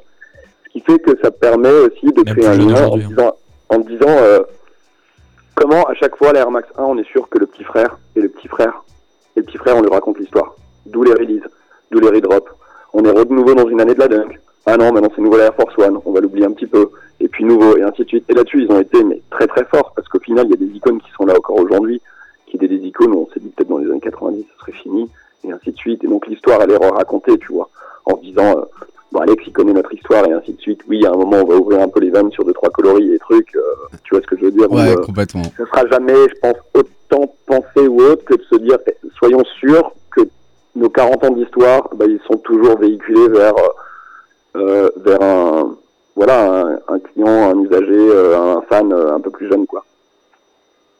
Ce 0.66 0.70
qui 0.72 0.80
fait 0.80 0.98
que 0.98 1.12
ça 1.22 1.30
permet 1.30 1.70
aussi 1.70 2.06
de 2.06 2.20
Même 2.24 2.34
créer 2.34 2.46
un 2.48 2.56
lien 2.56 2.84
en 2.88 2.96
hein. 2.96 2.98
disant, 2.98 3.32
en 3.68 3.78
disant 3.78 4.08
euh, 4.08 4.40
comment 5.54 5.84
à 5.84 5.94
chaque 5.94 6.16
fois 6.16 6.32
la 6.32 6.40
Air 6.40 6.50
Max 6.50 6.68
1, 6.76 6.82
on 6.82 6.98
est 6.98 7.06
sûr 7.06 7.28
que 7.28 7.38
le 7.38 7.46
petit 7.46 7.62
frère 7.62 7.96
et 8.16 8.20
le 8.20 8.28
petit 8.30 8.48
frère 8.48 8.82
et 9.36 9.40
le 9.40 9.46
petit 9.46 9.58
frère, 9.58 9.76
on 9.76 9.82
lui 9.82 9.90
raconte 9.90 10.18
l'histoire. 10.18 10.56
D'où 10.86 11.04
les 11.04 11.12
releases, 11.12 11.46
d'où 11.92 12.00
les 12.00 12.08
redrops. 12.08 12.50
On 12.92 13.04
est 13.04 13.12
de 13.14 13.32
nouveau 13.32 13.54
dans 13.54 13.68
une 13.68 13.80
année 13.80 13.94
de 13.94 14.00
la 14.00 14.08
dunk. 14.08 14.36
Ah 14.66 14.76
non, 14.76 14.92
maintenant 14.92 15.10
c'est 15.14 15.22
nouveau 15.22 15.36
la 15.36 15.44
Air 15.44 15.54
Force 15.54 15.78
One, 15.78 15.98
on 16.04 16.10
va 16.10 16.18
l'oublier 16.20 16.44
un 16.46 16.50
petit 16.52 16.66
peu. 16.66 16.90
Et 17.20 17.28
puis 17.28 17.44
nouveau, 17.44 17.76
et 17.76 17.82
ainsi 17.82 18.02
de 18.02 18.08
suite. 18.08 18.24
Et 18.28 18.34
là-dessus, 18.34 18.62
ils 18.62 18.72
ont 18.72 18.80
été 18.80 19.02
mais 19.02 19.20
très 19.30 19.46
très 19.46 19.64
forts, 19.64 19.92
parce 19.94 20.06
qu'au 20.08 20.20
final, 20.20 20.46
il 20.46 20.50
y 20.50 20.54
a 20.54 20.56
des 20.56 20.76
icônes 20.76 21.00
qui 21.00 21.10
sont 21.12 21.26
là 21.26 21.34
encore 21.36 21.56
aujourd'hui, 21.56 22.00
qui 22.46 22.56
étaient 22.56 22.68
des 22.68 22.86
icônes 22.86 23.12
où 23.12 23.26
on 23.28 23.32
s'est 23.32 23.40
dit 23.40 23.48
peut-être 23.48 23.68
dans 23.68 23.78
les 23.78 23.90
années 23.90 24.00
90, 24.00 24.44
ce 24.52 24.60
serait 24.60 24.72
fini, 24.80 25.08
et 25.44 25.52
ainsi 25.52 25.72
de 25.72 25.76
suite. 25.76 26.04
Et 26.04 26.06
donc 26.06 26.26
l'histoire, 26.26 26.62
elle 26.62 26.70
est 26.70 26.76
racontée, 26.76 27.36
tu 27.38 27.52
vois, 27.52 27.68
en 28.04 28.16
se 28.16 28.22
disant, 28.22 28.58
euh, 28.58 28.62
bon 29.12 29.20
Alex, 29.20 29.42
il 29.46 29.52
connaît 29.52 29.72
notre 29.72 29.92
histoire, 29.92 30.26
et 30.26 30.32
ainsi 30.32 30.52
de 30.52 30.60
suite. 30.60 30.80
Oui, 30.88 31.04
à 31.04 31.10
un 31.10 31.16
moment, 31.16 31.38
on 31.38 31.46
va 31.46 31.56
ouvrir 31.56 31.80
un 31.80 31.88
peu 31.88 32.00
les 32.00 32.10
vannes 32.10 32.30
sur 32.30 32.44
deux, 32.44 32.52
trois 32.52 32.70
coloris 32.70 33.12
et 33.12 33.18
trucs, 33.18 33.54
euh, 33.56 33.60
tu 34.04 34.14
vois 34.14 34.22
ce 34.22 34.26
que 34.26 34.36
je 34.36 34.44
veux 34.44 34.50
dire 34.52 34.70
Ouais, 34.70 34.92
euh, 34.92 34.96
complètement. 35.02 35.42
ce 35.56 35.64
sera 35.66 35.86
jamais, 35.88 36.14
je 36.14 36.40
pense, 36.40 36.56
autant 36.74 37.34
pensé 37.46 37.88
ou 37.88 38.00
autre 38.00 38.24
que 38.24 38.34
de 38.34 38.42
se 38.44 38.56
dire, 38.56 38.78
eh, 38.86 38.94
soyons 39.18 39.44
sûrs 39.58 39.92
que 40.14 40.20
nos 40.76 40.88
40 40.88 41.24
ans 41.24 41.30
d'histoire, 41.30 41.88
bah, 41.96 42.04
ils 42.08 42.20
sont 42.30 42.38
toujours 42.38 42.78
véhiculés 42.78 43.28
vers, 43.28 43.54
vers 44.54 45.22
un, 45.22 45.76
voilà, 46.18 46.62
un, 46.88 46.94
un 46.94 46.98
client, 46.98 47.50
un 47.50 47.58
usager, 47.62 47.86
euh, 47.92 48.56
un 48.58 48.62
fan 48.68 48.92
euh, 48.92 49.14
un 49.14 49.20
peu 49.20 49.30
plus 49.30 49.48
jeune, 49.48 49.66
quoi. 49.66 49.84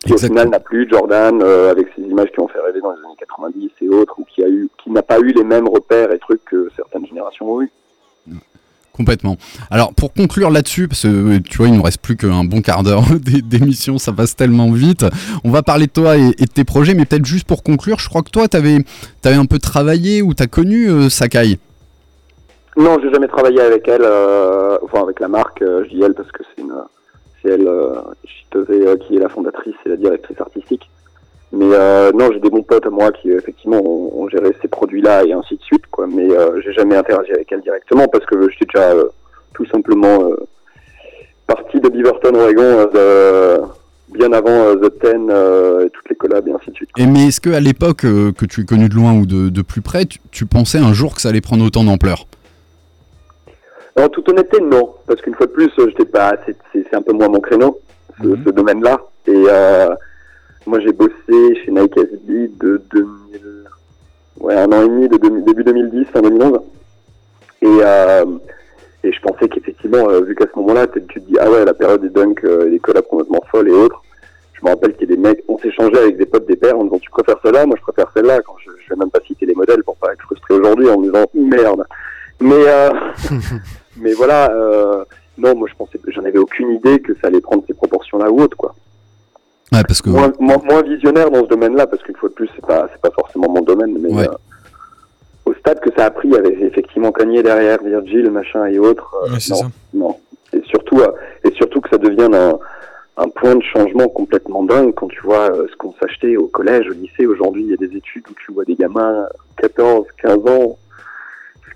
Qui 0.07 0.13
au 0.13 0.19
final 0.19 0.49
n'a 0.49 0.61
plus 0.61 0.89
Jordan 0.89 1.41
euh, 1.43 1.73
avec 1.73 1.89
ses 1.97 2.03
images 2.03 2.29
qui 2.33 2.41
ont 2.41 2.47
fait 2.49 2.61
rêver 2.61 2.81
dans 2.81 2.93
les 2.93 2.99
années 3.05 3.17
90 3.19 3.71
et 3.83 3.89
autres, 3.89 4.15
ou 4.19 4.25
qui 4.25 4.45
a 4.45 4.49
eu, 4.49 4.69
qui 4.83 4.91
n'a 4.91 5.03
pas 5.03 5.19
eu 5.19 5.33
les 5.33 5.43
mêmes 5.43 5.69
repères 5.69 6.13
et 6.13 6.19
trucs 6.21 6.45
que 6.45 6.69
certaines 6.77 7.05
générations 7.07 7.51
ont 7.53 7.63
eu. 7.63 7.71
Complètement. 8.93 9.37
Alors 9.71 9.95
pour 9.95 10.13
conclure 10.13 10.51
là-dessus, 10.51 10.89
parce 10.89 11.03
que 11.03 11.39
tu 11.39 11.59
vois, 11.59 11.69
il 11.69 11.75
nous 11.75 11.83
reste 11.83 12.01
plus 12.01 12.17
qu'un 12.17 12.43
bon 12.43 12.63
quart 12.63 12.83
d'heure 12.83 13.05
d'é- 13.21 13.43
d'émission, 13.43 13.97
ça 13.99 14.13
passe 14.13 14.35
tellement 14.35 14.73
vite. 14.73 15.05
On 15.45 15.51
va 15.51 15.63
parler 15.63 15.87
de 15.87 15.93
toi 15.93 16.17
et, 16.17 16.31
et 16.39 16.47
de 16.47 16.53
tes 16.53 16.65
projets, 16.65 16.95
mais 16.95 17.05
peut-être 17.05 17.25
juste 17.27 17.47
pour 17.47 17.63
conclure, 17.63 18.01
je 18.01 18.09
crois 18.09 18.23
que 18.23 18.31
toi, 18.31 18.49
tu 18.49 18.57
avais, 18.57 18.79
un 19.25 19.47
peu 19.47 19.59
travaillé 19.61 20.21
ou 20.23 20.35
tu 20.35 20.43
as 20.43 20.49
connu 20.49 20.89
euh, 20.91 21.09
Sakai. 21.11 21.59
Non, 22.79 22.97
j'ai 23.03 23.11
jamais 23.13 23.27
travaillé 23.27 23.61
avec 23.61 23.89
elle, 23.89 24.05
euh, 24.05 24.79
enfin 24.83 25.03
avec 25.03 25.19
la 25.19 25.27
marque, 25.27 25.63
euh, 25.63 25.83
je 25.83 25.89
dis 25.91 26.01
elle 26.01 26.15
parce 26.15 26.31
que 26.31 26.45
c'est 26.45 26.63
une, 26.63 26.75
c'est 27.43 27.49
elle, 27.51 27.67
euh, 27.67 28.97
qui 29.01 29.17
est 29.17 29.19
la 29.19 29.29
fondatrice 29.29 29.75
et 29.85 29.89
la 29.89 29.97
directrice 29.97 30.41
artistique. 30.41 30.89
Mais 31.51 31.67
non, 32.15 32.31
j'ai 32.33 32.39
des 32.39 32.51
bons 32.51 32.63
potes 32.63 32.87
moi 32.87 33.11
qui 33.11 33.33
effectivement 33.33 33.81
ont, 33.83 34.29
géré 34.29 34.55
ces 34.63 34.69
produits-là 34.69 35.25
et 35.25 35.33
ainsi 35.33 35.57
de 35.57 35.63
suite, 35.63 35.87
quoi. 35.91 36.07
Mais 36.07 36.29
j'ai 36.63 36.73
jamais 36.75 36.95
interagi 36.95 37.33
avec 37.33 37.51
elle 37.51 37.63
directement 37.63 38.07
parce 38.07 38.27
que 38.27 38.51
j'étais 38.51 38.67
déjà 38.67 38.93
tout 39.55 39.65
simplement 39.65 40.31
parti 41.47 41.81
de 41.81 41.89
Beaverton, 41.89 42.35
Oregon, 42.35 42.91
bien 44.13 44.31
avant 44.35 44.77
The 44.77 44.99
Ten 44.99 45.31
et 45.87 45.89
toutes 45.89 46.11
les 46.11 46.17
collabs 46.17 46.47
et 46.49 46.53
ainsi 46.53 46.71
de 46.71 46.77
suite. 46.77 46.91
Et 46.99 47.07
mais 47.07 47.29
est-ce 47.29 47.41
que 47.41 47.51
à 47.51 47.61
l'époque 47.61 48.03
que 48.03 48.45
tu 48.45 48.61
es 48.61 48.65
connu 48.65 48.91
de 48.91 48.95
loin 48.95 49.15
ou 49.15 49.25
de, 49.25 49.63
plus 49.63 49.81
près, 49.81 50.05
tu 50.05 50.45
pensais 50.45 50.79
un 50.79 50.93
jour 50.93 51.15
que 51.15 51.23
ça 51.23 51.31
allait 51.31 51.41
prendre 51.41 51.65
autant 51.65 51.83
d'ampleur? 51.83 52.27
En 53.99 54.09
toute 54.09 54.29
honnêteté, 54.29 54.61
non, 54.61 54.95
parce 55.09 55.21
qu'une 55.21 55.35
fois 55.35 55.47
de 55.47 55.53
plus, 55.53 55.71
j'étais 55.77 56.05
pas, 56.05 56.37
c'est, 56.47 56.95
un 56.95 57.03
peu 57.03 57.13
moins 57.13 57.29
mon 57.29 57.41
créneau, 57.41 57.81
ce, 58.23 58.29
ce 58.45 58.51
domaine-là. 58.51 58.97
Et 59.27 59.45
euh, 59.49 59.89
moi, 60.67 60.79
j'ai 60.81 60.93
bossé 60.93 61.13
chez 61.65 61.73
Nike 61.73 61.97
SB 61.97 62.51
de 62.61 62.81
2000, 62.93 63.65
ouais, 64.41 64.55
un 64.55 64.73
an 64.73 64.83
et 64.83 64.89
demi, 64.89 65.09
de 65.09 65.17
début 65.45 65.65
2010, 65.65 66.05
fin 66.13 66.23
2011. 66.23 66.61
Et, 67.61 67.67
euh, 67.67 68.25
et 69.03 69.13
je 69.13 69.21
pensais 69.21 69.49
qu'effectivement, 69.49 70.09
euh, 70.09 70.21
vu 70.21 70.37
qu'à 70.37 70.47
ce 70.53 70.57
moment-là, 70.61 70.87
tu 70.87 71.03
te 71.03 71.19
dis, 71.19 71.37
ah 71.41 71.51
ouais, 71.51 71.65
la 71.65 71.75
période 71.75 72.01
des 72.01 72.11
dunks, 72.11 72.45
des 72.45 72.79
collabs 72.79 73.07
complètement 73.07 73.43
folles 73.51 73.69
et 73.69 73.73
autres. 73.73 74.01
Je 74.53 74.65
me 74.65 74.71
rappelle 74.71 74.95
qu'il 74.95 75.09
y 75.09 75.13
a 75.13 75.17
des 75.17 75.21
mecs, 75.21 75.43
on 75.49 75.59
s'échangeait 75.59 75.99
avec 75.99 76.17
des 76.19 76.27
potes 76.27 76.47
des 76.47 76.57
pères 76.57 76.79
en 76.79 76.85
disant, 76.85 76.99
tu 76.99 77.11
préfères 77.11 77.39
celle-là, 77.45 77.67
moi 77.67 77.77
je 77.77 77.83
préfère 77.83 78.11
celle-là. 78.15 78.41
Quand 78.43 78.55
je, 78.65 78.71
je 78.85 78.91
vais 78.91 78.97
même 78.97 79.11
pas 79.11 79.21
citer 79.27 79.47
les 79.47 79.55
modèles 79.55 79.83
pour 79.83 79.97
pas 79.97 80.13
être 80.13 80.23
frustré 80.23 80.55
aujourd'hui 80.55 80.89
en 80.89 80.99
me 80.99 81.07
disant, 81.07 81.27
merde. 81.35 81.85
Mais, 82.41 82.69
euh, 82.69 82.91
mais 84.01 84.13
voilà, 84.13 84.51
euh, 84.51 85.05
non, 85.37 85.55
moi 85.55 85.69
je 85.71 85.75
pensais, 85.77 85.99
j'en 86.09 86.25
avais 86.25 86.39
aucune 86.39 86.71
idée 86.73 87.01
que 87.01 87.15
ça 87.21 87.29
allait 87.29 87.41
prendre 87.41 87.63
ces 87.67 87.75
proportions-là 87.75 88.31
ou 88.31 88.41
autre, 88.41 88.57
quoi. 88.57 88.75
Ouais, 89.73 89.83
parce 89.87 90.01
que 90.01 90.09
Moins, 90.11 90.33
moins, 90.41 90.57
moins 90.65 90.83
visionnaire 90.83 91.31
dans 91.31 91.43
ce 91.45 91.49
domaine-là, 91.49 91.87
parce 91.87 92.03
qu'une 92.03 92.17
fois 92.17 92.29
de 92.31 92.35
plus, 92.35 92.49
c'est 92.55 92.65
pas, 92.67 92.89
c'est 92.93 93.01
pas 93.01 93.11
forcément 93.11 93.49
mon 93.51 93.61
domaine, 93.63 93.97
mais 94.01 94.13
Ouais. 94.13 94.29
euh, 94.29 94.33
au 95.45 95.55
stade 95.55 95.81
que 95.81 95.91
ça 95.97 96.07
a 96.07 96.11
pris, 96.11 96.29
il 96.29 96.35
y 96.35 96.37
avait 96.39 96.57
effectivement 96.63 97.13
Kanye 97.13 97.43
derrière, 97.43 97.79
Virgil, 97.83 98.31
machin 98.31 98.67
et 98.67 98.79
autres. 98.79 99.15
euh, 99.27 99.33
Ouais, 99.33 99.41
c'est 99.41 99.53
non, 99.53 99.59
ça. 99.61 99.67
non. 99.95 100.17
Et 100.53 100.63
surtout, 100.65 101.01
euh, 101.01 101.11
et 101.45 101.51
surtout 101.53 101.81
que 101.83 101.91
ça 101.91 101.99
devienne 101.99 102.35
un, 102.35 102.59
un 103.19 103.29
point 103.29 103.55
de 103.57 103.63
changement 103.63 104.09
complètement 104.09 104.63
dingue 104.63 104.95
quand 104.95 105.09
tu 105.09 105.21
vois 105.23 105.51
euh, 105.51 105.67
ce 105.71 105.77
qu'on 105.77 105.93
s'achetait 106.01 106.37
au 106.37 106.47
collège, 106.47 106.87
au 106.89 106.95
lycée. 106.95 107.27
Aujourd'hui, 107.27 107.65
il 107.65 107.71
y 107.71 107.75
a 107.75 107.77
des 107.77 107.95
études 107.97 108.25
où 108.31 108.35
tu 108.45 108.53
vois 108.53 108.65
des 108.65 108.75
gamins 108.75 109.27
14, 109.59 110.07
15 110.23 110.39
ans, 110.49 110.79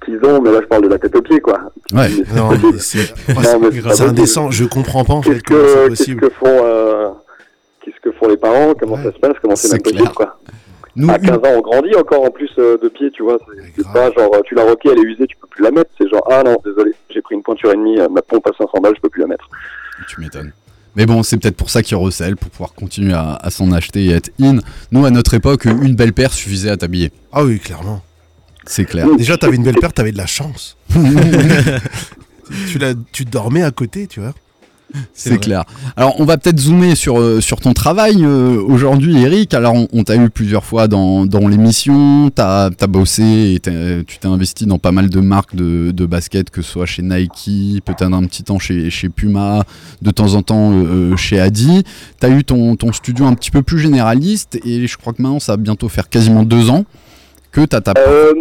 qu'ils 0.05 0.19
ont, 0.25 0.41
mais 0.41 0.51
là 0.53 0.61
je 0.63 0.67
parle 0.67 0.83
de 0.85 0.89
la 0.89 0.99
tête 0.99 1.15
aux 1.17 1.23
pieds, 1.23 1.41
quoi. 1.41 1.73
Ouais. 1.93 2.09
Non, 2.35 2.51
mais 2.51 2.79
c'est 2.79 3.13
possible. 3.35 4.09
indécent. 4.09 4.51
Je 4.51 4.65
comprends 4.65 5.05
pas 5.05 5.15
en 5.15 5.23
fait 5.23 5.41
comment 5.43 5.61
c'est 5.61 5.75
que, 5.75 5.89
qu'est-ce 5.89 5.89
possible. 5.89 6.21
que 6.21 6.31
font, 6.31 6.47
euh, 6.65 7.09
qu'est-ce 7.85 8.01
que 8.03 8.13
font 8.17 8.29
les 8.29 8.37
parents, 8.37 8.75
comment 8.79 8.97
ça 8.97 9.13
se 9.13 9.19
passe, 9.19 9.35
comment 9.43 9.57
c'est 9.57 9.69
C'est 9.69 9.75
même 9.75 9.83
possible, 9.83 10.15
quoi. 10.15 10.39
nous, 10.97 11.11
À 11.11 11.19
15 11.19 11.37
ans, 11.39 11.41
on 11.57 11.61
grandit 11.61 11.95
encore 11.97 12.23
en 12.25 12.31
plus 12.31 12.51
euh, 12.59 12.77
de 12.83 12.89
pied, 12.89 13.11
tu 13.11 13.23
vois. 13.23 13.39
C'est, 13.47 13.83
c'est 13.83 13.93
pas 13.93 14.11
genre, 14.13 14.31
euh, 14.35 14.41
tu 14.45 14.55
l'as 14.55 14.65
roquée, 14.65 14.91
elle 14.93 14.99
est 14.99 15.03
usée, 15.11 15.27
tu 15.27 15.37
peux 15.41 15.47
plus 15.49 15.63
la 15.65 15.71
mettre. 15.71 15.91
C'est 15.99 16.09
genre, 16.09 16.27
ah 16.31 16.43
non, 16.45 16.57
désolé, 16.65 16.93
j'ai 17.11 17.23
pris 17.23 17.35
une 17.35 17.43
pointure 17.43 17.71
et 17.73 17.77
demie, 17.77 17.97
ma 18.11 18.23
pompe 18.23 18.47
à 18.47 18.53
500 18.57 18.71
balles, 18.83 18.95
je 18.97 19.01
peux 19.01 19.09
plus 19.11 19.23
la 19.23 19.29
mettre. 19.29 19.49
tu 20.09 20.21
m'étonnes. 20.21 20.53
Mais 20.95 21.07
bon, 21.07 21.23
c'est 21.23 21.39
peut-être 21.39 21.57
pour 21.57 21.71
ça 21.71 21.83
qu'ils 21.83 21.97
recèlent, 21.97 22.37
pour 22.37 22.51
pouvoir 22.51 22.75
continuer 22.75 23.15
à, 23.15 23.37
à 23.37 23.49
s'en 23.51 23.73
acheter 23.73 24.05
et 24.05 24.11
être 24.11 24.31
in. 24.41 24.59
Nous, 24.91 25.07
à 25.07 25.11
notre 25.11 25.33
époque, 25.33 25.65
une 25.65 25.95
belle 25.95 26.13
paire 26.13 26.33
suffisait 26.35 26.69
à 26.69 26.77
t'habiller. 26.77 27.11
Ah 27.33 27.45
oui, 27.45 27.59
clairement. 27.59 28.03
C'est 28.67 28.85
clair. 28.85 29.07
Déjà, 29.17 29.37
t'avais 29.37 29.57
une 29.57 29.65
belle 29.65 29.79
paire, 29.79 29.93
t'avais 29.93 30.13
de 30.13 30.19
la 30.19 30.27
chance. 30.27 30.77
tu, 32.69 32.79
tu 33.13 33.25
dormais 33.25 33.63
à 33.63 33.71
côté, 33.71 34.07
tu 34.07 34.21
vois. 34.21 34.35
C'est 35.15 35.39
clair. 35.39 35.65
Alors, 35.97 36.21
on 36.21 36.25
va 36.25 36.37
peut-être 36.37 36.59
zoomer 36.59 36.95
sur, 36.95 37.19
euh, 37.19 37.41
sur 37.41 37.61
ton 37.61 37.73
travail 37.73 38.25
euh, 38.25 38.61
aujourd'hui, 38.61 39.23
Eric. 39.23 39.55
Alors, 39.55 39.75
on, 39.75 39.89
on 39.93 40.05
t'a 40.05 40.17
eu 40.17 40.29
plusieurs 40.31 40.65
fois 40.65 40.89
dans, 40.89 41.25
dans 41.27 41.49
l'émission, 41.49 42.31
t'as 42.31 42.67
as 42.67 42.87
bossé 42.87 43.55
et 43.55 43.61
tu 44.07 44.19
t'es 44.19 44.27
investi 44.27 44.67
dans 44.67 44.79
pas 44.79 44.93
mal 44.93 45.09
de 45.09 45.21
marques 45.21 45.57
de, 45.57 45.93
de 45.93 46.07
basket, 46.07 46.51
que 46.51 46.63
ce 46.63 46.71
soit 46.73 46.87
chez 46.87 47.03
Nike, 47.03 47.83
peut-être 47.85 48.03
un 48.03 48.25
petit 48.25 48.43
temps 48.43 48.59
chez, 48.59 48.91
chez 48.91 49.09
Puma, 49.09 49.65
de 50.03 50.11
temps 50.11 50.35
en 50.35 50.43
temps 50.43 50.73
euh, 50.73 51.13
euh, 51.13 51.17
chez 51.17 51.41
Adi. 51.41 51.85
T'as 52.21 52.31
eu 52.31 52.45
ton, 52.45 52.77
ton 52.77 52.93
studio 52.93 53.25
un 53.25 53.35
petit 53.35 53.51
peu 53.51 53.63
plus 53.63 53.79
généraliste 53.79 54.59
et 54.65 54.87
je 54.87 54.97
crois 54.99 55.13
que 55.13 55.23
maintenant, 55.23 55.41
ça 55.41 55.53
va 55.53 55.57
bientôt 55.57 55.89
faire 55.89 56.09
quasiment 56.09 56.43
deux 56.43 56.71
ans 56.71 56.85
que 57.53 57.65
t'as 57.67 57.81
ta... 57.81 57.93
Euh, 57.99 58.33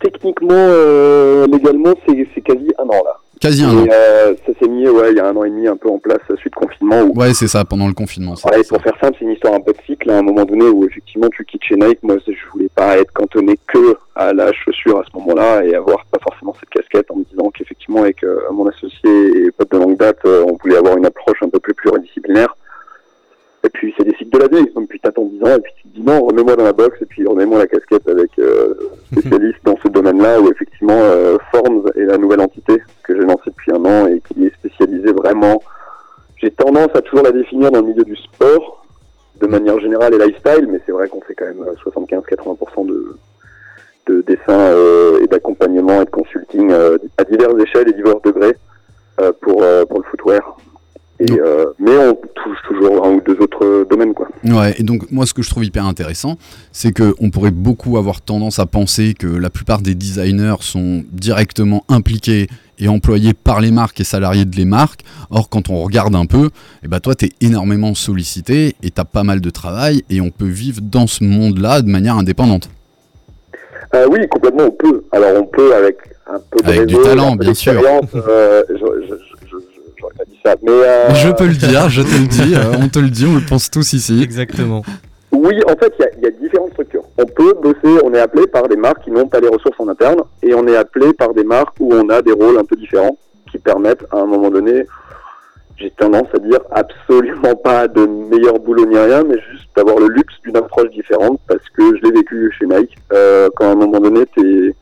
techniquement, 0.00 0.50
euh, 0.52 1.46
légalement, 1.46 1.94
c'est, 2.06 2.40
quasi 2.40 2.72
un 2.78 2.84
an 2.84 3.02
là. 3.04 3.16
Quasi 3.40 3.64
un 3.64 3.76
an. 3.76 3.86
euh, 3.90 4.34
ça 4.46 4.52
s'est 4.58 4.68
mis, 4.68 4.88
ouais, 4.88 5.10
il 5.10 5.16
y 5.16 5.20
a 5.20 5.26
un 5.26 5.34
an 5.36 5.42
et 5.44 5.50
demi, 5.50 5.66
un 5.66 5.76
peu 5.76 5.90
en 5.90 5.98
place 5.98 6.20
suite 6.38 6.54
confinement. 6.54 7.02
Où, 7.02 7.18
Ouais, 7.18 7.34
c'est 7.34 7.48
ça, 7.48 7.64
pendant 7.64 7.88
le 7.88 7.92
confinement. 7.92 8.34
ouais, 8.44 8.62
pour 8.68 8.80
faire 8.80 8.94
simple, 9.00 9.16
c'est 9.18 9.24
une 9.24 9.32
histoire 9.32 9.54
un 9.54 9.60
peu 9.60 9.72
de 9.72 9.78
cycle. 9.84 10.10
À 10.10 10.18
un 10.18 10.22
moment 10.22 10.44
donné 10.44 10.64
où 10.64 10.84
effectivement 10.86 11.28
tu 11.28 11.44
quittes 11.44 11.64
chez 11.64 11.74
Nike, 11.74 11.98
moi 12.02 12.16
je 12.24 12.32
voulais 12.52 12.68
pas 12.74 12.98
être 12.98 13.12
cantonné 13.12 13.58
que 13.66 13.96
à 14.14 14.32
la 14.32 14.52
chaussure 14.52 14.98
à 15.00 15.04
ce 15.10 15.16
moment-là 15.18 15.64
et 15.64 15.74
avoir 15.74 16.04
pas 16.06 16.18
forcément 16.22 16.54
cette 16.60 16.68
casquette 16.70 17.10
en 17.10 17.16
me 17.16 17.24
disant 17.24 17.50
qu'effectivement 17.50 18.02
avec 18.02 18.22
euh, 18.22 18.38
mon 18.52 18.68
associé 18.68 19.10
et 19.10 19.50
pote 19.50 19.72
de 19.72 19.78
longue 19.78 19.96
date, 19.96 20.18
euh, 20.24 20.44
on 20.48 20.56
voulait 20.62 20.76
avoir 20.76 20.96
une 20.96 21.06
approche 21.06 21.42
un 21.42 21.48
peu 21.48 21.58
plus 21.58 21.74
pluridisciplinaire. 21.74 22.54
Et 23.64 23.70
puis 23.70 23.94
c'est 23.96 24.04
des 24.04 24.14
cycles 24.16 24.30
de 24.30 24.38
la 24.38 24.48
vie, 24.48 24.72
donc 24.74 24.88
puis 24.88 24.98
t'attends 24.98 25.24
10 25.24 25.42
ans 25.44 25.56
et 25.56 25.60
puis 25.60 25.72
tu 25.76 25.88
te 25.88 25.94
dis 25.94 26.02
non, 26.02 26.26
remets-moi 26.26 26.56
dans 26.56 26.64
la 26.64 26.72
boxe 26.72 27.00
et 27.00 27.06
puis 27.06 27.24
remets-moi 27.26 27.58
la 27.58 27.66
casquette 27.68 28.08
avec 28.08 28.30
euh, 28.38 28.74
spécialiste 29.12 29.58
dans 29.64 29.76
ce 29.82 29.88
domaine-là 29.88 30.40
où 30.40 30.50
effectivement 30.50 30.98
euh, 30.98 31.36
Forms 31.52 31.88
est 31.94 32.06
la 32.06 32.18
nouvelle 32.18 32.40
entité 32.40 32.82
que 33.04 33.14
j'ai 33.14 33.22
lancée 33.22 33.50
depuis 33.50 33.72
un 33.72 33.84
an 33.84 34.06
et 34.08 34.20
qui 34.20 34.46
est 34.46 34.54
spécialisée 34.54 35.12
vraiment. 35.12 35.62
J'ai 36.38 36.50
tendance 36.50 36.88
à 36.94 37.02
toujours 37.02 37.24
la 37.24 37.30
définir 37.30 37.70
dans 37.70 37.80
le 37.80 37.86
milieu 37.86 38.04
du 38.04 38.16
sport 38.16 38.84
de 39.40 39.46
manière 39.46 39.78
générale 39.78 40.14
et 40.14 40.18
lifestyle, 40.18 40.66
mais 40.68 40.80
c'est 40.84 40.92
vrai 40.92 41.08
qu'on 41.08 41.20
fait 41.20 41.34
quand 41.34 41.46
même 41.46 41.62
euh, 41.62 41.90
75-80% 41.90 42.86
de, 42.86 43.16
de 44.06 44.22
dessins 44.22 44.52
euh, 44.52 45.20
et 45.22 45.26
d'accompagnement 45.26 46.02
et 46.02 46.04
de 46.04 46.10
consulting 46.10 46.70
euh, 46.70 46.98
à 47.18 47.24
diverses 47.24 47.60
échelles 47.60 47.88
et 47.88 47.92
divers 47.92 48.20
degrés 48.24 48.56
euh, 49.20 49.32
pour, 49.40 49.62
euh, 49.62 49.84
pour 49.84 49.98
le 49.98 50.04
footwear. 50.04 50.56
Et, 51.28 51.38
euh, 51.38 51.66
mais 51.78 51.96
on 51.96 52.14
touche 52.14 52.58
toujours 52.66 53.06
un 53.06 53.10
ou 53.10 53.20
deux 53.20 53.36
autres 53.40 53.86
domaines, 53.88 54.14
quoi. 54.14 54.28
Ouais, 54.44 54.74
et 54.78 54.82
donc 54.82 55.10
moi 55.10 55.24
ce 55.26 55.34
que 55.34 55.42
je 55.42 55.50
trouve 55.50 55.64
hyper 55.64 55.86
intéressant, 55.86 56.36
c'est 56.72 56.92
que 56.92 57.14
on 57.20 57.30
pourrait 57.30 57.52
beaucoup 57.52 57.96
avoir 57.96 58.20
tendance 58.20 58.58
à 58.58 58.66
penser 58.66 59.14
que 59.14 59.26
la 59.26 59.50
plupart 59.50 59.82
des 59.82 59.94
designers 59.94 60.56
sont 60.60 61.04
directement 61.12 61.84
impliqués 61.88 62.48
et 62.78 62.88
employés 62.88 63.34
par 63.34 63.60
les 63.60 63.70
marques 63.70 64.00
et 64.00 64.04
salariés 64.04 64.44
de 64.44 64.56
les 64.56 64.64
marques. 64.64 65.02
Or 65.30 65.48
quand 65.48 65.70
on 65.70 65.82
regarde 65.82 66.16
un 66.16 66.26
peu, 66.26 66.50
eh 66.82 66.88
ben 66.88 66.98
toi 66.98 67.14
tu 67.14 67.26
es 67.26 67.30
énormément 67.40 67.94
sollicité 67.94 68.74
et 68.82 68.90
tu 68.90 69.00
as 69.00 69.04
pas 69.04 69.22
mal 69.22 69.40
de 69.40 69.50
travail 69.50 70.02
et 70.10 70.20
on 70.20 70.30
peut 70.30 70.46
vivre 70.46 70.80
dans 70.82 71.06
ce 71.06 71.22
monde-là 71.22 71.82
de 71.82 71.88
manière 71.88 72.16
indépendante. 72.16 72.68
Euh, 73.94 74.06
oui, 74.10 74.26
complètement, 74.28 74.64
on 74.64 74.70
peut. 74.70 75.04
Alors 75.12 75.42
on 75.42 75.44
peut 75.44 75.74
avec 75.74 75.98
un 76.26 76.40
peu 76.50 76.62
de 76.62 76.68
Avec 76.68 76.86
du 76.86 76.96
talent, 76.96 77.36
bien 77.36 77.54
sûr. 77.54 77.80
Euh, 78.14 78.62
je, 78.70 78.74
je, 78.74 79.14
pas 80.16 80.24
dit 80.24 80.38
ça, 80.44 80.54
mais 80.62 80.70
euh, 80.70 81.14
Je 81.14 81.30
peux 81.30 81.46
le 81.46 81.54
dire, 81.54 81.88
je 81.88 82.02
te 82.02 82.12
le 82.20 82.26
dis, 82.26 82.54
euh, 82.56 82.76
on 82.82 82.88
te 82.88 82.98
le 82.98 83.10
dit, 83.10 83.26
on 83.26 83.34
le 83.34 83.40
pense 83.46 83.70
tous 83.70 83.92
ici. 83.92 84.22
Exactement. 84.22 84.82
Oui, 85.32 85.58
en 85.66 85.76
fait, 85.76 85.92
il 85.98 86.02
y 86.02 86.04
a- 86.04 86.10
il 86.18 86.22
y, 86.24 86.26
a 86.26 86.30
différentes 86.30 86.72
structures. 86.72 87.02
On 87.18 87.24
peut 87.24 87.54
bosser, 87.62 88.00
on 88.04 88.12
est 88.14 88.20
appelé 88.20 88.46
par 88.46 88.68
des 88.68 88.76
marques 88.76 89.02
qui 89.04 89.10
n'ont 89.10 89.26
pas 89.28 89.40
les 89.40 89.48
ressources 89.48 89.78
en 89.80 89.88
interne, 89.88 90.20
et 90.42 90.54
on 90.54 90.66
est 90.66 90.76
appelé 90.76 91.12
par 91.14 91.32
des 91.34 91.44
marques 91.44 91.74
où 91.80 91.92
on 91.92 92.08
a 92.10 92.20
des 92.22 92.32
rôles 92.32 92.58
un 92.58 92.64
peu 92.64 92.76
différents 92.76 93.16
qui 93.50 93.58
permettent, 93.58 94.04
à 94.12 94.18
un 94.18 94.26
moment 94.26 94.50
donné, 94.50 94.84
j'ai 95.78 95.90
tendance 95.90 96.28
à 96.34 96.38
dire 96.38 96.60
absolument 96.70 97.54
pas 97.56 97.88
de 97.88 98.06
meilleur 98.06 98.58
boulot 98.60 98.86
ni 98.86 98.96
rien, 98.96 99.24
mais 99.24 99.36
juste 99.50 99.68
d'avoir 99.74 99.98
le 99.98 100.08
luxe 100.08 100.34
d'une 100.44 100.56
approche 100.56 100.90
différente, 100.90 101.40
parce 101.48 101.66
que 101.76 101.96
je 101.96 102.02
l'ai 102.02 102.12
vécu 102.12 102.54
chez 102.58 102.66
Nike, 102.66 102.94
euh, 103.12 103.48
quand 103.56 103.66
à 103.68 103.72
un 103.72 103.74
moment 103.74 104.00
donné, 104.00 104.24
t'es 104.36 104.74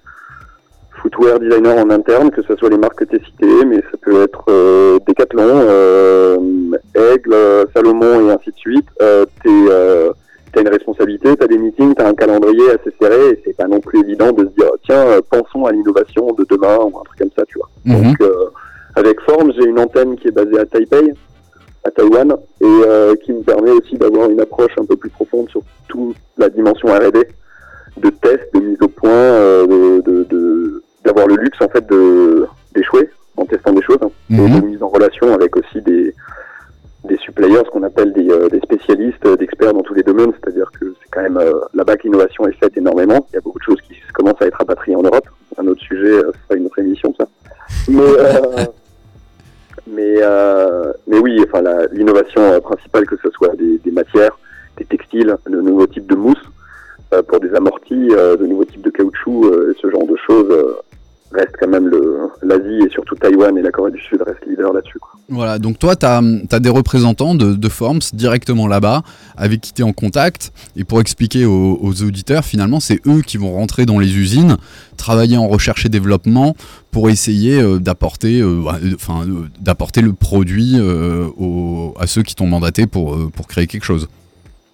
footwear 1.03 1.39
designer 1.41 1.77
en 1.79 1.91
interne, 1.91 2.31
que 2.31 2.43
ce 2.43 2.55
soit 2.57 2.69
les 2.69 2.77
marques 2.79 2.99
que 2.99 3.05
tu 3.05 3.17
as 3.17 3.25
citées, 3.25 3.65
mais 3.67 3.77
ça 3.91 3.97
peut 4.03 4.23
être 4.23 4.45
euh, 4.49 4.99
Decathlon, 5.07 5.43
euh, 5.47 6.37
Aigle, 6.95 7.35
Salomon 7.75 8.29
et 8.29 8.33
ainsi 8.33 8.51
de 8.51 8.57
suite. 8.57 8.87
Euh, 9.01 9.25
euh, 9.47 10.13
t'as 10.53 10.61
une 10.63 10.69
responsabilité, 10.69 11.35
t'as 11.37 11.47
des 11.47 11.59
meetings, 11.59 11.95
t'as 11.95 12.09
un 12.09 12.15
calendrier 12.15 12.71
assez 12.71 12.93
serré 13.01 13.31
et 13.31 13.43
c'est 13.45 13.57
pas 13.57 13.67
non 13.69 13.81
plus 13.81 14.01
évident 14.01 14.33
de 14.33 14.45
se 14.45 14.51
dire 14.51 14.71
tiens, 14.85 15.07
euh, 15.07 15.21
pensons 15.31 15.65
à 15.67 15.73
l'innovation 15.73 16.33
de 16.33 16.45
demain 16.51 16.77
ou 16.79 16.99
un 16.99 17.03
truc 17.05 17.19
comme 17.19 17.31
ça, 17.37 17.45
tu 17.47 17.59
vois. 17.59 17.69
Mhm. 17.85 18.03
Donc 18.03 18.21
euh, 18.23 18.47
avec 18.97 19.21
Form, 19.23 19.53
j'ai 19.59 19.67
une 19.67 19.79
antenne 19.79 20.17
qui 20.17 20.29
est 20.29 20.33
basée 20.33 20.59
à 20.59 20.67
Taipei, 20.67 21.13
à 21.85 21.91
Taïwan, 21.91 22.37
et 22.61 22.65
euh, 22.67 23.15
qui 23.25 23.33
me 23.33 23.43
permet 23.43 23.71
aussi 23.71 23.97
d'avoir 23.97 24.29
une 24.29 24.41
approche 24.41 24.73
un 24.79 24.85
peu 24.85 24.97
plus 24.97 25.11
profonde 25.11 25.49
sur 25.49 25.63
toute 25.89 26.17
la 26.37 26.49
dimension 26.49 26.89
R&D, 26.89 27.27
de 27.97 28.11
tests, 28.11 28.53
de 28.55 28.61
mise 28.61 28.79
au 28.83 28.89
point, 28.89 29.11
euh, 29.11 29.67
de, 29.67 30.01
de- 30.11 30.25
de- 30.25 30.83
d'avoir 31.05 31.27
le 31.27 31.37
luxe 31.37 31.59
en 31.61 31.69
fait 31.69 31.87
de 31.89 32.47
d'échouer 32.75 33.09
en 33.37 33.45
testant 33.47 33.73
des 33.73 33.83
choses 33.83 33.99
hein, 34.03 34.11
Mhm. 34.29 34.47
et 34.57 34.61
de 34.61 34.67
mise 34.67 34.83
en 34.83 34.89
relation 34.89 35.33
avec 35.35 35.57
aussi 35.57 35.81
des 35.83 36.15
des 37.05 37.17
supplayers, 37.17 37.63
ce 37.65 37.71
qu'on 37.71 37.83
appelle 37.83 38.13
des, 38.13 38.29
euh, 38.31 38.51
des 38.51 38.61
spécialistes, 38.61 39.25
euh, 39.25 39.35
d'experts 39.35 39.73
dans 39.73 39.81
tous 39.81 39.95
les 39.95 40.03
domaines. 40.03 40.33
C'est-à-dire 40.39 40.71
que 40.79 40.85
c'est 41.01 41.09
quand 41.11 41.23
même 41.23 41.39
euh, 41.39 41.53
là-bas 41.73 41.97
que 41.97 42.03
l'innovation 42.03 42.47
est 42.47 42.53
faite 42.63 42.77
énormément. 42.77 43.27
Il 43.33 43.37
y 43.37 43.39
a 43.39 43.41
beaucoup 43.41 43.59
de 43.59 43.65
choses 43.65 43.81
qui 43.89 43.95
commencent 44.13 44.43
à 44.43 44.47
être 44.47 44.59
rapatriées 44.59 44.97
en 44.97 45.03
Europe. 45.03 45.27
Un 45.57 45.67
autre 45.67 45.81
sujet, 45.81 46.13
euh, 46.13 46.31
ce 46.35 46.39
sera 46.47 46.57
une 46.57 46.67
autre 46.67 46.79
émission, 46.79 47.15
ça. 47.19 47.27
Mais 47.89 48.03
euh, 48.03 48.65
mais 49.87 50.15
euh, 50.21 50.93
mais 51.07 51.19
oui, 51.19 51.43
enfin 51.49 51.63
l'innovation 51.93 52.61
principale, 52.61 53.07
que 53.07 53.17
ce 53.23 53.31
soit 53.31 53.55
des, 53.57 53.79
des 53.79 53.91
matières, 53.91 54.39
des 54.77 54.85
textiles, 54.85 55.35
de 55.49 55.61
nouveaux 55.61 55.87
types 55.87 56.07
de 56.07 56.17
mousse 56.17 56.43
euh, 57.15 57.23
pour 57.23 57.41
des 57.41 57.55
amortis, 57.55 58.09
euh, 58.13 58.37
de 58.37 58.45
nouveaux 58.47 58.65
types 58.67 58.83
de 58.83 58.91
caoutchouc, 58.91 59.47
euh, 59.47 59.75
ce 59.81 59.91
genre 59.91 60.07
de 60.07 60.17
choses 60.17 60.51
euh, 60.51 60.75
reste 61.33 61.53
quand 61.59 61.69
même 61.69 61.91
l'Asie 62.43 62.85
et 62.87 62.91
surtout 62.91 63.15
Taïwan 63.15 63.57
et 63.57 63.63
la 63.63 63.71
Corée 63.71 63.91
du 63.93 64.01
Sud 64.01 64.21
restent 64.23 64.45
leaders 64.47 64.73
là-dessus. 64.73 64.99
Voilà, 65.29 65.59
donc 65.61 65.79
toi, 65.79 65.95
tu 65.95 66.05
as, 66.07 66.61
des 66.61 66.69
représentants 66.69 67.35
de, 67.37 67.55
de 67.55 67.69
Forms 67.69 68.01
directement 68.13 68.67
là-bas, 68.67 69.03
avec 69.37 69.61
qui 69.61 69.73
tu 69.73 69.83
es 69.83 69.85
en 69.85 69.93
contact. 69.93 70.53
Et 70.77 70.83
pour 70.85 71.01
expliquer 71.01 71.45
aux, 71.47 71.79
aux 71.81 72.03
auditeurs, 72.03 72.45
finalement, 72.45 72.81
c'est 72.81 73.01
eux 73.07 73.23
qui 73.23 73.37
vont 73.37 73.53
rentrer 73.53 73.87
dans 73.87 73.99
les 74.01 74.17
usines, 74.17 74.57
travailler 74.97 75.37
en 75.37 75.47
recherche 75.47 75.87
et 75.87 75.89
développement 75.89 76.57
pour 76.91 77.09
essayer 77.11 77.61
euh, 77.61 77.79
d'apporter 77.79 78.41
euh, 78.41 78.63
bah, 78.65 78.79
euh, 78.83 78.95
enfin, 78.97 79.25
euh, 79.29 79.47
d'apporter 79.61 80.01
le 80.03 80.13
produit 80.13 80.79
aux- 80.81 81.95
à 81.99 82.07
ceux 82.09 82.23
qui 82.23 82.35
t'ont 82.35 82.47
mandaté 82.49 82.87
pour, 82.87 83.17
pour 83.31 83.47
créer 83.47 83.67
quelque 83.69 83.85
chose. 83.85 84.09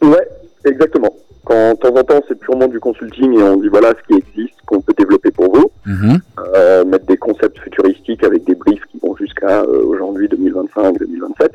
Ouais, 0.02 0.26
exactement. 0.64 1.14
Quand 1.46 1.70
de 1.74 1.78
temps 1.78 1.94
en 1.96 2.02
temps 2.04 2.20
c'est 2.28 2.38
purement 2.38 2.66
du 2.68 2.80
consulting 2.80 3.38
et 3.38 3.42
on 3.42 3.56
dit 3.56 3.68
voilà 3.68 3.90
ce 3.90 4.02
qui 4.14 4.18
existe, 4.18 4.56
qu'on 4.66 4.80
peut 4.80 4.92
développer 4.98 5.30
pour 5.30 5.54
vous, 5.56 5.70
Mhm. 5.86 6.18
euh, 6.56 6.84
mettre 6.84 7.06
des 7.06 7.16
concepts 7.16 7.58
futuristiques 7.60 8.24
avec 8.24 8.44
des 8.44 8.56
briefs 8.56 8.84
qui 8.90 8.98
vont 8.98 9.14
jusqu'à 9.16 9.62
euh, 9.62 9.84
aujourd'hui 9.84 10.28
2025-2027. 10.28 11.50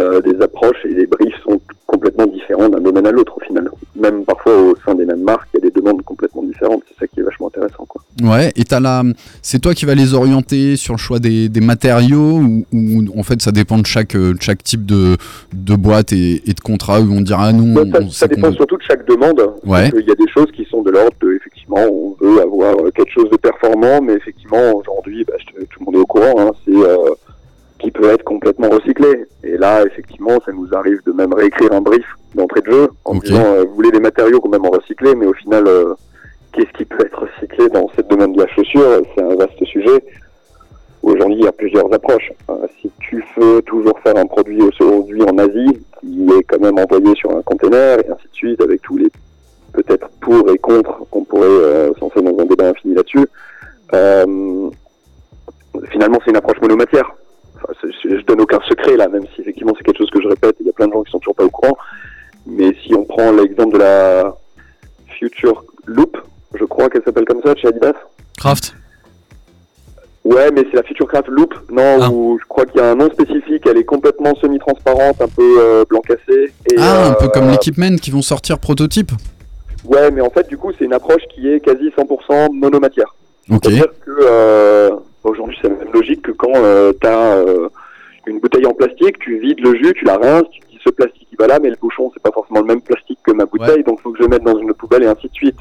Euh, 0.00 0.20
des 0.22 0.40
approches 0.40 0.84
et 0.86 0.94
des 0.94 1.06
briefs 1.06 1.38
sont 1.44 1.60
complètement 1.86 2.26
différents 2.26 2.68
d'un 2.70 2.80
domaine 2.80 3.06
à 3.06 3.12
l'autre 3.12 3.36
au 3.36 3.40
final. 3.40 3.70
Même 3.94 4.24
parfois 4.24 4.56
au 4.56 4.74
sein 4.84 4.94
des 4.94 5.04
mêmes 5.04 5.22
marques, 5.22 5.48
il 5.54 5.62
y 5.62 5.66
a 5.66 5.70
des 5.70 5.80
demandes 5.80 6.02
complètement 6.02 6.42
différentes. 6.42 6.82
C'est 6.88 6.98
ça 7.00 7.06
qui 7.06 7.20
est 7.20 7.22
vachement 7.22 7.48
intéressant. 7.48 7.84
Quoi. 7.86 8.00
Ouais, 8.22 8.52
et 8.56 8.64
t'as 8.64 8.80
la... 8.80 9.02
c'est 9.42 9.58
toi 9.58 9.74
qui 9.74 9.84
vas 9.84 9.94
les 9.94 10.14
orienter 10.14 10.76
sur 10.76 10.94
le 10.94 10.98
choix 10.98 11.18
des, 11.18 11.48
des 11.48 11.60
matériaux 11.60 12.38
ou, 12.38 12.64
ou 12.72 13.18
en 13.18 13.22
fait 13.22 13.42
ça 13.42 13.52
dépend 13.52 13.78
de 13.78 13.86
chaque, 13.86 14.14
euh, 14.14 14.34
de 14.34 14.40
chaque 14.40 14.62
type 14.62 14.86
de, 14.86 15.16
de 15.52 15.74
boîte 15.74 16.12
et, 16.12 16.42
et 16.48 16.52
de 16.54 16.60
contrat 16.60 17.00
où 17.00 17.12
on 17.12 17.20
dira 17.20 17.52
nous 17.52 17.74
on, 17.78 18.10
ça, 18.10 18.26
on 18.26 18.34
dépend 18.34 18.52
surtout 18.52 18.76
de 18.76 18.82
chaque 18.82 19.06
demande. 19.06 19.40
Ouais. 19.64 19.90
Il 19.98 20.06
y 20.06 20.10
a 20.10 20.14
des 20.14 20.30
choses 20.32 20.50
qui 20.54 20.64
sont 20.64 20.82
de 20.82 20.90
l'ordre 20.90 21.16
de, 21.20 21.34
effectivement, 21.34 21.80
on 21.80 22.16
veut 22.20 22.40
avoir 22.40 22.74
euh, 22.74 22.90
quelque 22.94 23.12
chose 23.12 23.30
de 23.30 23.36
performant, 23.36 24.00
mais 24.00 24.14
effectivement, 24.14 24.72
aujourd'hui, 24.74 25.24
bah, 25.24 25.34
tout 25.70 25.80
le 25.80 25.84
monde 25.84 25.94
est 25.96 25.98
au 25.98 26.06
courant, 26.06 26.34
hein, 26.38 26.50
c'est 26.64 26.74
euh, 26.74 27.10
qui 27.78 27.90
peut 27.90 28.10
être 28.10 28.24
complètement 28.24 28.68
recyclé. 28.70 29.26
Et 29.42 29.56
là, 29.56 29.84
effectivement, 29.84 30.38
ça 30.44 30.52
nous 30.52 30.68
arrive 30.72 31.00
de 31.06 31.12
même 31.12 31.32
réécrire 31.32 31.72
un 31.72 31.80
brief 31.80 32.04
d'entrée 32.34 32.60
de 32.60 32.70
jeu 32.70 32.88
en 33.04 33.14
disant, 33.16 33.44
euh, 33.44 33.64
vous 33.64 33.74
voulez 33.74 33.90
des 33.90 34.00
matériaux 34.00 34.40
quand 34.40 34.50
même 34.50 34.64
en 34.64 34.70
recyclé, 34.70 35.14
mais 35.14 35.26
au 35.26 35.34
final, 35.34 35.64
euh, 35.66 35.94
qu'est-ce 36.52 36.72
qui 36.76 36.84
peut 36.84 37.04
être 37.04 37.26
recyclé 37.26 37.68
dans 37.70 37.88
ce 37.96 38.02
domaine 38.02 38.32
de 38.32 38.42
la 38.42 38.48
chaussure 38.48 39.02
C'est 39.14 39.22
un 39.22 39.34
vaste 39.34 39.64
sujet. 39.64 40.04
Aujourd'hui, 41.02 41.38
il 41.40 41.44
y 41.44 41.48
a 41.48 41.52
plusieurs 41.52 41.92
approches. 41.92 42.32
Euh, 42.48 42.66
si 42.80 42.90
tu 43.00 43.24
veux 43.36 43.60
toujours 43.62 43.98
faire 44.00 44.16
un 44.16 44.26
produit 44.26 44.62
aujourd'hui 44.62 45.22
en 45.22 45.36
Asie, 45.38 45.80
qui 46.00 46.28
est 46.30 46.42
quand 46.44 46.60
même 46.60 46.78
envoyé 46.78 47.14
sur 47.16 47.36
un 47.36 47.42
container, 47.42 47.98
et 47.98 48.10
ainsi 48.10 48.28
de 48.28 48.34
suite, 48.34 48.60
avec 48.60 48.82
tous 48.82 48.98
les 48.98 49.08
peut-être 49.72 50.08
pour 50.20 50.48
et 50.50 50.58
contre 50.58 50.98
qu'on 51.10 51.24
pourrait 51.24 51.46
euh, 51.46 51.92
s'en 51.98 52.10
faire 52.10 52.22
dans 52.22 52.38
un 52.38 52.44
débat 52.44 52.68
infini 52.68 52.94
là-dessus, 52.94 53.26
euh, 53.94 54.70
finalement, 55.90 56.18
c'est 56.24 56.30
une 56.30 56.36
approche 56.36 56.60
monomatière. 56.60 57.10
Je 57.82 58.24
donne 58.24 58.40
aucun 58.40 58.60
secret 58.68 58.96
là, 58.96 59.08
même 59.08 59.24
si 59.34 59.40
effectivement 59.40 59.72
c'est 59.76 59.84
quelque 59.84 59.98
chose 59.98 60.10
que 60.10 60.20
je 60.20 60.28
répète, 60.28 60.56
il 60.60 60.66
y 60.66 60.70
a 60.70 60.72
plein 60.72 60.88
de 60.88 60.92
gens 60.92 61.02
qui 61.02 61.10
sont 61.10 61.20
toujours 61.20 61.36
pas 61.36 61.44
au 61.44 61.50
courant. 61.50 61.76
Mais 62.46 62.74
si 62.84 62.94
on 62.94 63.04
prend 63.04 63.32
l'exemple 63.32 63.74
de 63.74 63.78
la 63.78 64.36
Future 65.18 65.64
Loop, 65.86 66.16
je 66.58 66.64
crois 66.64 66.88
qu'elle 66.88 67.02
s'appelle 67.04 67.24
comme 67.24 67.42
ça 67.42 67.54
chez 67.56 67.68
Adidas. 67.68 67.94
Craft 68.38 68.74
Ouais, 70.24 70.50
mais 70.52 70.64
c'est 70.70 70.76
la 70.76 70.84
Future 70.84 71.08
Craft 71.08 71.28
Loop, 71.28 71.52
non, 71.70 72.08
où 72.08 72.38
je 72.40 72.46
crois 72.46 72.64
qu'il 72.64 72.80
y 72.80 72.84
a 72.84 72.92
un 72.92 72.94
nom 72.94 73.10
spécifique, 73.10 73.64
elle 73.66 73.78
est 73.78 73.84
complètement 73.84 74.34
semi-transparente, 74.36 75.20
un 75.20 75.26
peu 75.26 75.56
euh, 75.58 75.84
blanc 75.88 76.00
cassé. 76.00 76.52
Et, 76.70 76.76
Ah, 76.78 77.08
un 77.08 77.14
peu 77.14 77.24
euh, 77.24 77.28
comme 77.28 77.50
l'équipement 77.50 77.96
qui 77.96 78.12
vont 78.12 78.22
sortir 78.22 78.60
prototype 78.60 79.10
Ouais, 79.84 80.12
mais 80.12 80.20
en 80.20 80.30
fait, 80.30 80.48
du 80.48 80.56
coup, 80.56 80.70
c'est 80.78 80.84
une 80.84 80.92
approche 80.92 81.22
qui 81.34 81.48
est 81.48 81.58
quasi 81.58 81.88
100% 81.88 82.52
monomatière. 82.52 83.16
Ok. 83.50 83.62
C'est-à-dire 83.64 83.88
que 84.04 84.10
euh, 84.22 84.90
aujourd'hui, 85.24 85.58
c'est 85.60 85.68
la 85.68 85.74
même 85.74 85.92
logique 85.92 86.22
que 86.22 86.30
quand 86.30 86.52
tu 87.00 87.06
as 87.08 87.44
une 88.26 88.38
bouteille 88.38 88.66
en 88.66 88.74
plastique, 88.74 89.18
tu 89.18 89.40
vides 89.40 89.58
le 89.60 89.74
jus, 89.74 89.92
tu 89.94 90.04
la 90.04 90.18
rinces, 90.18 90.48
tu 90.52 90.60
dis 90.70 90.78
ce 90.84 90.90
plastique 90.90 91.22
il 91.32 91.38
va 91.38 91.48
là, 91.48 91.58
mais 91.60 91.70
le 91.70 91.76
bouchon, 91.80 92.10
c'est 92.14 92.22
pas 92.22 92.30
forcément 92.30 92.60
le 92.60 92.66
même 92.66 92.82
plastique 92.82 93.18
que 93.24 93.32
ma 93.32 93.46
bouteille, 93.46 93.82
donc 93.82 93.98
il 93.98 94.02
faut 94.02 94.12
que 94.12 94.18
je 94.18 94.22
le 94.22 94.28
mette 94.28 94.44
dans 94.44 94.58
une 94.58 94.72
poubelle 94.74 95.02
et 95.02 95.06
ainsi 95.06 95.28
de 95.28 95.34
suite. 95.34 95.56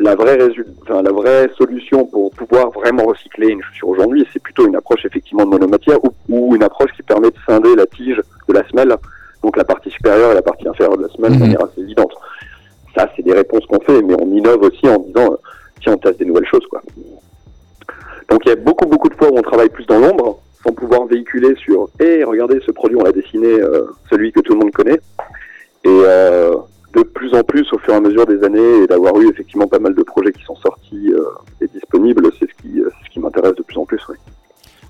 La 0.00 0.14
vraie, 0.14 0.38
enfin, 0.82 1.02
la 1.02 1.10
vraie 1.10 1.50
solution 1.56 2.06
pour 2.06 2.30
pouvoir 2.30 2.70
vraiment 2.70 3.04
recycler 3.04 3.48
une 3.48 3.62
chaussure 3.62 3.88
aujourd'hui, 3.88 4.26
c'est 4.32 4.40
plutôt 4.40 4.66
une 4.66 4.76
approche 4.76 5.04
effectivement 5.04 5.44
de 5.44 5.50
monomatière 5.50 5.98
ou, 6.04 6.12
ou 6.28 6.54
une 6.54 6.62
approche 6.62 6.92
qui 6.92 7.02
permet 7.02 7.30
de 7.30 7.36
scinder 7.44 7.74
la 7.74 7.86
tige 7.86 8.20
de 8.48 8.54
la 8.54 8.66
semelle, 8.68 8.94
donc 9.42 9.56
la 9.56 9.64
partie 9.64 9.90
supérieure 9.90 10.30
et 10.30 10.34
la 10.34 10.42
partie 10.42 10.68
inférieure 10.68 10.96
de 10.96 11.02
la 11.02 11.08
semelle 11.08 11.32
de 11.32 11.38
manière 11.38 11.64
assez 11.64 11.80
évidente. 11.80 12.12
Ça, 12.94 13.10
c'est 13.16 13.22
des 13.22 13.32
réponses 13.32 13.66
qu'on 13.66 13.80
fait, 13.80 14.00
mais 14.02 14.14
on 14.20 14.30
innove 14.30 14.62
aussi 14.62 14.88
en 14.88 14.98
disant, 14.98 15.32
euh, 15.32 15.36
tiens, 15.80 15.94
on 15.94 15.98
teste 15.98 16.20
des 16.20 16.24
nouvelles 16.24 16.46
choses, 16.46 16.66
quoi. 16.70 16.80
Donc 18.30 18.42
il 18.44 18.48
y 18.50 18.52
a 18.52 18.56
beaucoup, 18.56 18.86
beaucoup 18.86 19.08
de 19.08 19.14
fois 19.14 19.30
où 19.30 19.38
on 19.38 19.42
travaille 19.42 19.70
plus 19.70 19.86
dans 19.86 19.98
l'ombre, 19.98 20.40
sans 20.62 20.72
pouvoir 20.72 21.06
véhiculer 21.06 21.54
sur, 21.56 21.88
hé, 21.98 22.24
regardez, 22.24 22.60
ce 22.64 22.70
produit, 22.70 22.96
on 22.96 23.04
l'a 23.04 23.12
dessiné, 23.12 23.48
euh, 23.48 23.86
celui 24.10 24.32
que 24.32 24.40
tout 24.40 24.52
le 24.52 24.60
monde 24.60 24.72
connaît. 24.72 25.00
Et 25.84 25.88
euh, 25.88 26.56
de 26.96 27.02
plus 27.02 27.32
en 27.34 27.42
plus, 27.42 27.66
au 27.72 27.78
fur 27.78 27.94
et 27.94 27.96
à 27.96 28.00
mesure 28.00 28.26
des 28.26 28.42
années, 28.44 28.82
et 28.84 28.86
d'avoir 28.86 29.18
eu 29.20 29.28
effectivement 29.30 29.66
pas 29.66 29.78
mal 29.78 29.94
de 29.94 30.02
projets 30.02 30.32
qui 30.32 30.42
sont 30.44 30.56
sortis 30.56 31.12
euh, 31.12 31.20
et 31.60 31.66
disponibles, 31.68 32.26
c'est 32.38 32.46
ce 32.46 32.62
qui, 32.62 32.80
euh, 32.80 32.88
c'est 32.90 33.08
ce 33.08 33.12
qui 33.12 33.20
m'intéresse 33.20 33.54
de 33.56 33.62
plus 33.62 33.76
en 33.78 33.84
plus, 33.84 34.00
oui. 34.08 34.16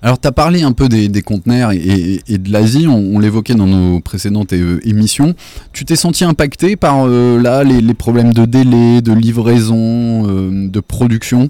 Alors, 0.01 0.17
tu 0.17 0.29
as 0.29 0.31
parlé 0.31 0.63
un 0.63 0.71
peu 0.71 0.87
des, 0.87 1.09
des 1.09 1.21
conteneurs 1.21 1.73
et, 1.73 1.75
et- 1.75 2.21
et 2.29 2.37
de 2.37 2.53
l'Asie, 2.53 2.87
on, 2.87 3.17
on 3.17 3.19
l'évoquait 3.19 3.53
dans 3.53 3.67
nos 3.67 3.99
précédentes 3.99 4.53
euh, 4.53 4.79
émissions. 4.85 5.33
Tu 5.73 5.83
t'es 5.83 5.97
senti 5.97 6.23
impacté 6.23 6.77
par 6.77 7.05
euh, 7.05 7.37
là 7.37 7.65
les, 7.65 7.81
les 7.81 7.93
problèmes 7.93 8.31
de 8.33 8.45
délai, 8.45 9.01
de 9.01 9.11
livraison, 9.11 10.23
de 10.69 10.79
production? 10.79 11.49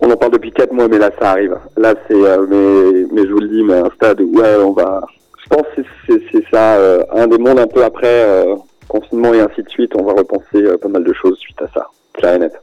On 0.00 0.08
en 0.08 0.16
parle 0.16 0.34
depuis 0.34 0.52
4 0.52 0.72
mois, 0.72 0.86
mais 0.86 0.98
là, 0.98 1.10
ça 1.18 1.32
arrive. 1.32 1.56
Là, 1.76 1.94
c'est, 2.06 2.14
mais, 2.14 3.06
mais 3.12 3.26
je 3.26 3.32
vous 3.32 3.40
le 3.40 3.48
dis, 3.48 3.64
mais 3.64 3.74
un 3.74 3.90
stade 3.96 4.20
où, 4.20 4.38
ouais, 4.38 4.54
on 4.64 4.72
va. 4.72 5.00
Je 5.42 5.48
pense 5.56 5.66
que 5.76 5.82
c'est, 6.06 6.44
ça, 6.52 6.78
un 7.16 7.26
des 7.26 7.38
mondes 7.38 7.58
un 7.58 7.66
peu 7.66 7.82
après 7.84 8.46
confinement 8.88 9.34
et 9.34 9.40
ainsi 9.40 9.62
de 9.62 9.68
suite. 9.68 9.92
On 9.96 10.04
va 10.04 10.12
repenser 10.12 10.56
euh, 10.56 10.76
pas 10.78 10.88
mal 10.88 11.04
de 11.04 11.12
choses 11.12 11.38
suite 11.38 11.60
à 11.62 11.68
ça, 11.72 11.88
clair 12.14 12.34
et 12.34 12.38
net. 12.38 12.58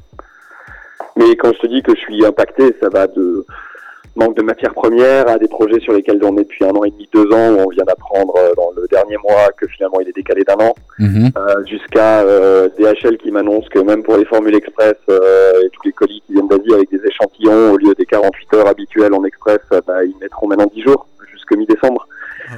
Mais 1.16 1.36
quand 1.38 1.54
je 1.54 1.60
te 1.60 1.68
dis 1.68 1.82
que 1.82 1.96
je 1.96 2.00
suis 2.02 2.26
impacté, 2.26 2.76
ça 2.82 2.90
va 2.90 3.08
de 3.08 3.46
manque 4.18 4.36
de 4.38 4.44
matières 4.44 4.74
premières 4.74 5.28
à 5.30 5.38
des 5.38 5.48
projets 5.50 5.80
sur 5.82 5.92
lesquels 5.92 6.20
on 6.24 6.38
est 6.38 6.44
depuis 6.44 6.64
un 6.64 6.70
an 6.72 6.86
et 6.86 6.90
demi, 6.92 7.08
deux 7.14 7.30
ans, 7.34 7.52
où 7.54 7.60
on 7.66 7.70
vient 7.70 7.84
d'apprendre 7.84 8.34
euh, 8.38 8.54
dans 8.56 8.72
le 8.76 8.88
dernier 8.90 9.18
mois 9.18 9.50
que 9.58 9.68
finalement 9.68 10.00
il 10.00 10.08
est 10.08 10.16
décalé 10.16 10.44
d'un 10.44 10.56
an 10.56 10.74
Mhm. 11.00 11.32
euh, 11.38 11.66
jusqu'à 11.66 12.22
euh, 12.22 12.70
DHL 12.80 13.18
qui 13.18 13.30
m'annonce 13.32 13.68
que 13.68 13.80
même 13.80 14.04
pour 14.04 14.16
les 14.16 14.24
formules 14.24 14.56
express 14.56 14.96
euh, 15.10 15.62
et 15.66 15.70
tous 15.72 15.82
les 15.86 15.92
colis 15.92 16.24
qui 16.26 16.32
viennent 16.34 16.48
d'Asie 16.48 16.74
avec 16.74 16.90
des 16.90 17.06
échantillons 17.06 17.74
au 17.74 17.78
lieu 17.78 17.94
des 17.96 18.06
48 18.06 18.54
heures 18.54 18.68
habituelles 18.68 19.14
en 19.14 19.26
express, 19.26 19.60
euh, 19.74 19.82
bah, 19.86 20.06
ils 20.06 20.16
mettront 20.22 20.48
maintenant 20.48 20.68
10 20.74 20.82
jours 20.84 21.06
jusqu'à 21.34 21.58
mi-décembre. 21.58 22.08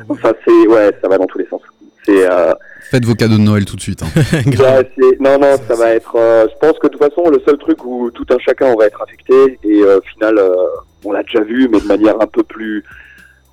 Enfin 0.09 0.34
c'est 0.45 0.68
ouais, 0.68 0.91
ça 1.01 1.07
va 1.07 1.18
dans 1.18 1.26
tous 1.26 1.39
les 1.39 1.47
sens. 1.47 1.61
C'est 2.08 2.32
euh, 2.32 2.53
Faites 2.89 3.03
vos 3.03 3.16
cadeaux 3.16 3.36
de 3.38 3.41
Noël 3.41 3.66
tout 3.66 3.76
de 3.76 3.82
suite. 3.82 4.01
hein. 4.01 4.08
non 5.20 5.38
non, 5.38 5.58
ça 5.68 5.76
va 5.76 5.89
être. 5.89 6.16
euh, 6.16 6.47
je 6.49 6.58
pense 6.66 6.80
que 6.80 6.88
de 6.88 6.93
toute 6.93 7.01
façon 7.03 7.30
le 7.30 7.41
seul 7.45 7.58
truc 7.58 7.84
où 7.84 8.10
tout 8.12 8.26
un 8.30 8.38
chacun 8.39 8.68
on 8.68 8.78
va 8.78 8.86
être 8.86 9.01
affecté 9.01 9.60
et 9.64 9.82
euh, 9.82 9.97
au 9.97 10.01
final 10.01 10.38
euh, 10.38 10.55
on 11.03 11.12
l'a 11.12 11.22
déjà 11.24 11.41
vu 11.41 11.68
mais 11.70 11.82
de 11.82 11.86
manière 11.86 12.16
un 12.22 12.28
peu 12.28 12.43
plus 12.43 12.84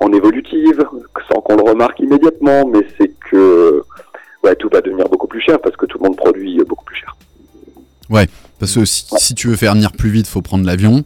en 0.00 0.12
évolutive, 0.12 0.84
sans 1.32 1.40
qu'on 1.40 1.56
le 1.56 1.62
remarque 1.62 1.98
immédiatement, 2.00 2.66
mais 2.66 2.86
c'est 2.98 3.12
que 3.30 3.82
ouais 4.44 4.54
tout 4.56 4.68
va 4.72 4.80
devenir 4.80 5.08
beaucoup 5.08 5.26
plus 5.26 5.40
cher 5.40 5.58
parce 5.60 5.76
que 5.76 5.86
tout 5.86 5.98
le 5.98 6.04
monde 6.04 6.16
produit 6.16 6.56
beaucoup 6.68 6.84
plus 6.84 6.96
cher. 6.96 7.16
Ouais, 8.10 8.28
parce 8.60 8.74
que 8.74 8.84
si, 8.84 9.06
si 9.16 9.34
tu 9.34 9.48
veux 9.48 9.56
faire 9.56 9.74
venir 9.74 9.90
plus 9.92 10.10
vite, 10.10 10.26
faut 10.28 10.42
prendre 10.42 10.64
l'avion. 10.66 11.02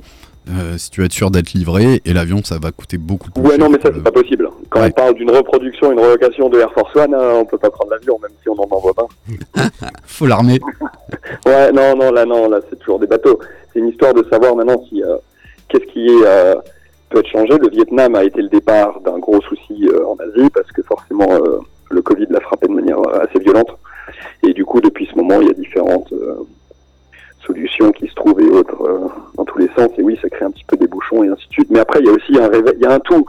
Euh, 0.51 0.79
si 0.79 0.91
tu 0.91 1.01
veux 1.01 1.07
être 1.07 1.13
sûr 1.13 1.31
d'être 1.31 1.53
livré, 1.53 2.01
et 2.05 2.13
l'avion, 2.15 2.43
ça 2.43 2.59
va 2.61 2.73
coûter 2.73 2.97
beaucoup 2.97 3.31
plus 3.31 3.43
Ouais, 3.43 3.51
cher 3.51 3.59
non, 3.59 3.69
mais 3.71 3.79
ça, 3.81 3.91
le- 3.91 3.97
c'est 3.97 4.03
pas 4.03 4.13
possible. 4.13 4.49
Quand 4.71 4.83
on 4.83 4.91
parle 4.91 5.15
d'une 5.15 5.31
reproduction, 5.31 5.93
une 5.93 6.01
relocation 6.01 6.49
de 6.49 6.59
Air 6.59 6.73
Force 6.73 6.95
One, 6.97 7.15
hein, 7.15 7.33
on 7.35 7.45
peut 7.45 7.59
pas 7.59 7.69
prendre 7.71 7.91
l'avion, 7.91 8.19
même 8.23 8.31
si 8.43 8.49
on 8.49 8.55
en 8.59 8.67
envoie 8.71 8.95
pas. 8.95 9.07
Faut 10.07 10.27
l'armer. 10.27 10.59
Ouais, 11.47 11.73
non, 11.73 11.97
non, 11.97 12.11
là, 12.13 12.25
non, 12.25 12.49
là, 12.49 12.61
c'est 12.69 12.79
toujours 12.79 12.99
des 12.99 13.07
bateaux. 13.07 13.39
C'est 13.73 13.79
une 13.81 13.89
histoire 13.89 14.13
de 14.15 14.25
savoir 14.31 14.55
maintenant 14.57 14.83
si 14.89 15.03
euh, 15.03 15.17
qu'est-ce 15.69 15.85
qui 15.93 16.07
est 16.07 16.25
euh, 16.27 16.55
peut 17.11 17.21
être 17.21 17.29
changé. 17.29 17.57
Le 17.59 17.69
Vietnam 17.71 18.15
a 18.15 18.25
été 18.25 18.43
le 18.43 18.49
départ 18.49 19.01
d'un 19.01 19.19
gros 19.19 19.41
souci 19.43 19.89
euh, 19.89 20.05
en 20.07 20.17
Asie 20.17 20.49
parce 20.53 20.71
que 20.73 20.83
forcément 20.83 21.29
le 21.91 22.03
Covid 22.03 22.27
l'a 22.31 22.41
frappé 22.41 22.67
de 22.69 22.73
manière 22.75 22.99
assez 23.23 23.39
violente. 23.39 23.71
Et 24.43 24.53
du 24.53 24.65
coup, 24.65 24.81
depuis 24.81 25.07
ce 25.11 25.17
moment, 25.17 25.41
il 25.41 25.49
y 25.49 25.51
a 25.51 25.55
différentes 25.55 26.13
solutions 27.49 27.91
qui 27.91 28.07
se 28.07 28.15
trouvent 28.15 28.41
et 28.41 28.49
autres 28.49 28.81
euh, 28.83 29.09
dans 29.37 29.45
tous 29.45 29.59
les 29.59 29.69
sens. 29.77 29.91
Et 29.99 30.03
oui, 30.03 30.17
ça 30.23 30.29
crée 30.29 30.45
un 30.45 30.51
petit 30.51 30.65
peu 30.65 30.77
des 30.77 30.87
bouchons 30.87 31.25
et 31.25 31.29
ainsi 31.29 31.49
de 31.49 31.53
suite. 31.53 31.71
Mais 31.71 31.81
après, 31.81 31.99
il 32.01 32.07
y 32.07 32.09
a 32.09 32.13
aussi 32.13 32.39
un 32.39 32.49
réveil, 32.49 32.75
il 32.77 32.83
y 32.83 32.87
a 32.87 32.93
un 32.93 33.01
tout. 33.01 33.27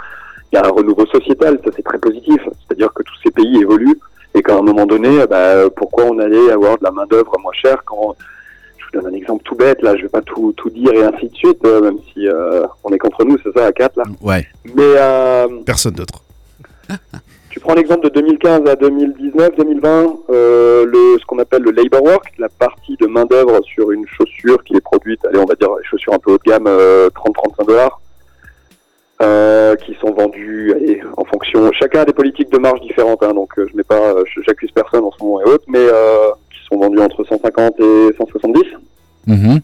Il 0.51 0.55
y 0.55 0.59
a 0.59 0.65
un 0.65 0.69
renouveau 0.69 1.05
sociétal, 1.07 1.59
ça 1.63 1.71
c'est 1.75 1.83
très 1.83 1.99
positif. 1.99 2.41
C'est-à-dire 2.67 2.91
que 2.93 3.03
tous 3.03 3.15
ces 3.23 3.31
pays 3.31 3.61
évoluent 3.61 3.99
et 4.33 4.41
qu'à 4.41 4.55
un 4.57 4.61
moment 4.61 4.85
donné, 4.85 5.25
bah, 5.27 5.69
pourquoi 5.75 6.05
on 6.05 6.19
allait 6.19 6.51
avoir 6.51 6.77
de 6.77 6.83
la 6.83 6.91
main 6.91 7.05
d'œuvre 7.05 7.37
moins 7.39 7.53
chère 7.53 7.83
quand 7.85 8.15
je 8.77 8.85
vous 8.85 9.03
donne 9.03 9.13
un 9.13 9.15
exemple 9.15 9.43
tout 9.43 9.55
bête, 9.55 9.81
là, 9.81 9.95
je 9.95 10.03
vais 10.03 10.09
pas 10.09 10.21
tout, 10.21 10.53
tout 10.57 10.69
dire 10.69 10.93
et 10.93 11.03
ainsi 11.03 11.29
de 11.29 11.35
suite, 11.35 11.63
euh, 11.65 11.81
même 11.81 11.97
si 12.13 12.27
euh, 12.27 12.65
on 12.83 12.91
est 12.91 12.97
contre 12.97 13.23
nous, 13.25 13.37
c'est 13.43 13.51
ça, 13.55 13.67
à 13.67 13.71
4 13.71 13.97
là. 13.97 14.03
Ouais. 14.21 14.47
Mais 14.65 14.93
euh, 14.97 15.47
Personne 15.65 15.93
d'autre. 15.93 16.23
tu 17.59 17.65
prends 17.65 17.75
l'exemple 17.75 18.05
de 18.05 18.13
2015 18.13 18.69
à 18.69 18.75
2019, 18.77 19.57
2020, 19.57 20.19
euh, 20.29 20.85
le, 20.85 21.19
ce 21.19 21.25
qu'on 21.25 21.39
appelle 21.39 21.61
le 21.61 21.71
labor 21.71 22.01
work, 22.01 22.31
la 22.37 22.47
partie 22.47 22.95
de 22.95 23.05
main 23.05 23.25
d'œuvre 23.25 23.59
sur 23.65 23.91
une 23.91 24.05
chaussure 24.07 24.63
qui 24.63 24.77
est 24.77 24.81
produite, 24.81 25.25
allez, 25.25 25.39
on 25.39 25.45
va 25.45 25.55
dire 25.55 25.67
les 25.77 25.83
chaussures 25.83 26.13
un 26.13 26.19
peu 26.19 26.31
haut 26.31 26.37
de 26.37 26.49
gamme, 26.49 26.67
euh, 26.67 27.09
30-35 27.09 27.67
dollars, 27.67 27.99
euh, 29.21 29.75
qui 29.75 29.93
sont 29.95 30.13
vendues 30.13 30.71
allez, 30.73 31.01
en 31.17 31.25
fonction. 31.25 31.69
Chacun 31.73 32.03
a 32.03 32.05
des 32.05 32.13
politiques 32.13 32.49
de 32.49 32.59
marge 32.59 32.79
différentes, 32.79 33.21
hein, 33.23 33.33
donc 33.33 33.49
euh, 33.59 33.67
je 33.69 33.75
mets 33.75 33.83
pas, 33.83 34.13
euh, 34.13 34.23
j'accuse 34.47 34.71
personne 34.71 35.03
en 35.03 35.11
ce 35.11 35.21
moment 35.21 35.41
et 35.41 35.43
autres, 35.43 35.65
mais 35.67 35.79
euh, 35.79 36.29
qui 36.51 36.65
sont 36.69 36.79
vendues 36.79 37.01
entre 37.01 37.25
150 37.25 37.77
et 37.81 38.15
170. 38.17 38.63
Mhm. 39.27 39.59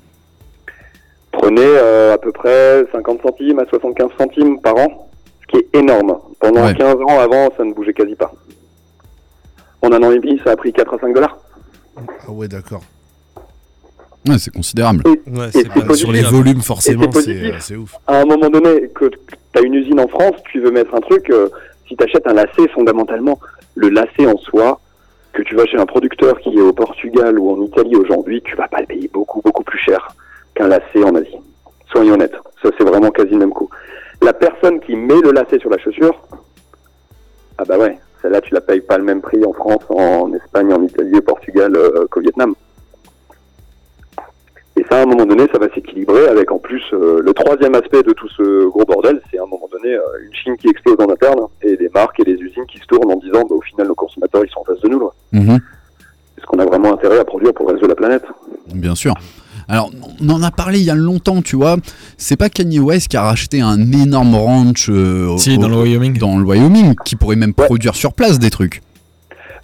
Prenez 1.31 1.61
euh, 1.63 2.13
à 2.13 2.17
peu 2.17 2.33
près 2.33 2.83
50 2.91 3.21
centimes 3.21 3.59
à 3.59 3.65
75 3.65 4.09
centimes 4.17 4.59
par 4.59 4.75
an, 4.75 5.04
ce 5.45 5.51
qui 5.51 5.57
est 5.63 5.77
énorme. 5.79 6.17
Pendant 6.39 6.65
Ouais. 6.65 6.75
15 6.75 6.95
ans 6.95 7.19
avant, 7.19 7.49
ça 7.57 7.63
ne 7.63 7.73
bougeait 7.73 7.93
quasi 7.93 8.15
pas. 8.15 8.31
En 9.81 9.91
un 9.91 10.03
an 10.03 10.11
et 10.11 10.19
demi, 10.19 10.39
ça 10.43 10.51
a 10.51 10.55
pris 10.55 10.73
4 10.73 10.93
à 10.95 10.99
5 10.99 11.13
dollars. 11.13 11.37
Ah 11.97 12.31
ouais, 12.31 12.47
d'accord. 12.47 12.81
Ouais, 14.27 14.37
c'est 14.39 14.51
considérable. 14.53 15.03
Ouais, 15.05 15.47
Et 15.49 15.51
c'est 15.51 15.71
c'est 15.73 15.85
pas. 15.85 15.93
Sur 15.93 16.11
les 16.11 16.23
volumes, 16.23 16.61
forcément, 16.61 17.03
Et 17.27 17.53
c'est 17.59 17.75
ouf. 17.75 17.93
À 18.07 18.21
un 18.21 18.25
moment 18.25 18.49
donné, 18.49 18.89
que 18.89 19.05
tu 19.05 19.19
as 19.55 19.61
une 19.61 19.75
usine 19.75 19.99
en 19.99 20.07
France, 20.07 20.35
tu 20.51 20.59
veux 20.59 20.71
mettre 20.71 20.95
un 20.95 20.99
truc, 21.01 21.29
euh, 21.29 21.49
si 21.87 21.95
tu 21.95 22.03
achètes 22.03 22.25
un 22.25 22.33
lacet, 22.33 22.67
fondamentalement, 22.73 23.39
le 23.75 23.89
lacet 23.89 24.25
en 24.25 24.37
soi, 24.37 24.79
que 25.33 25.43
tu 25.43 25.55
vas 25.55 25.65
chez 25.67 25.77
un 25.77 25.85
producteur 25.85 26.39
qui 26.39 26.57
est 26.57 26.61
au 26.61 26.73
Portugal 26.73 27.37
ou 27.37 27.51
en 27.51 27.61
Italie 27.61 27.95
aujourd'hui, 27.95 28.41
tu 28.43 28.55
vas 28.55 28.67
pas 28.67 28.79
le 28.79 28.87
payer 28.87 29.09
beaucoup, 29.13 29.41
beaucoup 29.43 29.63
plus 29.63 29.77
cher 29.79 30.07
qu'un 30.55 30.67
lacet 30.69 31.03
en 31.03 31.13
Asie. 31.13 31.37
Soyons 31.91 32.13
honnêtes, 32.15 32.35
ça 32.63 32.69
c'est 32.77 32.83
vraiment 32.85 33.11
quasi 33.11 33.31
le 33.31 33.37
même 33.39 33.51
coût. 33.51 33.69
La 34.21 34.33
personne 34.33 34.79
qui 34.79 34.95
met 34.95 35.21
le 35.21 35.31
lacet 35.31 35.59
sur 35.59 35.69
la 35.69 35.77
chaussure, 35.77 36.19
ah 37.57 37.63
bah 37.65 37.77
ouais, 37.77 37.97
celle-là 38.21 38.41
tu 38.41 38.53
la 38.53 38.61
payes 38.61 38.81
pas 38.81 38.97
le 38.97 39.03
même 39.03 39.21
prix 39.21 39.43
en 39.45 39.53
France, 39.53 39.83
en 39.89 40.33
Espagne, 40.33 40.73
en 40.73 40.81
Italie, 40.83 41.17
au 41.17 41.21
Portugal 41.21 41.75
euh, 41.75 42.05
qu'au 42.09 42.21
Vietnam. 42.21 42.53
Et 44.77 44.83
ça, 44.89 44.99
à 44.99 45.03
un 45.03 45.05
moment 45.05 45.25
donné, 45.25 45.47
ça 45.53 45.57
va 45.57 45.69
s'équilibrer 45.73 46.27
avec 46.27 46.51
en 46.51 46.59
plus 46.59 46.83
euh, 46.91 47.21
le 47.21 47.33
troisième 47.33 47.75
aspect 47.75 48.03
de 48.03 48.11
tout 48.11 48.27
ce 48.27 48.67
gros 48.67 48.83
bordel, 48.83 49.21
c'est 49.31 49.39
à 49.39 49.43
un 49.43 49.45
moment 49.45 49.69
donné 49.71 49.93
euh, 49.93 50.01
une 50.25 50.33
Chine 50.33 50.57
qui 50.57 50.67
explose 50.67 50.97
en 50.99 51.09
interne 51.09 51.47
et 51.61 51.77
des 51.77 51.89
marques 51.89 52.19
et 52.19 52.25
des 52.25 52.33
usines 52.33 52.65
qui 52.65 52.79
se 52.79 52.85
tournent 52.85 53.11
en 53.11 53.17
disant 53.17 53.43
bah, 53.47 53.55
au 53.55 53.61
final 53.61 53.87
nos 53.87 53.95
consommateurs 53.95 54.43
ils 54.43 54.49
sont 54.49 54.59
en 54.59 54.65
face 54.65 54.81
de 54.81 54.89
nous. 54.89 55.09
Mhm. 55.31 55.59
Est-ce 56.37 56.45
qu'on 56.45 56.59
a 56.59 56.65
vraiment 56.65 56.93
intérêt 56.93 57.19
à 57.19 57.25
produire 57.25 57.53
pour 57.53 57.67
le 57.67 57.73
reste 57.73 57.83
de 57.83 57.89
la 57.89 57.95
planète? 57.95 58.25
Bien 58.73 58.95
sûr. 58.95 59.13
Alors, 59.67 59.89
on 60.21 60.29
en 60.29 60.43
a 60.43 60.51
parlé 60.51 60.79
il 60.79 60.85
y 60.85 60.91
a 60.91 60.95
longtemps, 60.95 61.41
tu 61.41 61.55
vois. 61.55 61.77
C'est 62.17 62.35
pas 62.37 62.49
Kanye 62.49 62.79
West 62.79 63.07
qui 63.07 63.17
a 63.17 63.23
racheté 63.23 63.61
un 63.61 63.91
énorme 63.91 64.35
ranch 64.35 64.89
euh, 64.89 65.27
au- 65.27 65.37
Si, 65.37 65.57
dans 65.57 65.67
le 65.69 65.75
Wyoming. 65.77 66.17
dans 66.19 66.37
le 66.37 66.45
Wyoming, 66.45 66.93
qui 67.03 67.15
pourrait 67.15 67.35
même 67.35 67.53
produire 67.53 67.95
sur 67.95 68.13
place 68.13 68.37
des 68.39 68.49
trucs. 68.51 68.81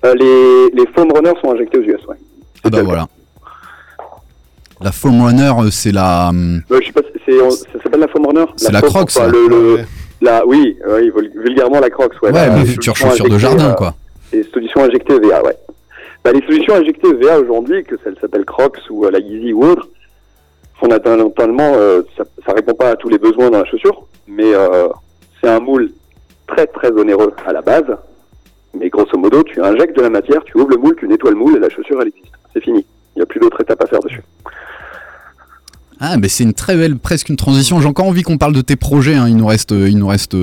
Euh, 0.04 0.16
les, 0.16 0.72
les 0.82 0.88
foam 0.96 1.12
runners 1.14 1.34
sont 1.44 1.52
injectés 1.52 1.78
aux 1.78 1.82
US, 1.84 2.04
ouais. 2.08 2.16
Ah 2.64 2.70
bah 2.70 2.82
voilà. 2.84 3.08
La 4.82 4.92
Foam 4.92 5.22
Runner, 5.22 5.52
euh, 5.60 5.70
c'est 5.70 5.92
la. 5.92 6.30
Euh, 6.30 6.60
je 6.72 6.86
sais 6.88 6.92
pas, 6.92 7.02
si 7.02 7.22
c'est, 7.26 7.40
on- 7.40 7.52
ça 7.52 7.66
s'appelle 7.84 8.00
la 8.00 8.08
foam 8.08 8.26
runner? 8.26 8.46
C'est 8.56 8.72
la 8.72 8.80
foam, 8.80 8.90
Crocs, 8.90 9.12
enfin, 9.16 9.26
ça. 9.26 9.28
le, 9.28 9.48
le- 9.48 9.74
Ouais. 9.76 9.86
la, 10.22 10.46
oui, 10.48 10.76
oui, 10.90 11.12
vul- 11.16 11.32
vulgairement 11.44 11.80
la 11.80 11.92
Crocs, 11.92 12.14
ouais. 12.24 12.32
Ouais, 12.32 12.48
la 12.48 12.50
mais 12.50 12.56
solution 12.62 12.74
futures 12.74 12.96
chaussures 12.96 13.26
de 13.26 13.36
injectée, 13.36 13.58
jardin, 13.58 13.70
euh, 13.72 13.76
quoi. 13.76 13.96
Les 14.34 14.44
solutions 14.52 14.84
injectées 14.84 15.20
VA, 15.20 15.44
ouais. 15.44 15.56
Bah, 16.24 16.32
les 16.32 16.42
solutions 16.42 16.76
injectées 16.76 17.14
VA 17.14 17.40
aujourd'hui, 17.40 17.84
que 17.84 17.96
celles 18.04 18.18
s'appellent 18.20 18.46
Crocs 18.46 18.78
ou 18.92 19.06
euh, 19.06 19.12
la 19.12 19.20
Yeezy 19.20 19.54
ou 19.54 19.64
autre, 19.64 19.90
fondamentalement, 20.80 21.74
euh, 21.76 22.02
ça, 22.16 22.24
ça 22.46 22.54
répond 22.54 22.74
pas 22.74 22.90
à 22.90 22.96
tous 22.96 23.10
les 23.10 23.18
besoins 23.18 23.50
dans 23.50 23.60
la 23.60 23.66
chaussure, 23.66 24.08
mais 24.28 24.54
euh, 24.54 24.88
c'est 25.40 25.50
un 25.50 25.60
moule 25.60 25.92
très 26.48 26.68
très 26.68 26.92
onéreux 26.92 27.34
à 27.46 27.54
la 27.54 27.62
base. 27.62 27.98
Mais 28.74 28.90
grosso 28.90 29.18
modo, 29.18 29.44
tu 29.44 29.62
injectes 29.62 29.98
de 29.98 30.02
la 30.02 30.10
matière, 30.10 30.44
tu 30.44 30.58
ouvres 30.58 30.70
le 30.70 30.78
moule, 30.78 30.96
tu 30.96 31.08
nettoies 31.08 31.32
le 31.32 31.38
moule 31.38 31.58
et 31.58 31.60
la 31.60 31.70
chaussure 31.70 32.02
elle 32.02 32.10
existe. 32.10 32.34
C'est 32.54 32.62
fini. 32.62 32.86
Il 33.16 33.20
n'y 33.20 33.24
a 33.24 33.26
plus 33.26 33.40
d'autre 33.40 33.60
étape 33.60 33.84
à 33.84 33.88
faire 33.88 34.00
dessus. 34.00 34.24
Ah, 36.04 36.18
mais 36.18 36.30
c'est 36.30 36.44
une 36.44 36.54
très 36.54 36.76
belle, 36.76 36.98
presque 36.98 37.30
une 37.30 37.36
transition. 37.36 37.80
J'ai 37.80 37.88
encore 37.88 38.08
envie 38.08 38.24
qu'on 38.24 38.38
parle 38.40 38.54
de 38.54 38.62
tes 38.62 38.76
projets. 38.76 39.14
hein. 39.16 39.28
Il 39.30 39.36
nous 39.38 39.46
reste, 39.46 39.70
il 39.72 39.98
nous 39.98 40.08
reste 40.08 40.36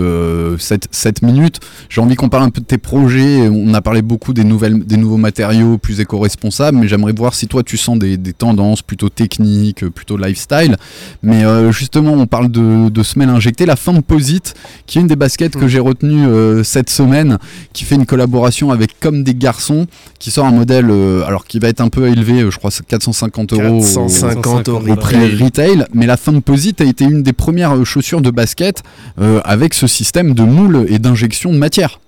7, 0.58 1.22
minutes. 1.22 1.58
J'ai 1.88 2.00
envie 2.00 2.14
qu'on 2.14 2.28
parle 2.28 2.44
un 2.44 2.50
peu 2.50 2.60
de 2.60 2.66
tes 2.66 2.78
projets. 2.78 3.48
On 3.48 3.74
a 3.74 3.80
parlé 3.82 4.00
beaucoup 4.02 4.32
des, 4.32 4.44
nouvelles, 4.44 4.78
des 4.84 4.96
nouveaux 4.96 5.16
matériaux 5.16 5.76
plus 5.76 6.00
éco-responsables, 6.00 6.78
mais 6.78 6.86
j'aimerais 6.88 7.12
voir 7.12 7.34
si 7.34 7.48
toi 7.48 7.62
tu 7.64 7.76
sens 7.76 7.98
des, 7.98 8.16
des 8.16 8.32
tendances 8.32 8.82
plutôt 8.82 9.08
techniques, 9.08 9.82
euh, 9.82 9.90
plutôt 9.90 10.16
lifestyle. 10.16 10.76
Mais 11.22 11.44
euh, 11.44 11.72
justement, 11.72 12.12
on 12.12 12.26
parle 12.26 12.50
de, 12.50 12.88
de 12.88 13.02
semelles 13.02 13.28
injectées. 13.30 13.66
La 13.66 13.74
Composite, 13.76 14.54
qui 14.86 14.98
est 14.98 15.00
une 15.00 15.06
des 15.08 15.16
baskets 15.16 15.56
que 15.56 15.66
j'ai 15.66 15.80
retenues 15.80 16.26
euh, 16.28 16.62
cette 16.62 16.90
semaine, 16.90 17.38
qui 17.72 17.84
fait 17.84 17.94
une 17.96 18.06
collaboration 18.06 18.70
avec 18.70 19.00
Comme 19.00 19.24
des 19.24 19.34
garçons, 19.34 19.86
qui 20.20 20.30
sort 20.30 20.44
un 20.46 20.52
modèle, 20.52 20.88
euh, 20.90 21.24
alors 21.26 21.46
qui 21.46 21.58
va 21.58 21.68
être 21.68 21.80
un 21.80 21.88
peu 21.88 22.06
élevé, 22.06 22.42
euh, 22.42 22.50
je 22.50 22.58
crois, 22.58 22.70
c'est 22.70 22.86
450 22.86 23.54
euros. 23.54 23.78
au- 23.78 23.80
450 23.80 24.68
euros 24.68 24.82
au 24.92 24.96
prix 24.96 25.16
retail, 25.48 25.84
mais 25.94 26.06
la 26.06 26.16
Composite 26.16 26.80
a 26.80 26.84
été 26.84 27.04
une 27.04 27.22
des 27.22 27.32
premières 27.32 27.74
euh, 27.74 27.84
chaussures 27.84 28.20
de 28.20 28.30
basket 28.30 28.82
euh, 29.18 29.40
avec 29.44 29.74
ce 29.74 29.86
système 29.86 30.34
de 30.34 30.42
moule 30.42 30.86
et 30.88 30.98
d'injection 30.98 31.50
de 31.50 31.56
matière. 31.56 32.00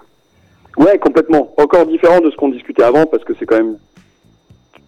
Ouais, 0.76 0.98
complètement. 0.98 1.52
Encore 1.56 1.86
différent 1.86 2.20
de 2.20 2.30
ce 2.30 2.36
qu'on 2.36 2.50
discutait 2.50 2.82
avant, 2.82 3.06
parce 3.06 3.24
que 3.24 3.32
c'est 3.38 3.46
quand 3.46 3.56
même. 3.56 3.76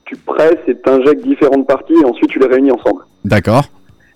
Tu 0.05 0.17
presses 0.17 0.63
et 0.69 0.77
t'injectes 0.77 1.27
différentes 1.27 1.67
parties 1.67 1.95
et 1.95 2.05
ensuite 2.05 2.29
tu 2.29 2.39
les 2.39 2.47
réunis 2.47 2.73
ensemble. 2.73 3.03
D'accord 3.25 3.65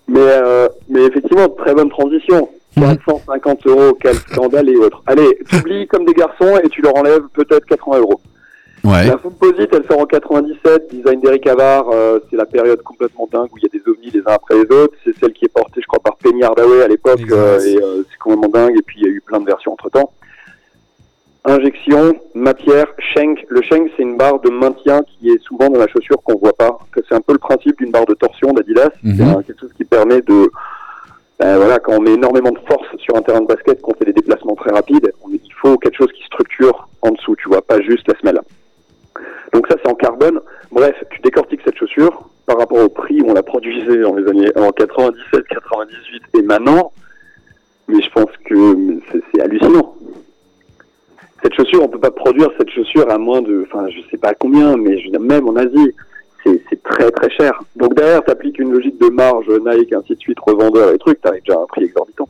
Mais, 0.07 0.19
euh, 0.19 0.67
mais 0.89 1.01
effectivement, 1.05 1.49
très 1.49 1.73
bonne 1.73 1.89
transition. 1.89 2.49
Mhm. 2.75 2.97
450 2.97 3.67
euros, 3.67 3.97
quel 3.99 4.15
scandale 4.15 4.69
et 4.69 4.77
autres. 4.77 5.01
Allez, 5.07 5.39
t'oublies 5.49 5.87
comme 5.87 6.05
des 6.05 6.13
garçons 6.13 6.57
et 6.63 6.69
tu 6.69 6.81
leur 6.83 6.95
enlèves 6.95 7.23
peut-être 7.33 7.65
80 7.65 7.99
euros. 7.99 8.21
Ouais. 8.83 9.07
La 9.07 9.17
Composite, 9.17 9.69
elle 9.73 9.85
sort 9.85 9.99
en 9.99 10.05
97, 10.05 10.89
design 10.93 11.19
d'Eric 11.19 11.45
Havard, 11.47 11.89
euh, 11.91 12.19
c'est 12.29 12.37
la 12.37 12.45
période 12.45 12.81
complètement 12.83 13.27
dingue 13.31 13.49
où 13.51 13.57
il 13.57 13.63
y 13.63 13.65
a 13.65 13.69
des 13.69 13.81
ovnis 13.91 14.11
les 14.11 14.19
uns 14.21 14.35
après 14.35 14.55
les 14.55 14.71
autres. 14.75 14.93
C'est 15.03 15.17
celle 15.19 15.33
qui 15.33 15.45
est 15.45 15.53
portée, 15.53 15.81
je 15.81 15.87
crois, 15.87 15.99
par 15.99 16.15
Penny 16.17 16.43
Hardaway 16.43 16.83
à 16.83 16.87
l'époque, 16.87 17.19
euh, 17.31 17.59
et 17.59 17.77
euh, 17.77 18.03
c'est 18.09 18.17
complètement 18.17 18.47
dingue. 18.49 18.77
Et 18.77 18.81
puis 18.83 18.99
il 19.01 19.03
y 19.03 19.09
a 19.09 19.11
eu 19.11 19.21
plein 19.21 19.39
de 19.39 19.45
versions 19.45 19.73
entre 19.73 19.89
temps. 19.89 20.11
Injection, 21.45 22.15
matière, 22.35 22.87
shank. 22.99 23.45
Le 23.49 23.61
shank, 23.61 23.89
c'est 23.95 24.03
une 24.03 24.17
barre 24.17 24.39
de 24.41 24.49
maintien 24.49 25.01
qui 25.03 25.29
est 25.29 25.41
souvent 25.43 25.69
dans 25.69 25.79
la 25.79 25.87
chaussure 25.87 26.21
qu'on 26.23 26.37
voit 26.37 26.51
pas. 26.53 26.77
C'est 27.07 27.15
un 27.15 27.21
peu 27.21 27.31
le 27.33 27.39
principe 27.39 27.77
d'une 27.77 27.91
barre 27.91 28.05
de 28.05 28.13
torsion 28.15 28.51
d'Adidas. 28.51 28.89
Mhm. 29.03 29.15
C'est 29.17 29.47
quelque 29.47 29.61
chose 29.61 29.73
qui 29.77 29.85
permet 29.85 30.21
de, 30.21 30.51
ben 31.39 31.55
voilà, 31.57 31.79
quand 31.79 31.93
on 31.93 32.01
met 32.01 32.13
énormément 32.13 32.51
de 32.51 32.59
force 32.67 32.87
sur 32.97 33.15
un 33.15 33.21
terrain 33.21 33.39
de 33.41 33.47
basket, 33.47 33.81
qu'on 33.81 33.93
fait 33.93 34.05
des 34.05 34.13
déplacements 34.13 34.55
très 34.55 34.71
rapides, 34.71 35.09
on- 35.23 35.29
il 35.31 35.39
faut 35.61 35.77
quelque 35.77 35.95
chose 35.95 36.11
qui 36.11 36.23
structure 36.25 36.89
en 37.01 37.11
dessous, 37.11 37.35
tu 37.37 37.47
vois, 37.47 37.61
pas 37.61 37.79
juste 37.81 38.07
la 38.09 38.19
semelle. 38.19 38.41
Donc 39.53 39.67
ça, 39.67 39.75
c'est 39.81 39.89
en 39.89 39.95
carbone. 39.95 40.39
Bref, 40.71 40.95
tu 41.11 41.21
décortiques 41.21 41.61
cette 41.63 41.77
chaussure 41.77 42.29
par 42.45 42.57
rapport 42.57 42.83
au 42.83 42.89
prix 42.89 43.21
où 43.21 43.29
on 43.29 43.33
la 43.33 43.43
produisait 43.43 44.03
en 44.03 44.15
les 44.15 44.27
années 44.29 44.51
en 44.55 44.71
97, 44.71 45.47
98 45.47 46.23
et 46.37 46.41
maintenant. 46.41 46.91
Mais 47.87 48.01
je 48.01 48.09
pense 48.11 48.29
que 48.45 48.99
c'est 49.31 49.41
hallucinant. 49.41 49.95
Cette 51.41 51.53
chaussure, 51.53 51.83
on 51.83 51.87
peut 51.87 51.99
pas 51.99 52.11
produire 52.11 52.49
cette 52.57 52.69
chaussure 52.71 53.09
à 53.09 53.17
moins 53.17 53.41
de, 53.41 53.65
enfin, 53.67 53.87
je 53.89 53.99
sais 54.09 54.17
pas 54.17 54.33
combien, 54.33 54.75
mais 54.75 54.97
je 54.97 55.05
veux 55.05 55.11
dire, 55.11 55.21
même 55.21 55.47
en 55.47 55.55
Asie, 55.55 55.93
c'est 56.43 56.83
très 56.83 57.11
très 57.11 57.29
cher. 57.29 57.61
Donc 57.75 57.93
derrière, 57.95 58.23
tu 58.23 58.31
appliques 58.31 58.59
une 58.59 58.71
logique 58.71 58.99
de 58.99 59.09
marge, 59.09 59.47
Nike, 59.49 59.93
ainsi 59.93 60.15
de 60.15 60.19
suite, 60.19 60.39
revendeur 60.39 60.93
et 60.93 60.97
trucs, 60.97 61.21
t'arrives 61.21 61.43
déjà 61.45 61.59
à 61.59 61.63
un 61.63 61.65
prix 61.65 61.83
exorbitant. 61.83 62.27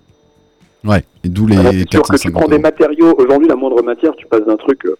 Ouais. 0.83 1.03
Et 1.23 1.29
d'où 1.29 1.47
les 1.47 1.55
c'est 1.55 1.61
sûr 1.91 2.01
que 2.03 2.17
tu 2.17 2.31
450 2.31 2.33
prends 2.33 2.47
des 2.47 2.59
matériaux, 2.59 3.15
aujourd'hui 3.17 3.47
la 3.47 3.55
moindre 3.55 3.81
matière, 3.81 4.15
tu 4.15 4.25
passes 4.27 4.45
d'un 4.45 4.57
truc, 4.57 4.85
euh, 4.85 4.97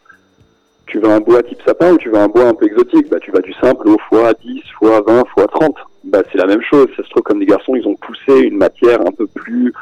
tu 0.88 1.00
veux 1.00 1.10
un 1.10 1.20
bois 1.20 1.44
type 1.44 1.62
sapin 1.66 1.94
ou 1.94 1.98
tu 1.98 2.10
veux 2.10 2.18
un 2.18 2.28
bois 2.28 2.48
un 2.48 2.54
peu 2.54 2.66
exotique, 2.66 3.10
bah 3.10 3.20
tu 3.20 3.32
vas 3.32 3.40
du 3.40 3.54
simple 3.54 3.88
au 3.88 3.98
fois 4.10 4.34
10, 4.34 4.62
fois 4.80 5.02
20, 5.06 5.24
fois 5.34 5.48
30. 5.48 5.76
Bah 6.06 6.24
c'est 6.32 6.38
la 6.38 6.46
même 6.46 6.62
chose, 6.62 6.88
ça 6.96 7.04
se 7.04 7.10
trouve 7.10 7.24
comme 7.24 7.40
des 7.40 7.46
garçons, 7.46 7.76
ils 7.76 7.88
ont 7.88 7.96
poussé 7.96 8.40
une 8.40 8.58
matière 8.58 9.02
un 9.02 9.12
peu 9.12 9.28
plus 9.28 9.74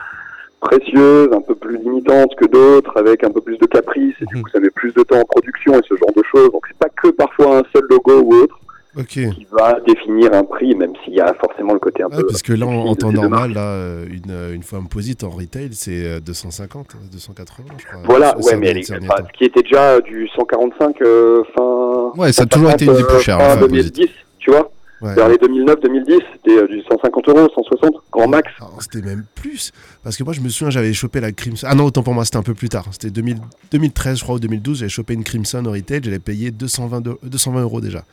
précieuse, 0.60 1.30
un 1.32 1.41
peu 1.41 1.56
plus 1.56 1.78
limitante 1.78 2.36
que 2.36 2.45
d'autres, 2.45 2.97
avec 2.97 3.24
un 3.24 3.30
peu 3.30 3.41
plus 3.41 3.58
de 3.58 3.66
caprice, 3.68 4.16
et 4.22 4.26
du 4.26 4.41
coup 4.41 4.49
ça 4.49 4.60
met 4.60 4.72
plus 4.72 4.93
de 4.93 5.03
temps 5.03 5.20
en 5.20 5.26
production 5.26 5.74
et 5.74 5.82
ce 5.88 5.95
genre 5.95 6.14
de 6.16 6.24
choses. 6.24 6.51
Donc 6.51 6.66
c'est 6.68 6.78
pas 6.78 6.89
que 6.89 7.10
parfois 7.10 7.60
un 7.60 7.64
seul 7.74 7.86
logo 7.89 8.22
ou 8.22 8.34
autre 8.36 8.60
Ok. 8.98 9.08
qui 9.08 9.48
va 9.52 9.80
définir 9.86 10.34
un 10.34 10.43
prix, 10.43 10.74
même 10.76 10.93
s'il 11.04 11.16
y 11.16 11.20
a 11.22 11.34
forcément 11.34 11.74
le 11.74 11.80
côté 11.80 12.04
un 12.04 12.08
Ouais, 12.08 12.18
peu... 12.18 12.28
parce 12.28 12.41
que 12.41 12.54
là, 12.54 12.66
en, 12.66 12.96
temps 12.96 13.12
normal, 13.12 13.54
là, 13.54 13.62
euh, 13.62 14.06
une, 14.10 14.32
euh, 14.32 14.54
une 14.54 14.64
femme 14.64 14.88
posite 14.88 15.24
en 15.24 15.30
retail, 15.30 15.70
c'est 15.74 16.06
euh, 16.06 16.20
250, 16.20 16.96
280, 17.12 17.66
je 17.78 17.86
crois. 17.86 18.00
Voilà, 18.06 18.38
ouais, 18.39 18.56
mais 18.56 18.68
elle 18.68 18.78
est, 18.78 18.91
enfin, 18.91 19.24
ce 19.32 19.38
qui 19.38 19.43
était 19.46 19.64
déjà 19.64 20.00
du 20.02 20.28
145 20.36 21.02
euh, 21.02 21.43
fin. 21.56 22.12
Ouais, 22.22 22.32
ça 22.32 22.43
a 22.43 22.46
toujours 22.46 22.70
150, 22.72 22.82
été 22.82 22.86
une 22.91 22.98
des 22.98 23.04
plus 23.14 23.24
chères, 23.24 23.38
fin 23.39 23.48
la 23.56 23.62
Composite. 23.62 23.96
2010, 23.96 24.14
tu 24.39 24.52
vois. 24.52 24.72
Ouais. 25.02 25.14
Vers 25.14 25.28
les 25.28 25.36
2009-2010, 25.36 26.20
c'était 26.34 26.58
euh, 26.58 26.68
du 26.68 26.82
150 26.89 27.28
euros, 27.28 27.50
160, 27.54 27.93
grand 28.14 28.28
max. 28.30 28.50
Ah, 28.62 28.68
C'était 28.80 29.02
même 29.06 29.26
plus. 29.36 29.74
Parce 30.04 30.16
que 30.16 30.24
moi, 30.24 30.32
je 30.32 30.39
me 30.39 30.48
souviens, 30.48 30.70
j'avais 30.70 30.93
chopé 30.93 31.20
la 31.20 31.34
Crimson. 31.34 31.68
Ah 31.70 31.76
non, 31.76 31.84
autant 31.84 32.02
pour 32.02 32.14
moi, 32.14 32.24
c'était 32.24 32.38
un 32.38 32.43
peu 32.43 32.54
plus 32.54 32.70
tard. 32.70 32.86
C'était 32.91 33.10
2000 33.10 33.38
2013, 33.72 34.20
je 34.20 34.24
crois, 34.24 34.36
ou 34.36 34.39
2012. 34.39 34.80
J'avais 34.80 34.89
chopé 34.89 35.14
une 35.14 35.26
Crimson 35.26 35.66
au 35.66 35.72
retail. 35.72 36.00
J'avais 36.02 36.20
payé 36.20 36.50
220, 36.52 37.02
de- 37.02 37.18
220 37.24 37.62
euros 37.64 37.82
déjà. 37.82 38.06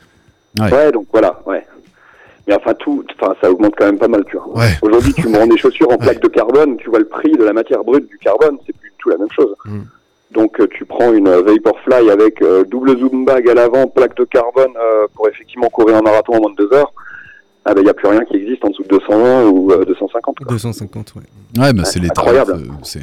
Ouais. 0.61 0.92
donc 0.92 1.07
voilà, 1.12 1.40
ouais. 1.46 1.64
Mais 2.46 2.55
enfin, 2.55 2.74
tout, 2.74 3.05
enfin, 3.20 3.34
ça 3.40 3.50
augmente 3.50 3.74
quand 3.78 3.86
même 3.86 3.98
pas 3.98 4.09
mal, 4.09 4.24
tu 4.28 4.36
vois. 4.36 4.48
Ouais. 4.59 4.70
Aujourd'hui, 4.82 5.12
tu 5.14 5.28
me 5.28 5.38
rends 5.38 5.46
des 5.55 5.57
chaussures 5.57 5.90
en 5.90 5.96
plaque 5.96 6.20
de 6.20 6.28
carbone, 6.28 6.76
tu 6.76 6.90
vois 6.90 6.98
le 6.98 7.07
prix 7.07 7.32
de 7.32 7.44
la 7.44 7.53
matière 7.53 7.84
brute 7.84 8.09
du 8.09 8.18
carbone, 8.18 8.59
c'est 8.66 8.76
plus 8.76 8.90
du 8.90 8.96
tout 8.98 9.09
la 9.11 9.18
même 9.18 9.30
chose. 9.30 9.55
Mm. 9.64 9.80
Donc, 10.32 10.59
euh, 10.61 10.66
tu 10.72 10.84
prends 10.84 11.12
une 11.12 11.28
euh, 11.28 11.42
Vaporfly 11.42 12.11
avec 12.11 12.40
euh, 12.42 12.64
double 12.64 12.98
zoom 12.98 13.24
bag 13.24 13.48
à 13.48 13.55
l'avant, 13.55 13.86
plaque 13.86 14.16
de 14.16 14.24
carbone 14.24 14.72
euh, 14.76 15.07
pour 15.14 15.28
effectivement 15.28 15.68
courir 15.68 15.96
un 15.96 16.03
marathon 16.03 16.34
en 16.34 16.40
moins 16.40 16.50
de 16.50 16.57
deux 16.57 16.72
heures. 16.74 16.92
Ah 17.64 17.74
ben, 17.74 17.82
il 17.82 17.84
n'y 17.84 17.90
a 17.90 17.94
plus 17.94 18.09
rien 18.09 18.24
qui 18.24 18.36
existe 18.36 18.64
en 18.64 18.70
dessous 18.70 18.82
de 18.82 18.88
220 18.88 19.44
ou 19.44 19.70
euh, 19.72 19.84
250. 19.84 20.36
quoi. 20.38 20.46
250, 20.48 21.14
ouais. 21.14 21.22
Ouais, 21.62 21.72
bah 21.72 21.84
c'est 21.84 22.00
les 22.00 22.09
tarifs. 22.09 22.30
Incroyable. 22.40 22.64
euh, 22.70 22.74
c'est 22.82 23.03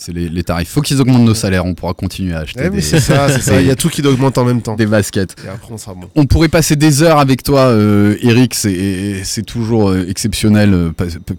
c'est 0.00 0.12
les, 0.12 0.28
les 0.28 0.42
tarifs. 0.42 0.68
Faut 0.70 0.80
qu'ils 0.80 1.00
augmentent 1.00 1.24
nos 1.24 1.34
salaires, 1.34 1.64
on 1.66 1.74
pourra 1.74 1.92
continuer 1.94 2.34
à 2.34 2.40
acheter 2.40 2.70
des, 2.70 2.80
c'est 2.80 3.00
ça, 3.00 3.28
c'est 3.28 3.40
ça. 3.42 3.60
Il 3.60 3.66
y 3.66 3.70
a 3.70 3.76
tout 3.76 3.88
qui 3.88 4.00
augmente 4.06 4.38
en 4.38 4.44
même 4.44 4.62
temps. 4.62 4.74
des 4.74 4.86
baskets. 4.86 5.36
Et 5.44 5.48
après, 5.48 5.72
on 5.72 5.78
sera 5.78 5.94
bon. 5.94 6.08
On 6.16 6.24
pourrait 6.26 6.48
passer 6.48 6.74
des 6.76 7.02
heures 7.02 7.18
avec 7.18 7.42
toi, 7.42 7.60
euh, 7.66 8.16
Eric. 8.22 8.54
C'est 8.54 9.22
c'est 9.24 9.44
toujours 9.44 9.90
euh, 9.90 10.06
exceptionnel, 10.08 10.72
euh, 10.74 10.90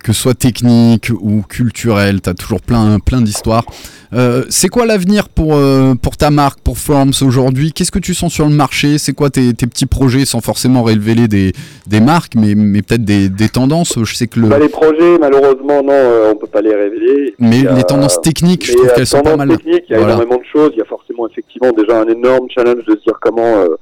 que 0.04 0.14
ce 0.14 0.22
soit 0.22 0.36
technique 0.36 1.12
ou 1.20 1.42
culturel. 1.42 2.22
T'as 2.22 2.34
toujours 2.36 2.62
plein, 2.62 3.00
plein 3.00 3.22
d'histoires. 3.22 3.66
Euh, 4.14 4.44
c'est 4.50 4.68
quoi 4.68 4.86
l'avenir 4.86 5.30
pour, 5.30 5.56
euh, 5.56 5.96
pour 5.96 6.18
ta 6.18 6.32
marque, 6.32 6.60
pour 6.60 6.78
Forms 6.78 7.14
aujourd'hui? 7.22 7.72
Qu'est-ce 7.72 7.92
que 7.92 8.00
tu 8.00 8.14
sens 8.14 8.34
sur 8.34 8.46
le 8.46 8.54
marché? 8.54 8.98
C'est 8.98 9.14
quoi 9.14 9.30
tes, 9.30 9.54
tes 9.54 9.68
petits 9.68 9.86
projets, 9.86 10.26
sans 10.26 10.42
forcément 10.42 10.84
révéler 10.84 11.30
des, 11.30 11.54
des 11.88 12.02
marques, 12.02 12.34
mais, 12.36 12.54
mais 12.54 12.82
peut-être 12.82 13.06
des, 13.06 13.30
des 13.30 13.48
tendances? 13.48 13.98
Je 14.04 14.14
sais 14.14 14.28
que 14.28 14.42
le, 14.42 14.50
Bah, 14.50 14.60
les 14.60 14.68
projets, 14.68 15.18
malheureusement, 15.18 15.82
non, 15.82 15.92
euh, 15.94 16.34
on 16.34 16.36
peut 16.36 16.48
pas 16.48 16.60
les 16.62 16.76
révéler. 16.76 17.36
mais 17.40 17.62
les 17.74 17.84
tendances 17.84 18.22
techniques, 18.22 18.51
je 18.60 18.72
Mais, 18.72 18.76
trouve 18.76 18.90
euh, 18.90 18.94
qu'elles 18.96 19.08
sont 19.08 19.22
pas 19.22 19.32
tendance 19.32 19.48
mal. 19.48 19.58
technique, 19.58 19.84
il 19.88 19.92
y 19.92 19.96
a 19.96 20.00
Voilà. 20.00 20.14
énormément 20.16 20.38
de 20.40 20.46
choses. 20.46 20.72
Il 20.74 20.80
y 20.80 20.82
a 20.82 20.86
forcément 20.86 21.28
effectivement 21.28 21.72
déjà 21.72 22.00
un 22.02 22.08
énorme 22.08 22.50
challenge 22.50 22.84
de 22.86 22.96
se 22.96 23.02
dire 23.04 23.18
comment. 23.22 23.44
euh, 23.62 23.76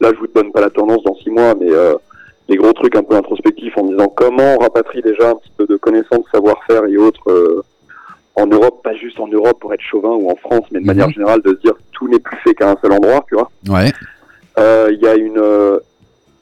là, 0.00 0.10
je 0.12 0.18
vous 0.18 0.26
donne 0.34 0.52
pas 0.52 0.60
la 0.60 0.70
tendance 0.70 1.02
dans 1.04 1.14
six 1.16 1.30
mois, 1.30 1.54
mais 1.58 1.70
euh, 1.70 1.94
les 2.48 2.56
gros 2.56 2.72
trucs 2.72 2.94
un 2.96 3.02
peu 3.02 3.14
introspectifs 3.16 3.76
en 3.78 3.84
disant 3.84 4.08
comment 4.08 4.56
on 4.56 4.58
rapatrie 4.58 5.02
déjà 5.02 5.30
un 5.30 5.34
petit 5.36 5.50
peu 5.56 5.66
de 5.66 5.76
connaissances, 5.76 6.24
savoir-faire 6.32 6.84
et 6.86 6.96
autres 6.96 7.30
euh, 7.30 7.62
en 8.34 8.46
Europe, 8.46 8.82
pas 8.84 8.94
juste 8.94 9.18
en 9.18 9.26
Europe 9.28 9.58
pour 9.60 9.72
être 9.72 9.80
chauvin 9.80 10.10
ou 10.10 10.30
en 10.30 10.36
France, 10.36 10.64
mais 10.70 10.80
de 10.80 10.84
Mhm. 10.84 10.86
manière 10.88 11.10
générale 11.10 11.40
de 11.42 11.50
se 11.54 11.60
dire 11.60 11.72
tout 11.92 12.08
n'est 12.08 12.18
plus 12.18 12.36
fait 12.44 12.54
qu'à 12.54 12.70
un 12.70 12.76
seul 12.82 12.92
endroit, 12.92 13.24
tu 13.28 13.34
vois. 13.36 13.50
Ouais. 13.68 13.90
Il 14.92 14.98
y 15.02 15.06
a 15.06 15.14
une 15.16 15.40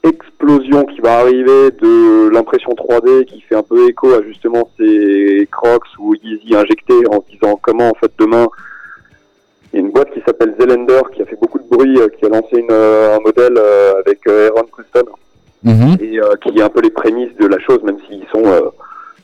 explosion 0.07 0.85
qui 0.85 1.01
va 1.01 1.19
arriver 1.19 1.71
de 1.71 2.29
l'impression 2.29 2.71
3D 2.71 3.25
qui 3.25 3.41
fait 3.41 3.55
un 3.55 3.63
peu 3.63 3.87
écho 3.89 4.13
à 4.13 4.21
justement 4.23 4.69
ces 4.77 5.47
Crocs 5.51 5.87
ou 5.99 6.15
Yeezy 6.15 6.55
injectés 6.55 7.07
en 7.09 7.21
se 7.21 7.31
disant 7.31 7.59
comment 7.61 7.89
en 7.89 7.93
fait 7.95 8.11
demain 8.17 8.47
il 9.73 9.79
y 9.79 9.83
a 9.83 9.85
une 9.85 9.91
boîte 9.91 10.11
qui 10.13 10.21
s'appelle 10.25 10.55
Zellender 10.59 11.01
qui 11.13 11.21
a 11.21 11.25
fait 11.25 11.37
beaucoup 11.39 11.59
de 11.59 11.67
bruit, 11.69 11.99
euh, 11.99 12.07
qui 12.07 12.25
a 12.25 12.29
lancé 12.29 12.57
une, 12.57 12.71
euh, 12.71 13.17
un 13.17 13.19
modèle 13.19 13.55
euh, 13.57 13.99
avec 13.99 14.25
Aaron 14.27 14.67
Preston 14.71 15.05
Mhm. 15.63 15.97
et 15.99 16.19
qui 16.43 16.59
est 16.59 16.61
un 16.61 16.69
peu 16.69 16.79
les 16.81 16.91
prémices 16.91 17.35
de 17.37 17.47
la 17.47 17.57
chose, 17.59 17.81
même 17.81 17.97
s'ils 18.07 18.23
sont 18.31 18.43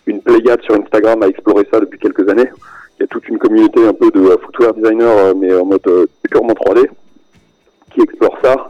une 0.08 0.22
pléiade 0.22 0.62
sur 0.64 0.74
Instagram 0.74 1.22
à 1.22 1.28
explorer 1.28 1.68
ça 1.72 1.80
depuis 1.80 2.00
quelques 2.00 2.28
années. 2.30 2.50
Il 3.00 3.02
y 3.02 3.04
a 3.04 3.08
toute 3.08 3.28
une 3.30 3.38
communauté 3.38 3.86
un 3.86 3.94
peu 3.94 4.10
de 4.12 4.38
footwear 4.44 4.74
designers, 4.74 5.04
euh, 5.06 5.34
mais 5.36 5.54
en 5.56 5.66
mode 5.66 5.88
purement 6.30 6.54
3D, 6.54 6.90
qui 7.94 8.02
explore 8.02 8.38
ça. 8.44 8.70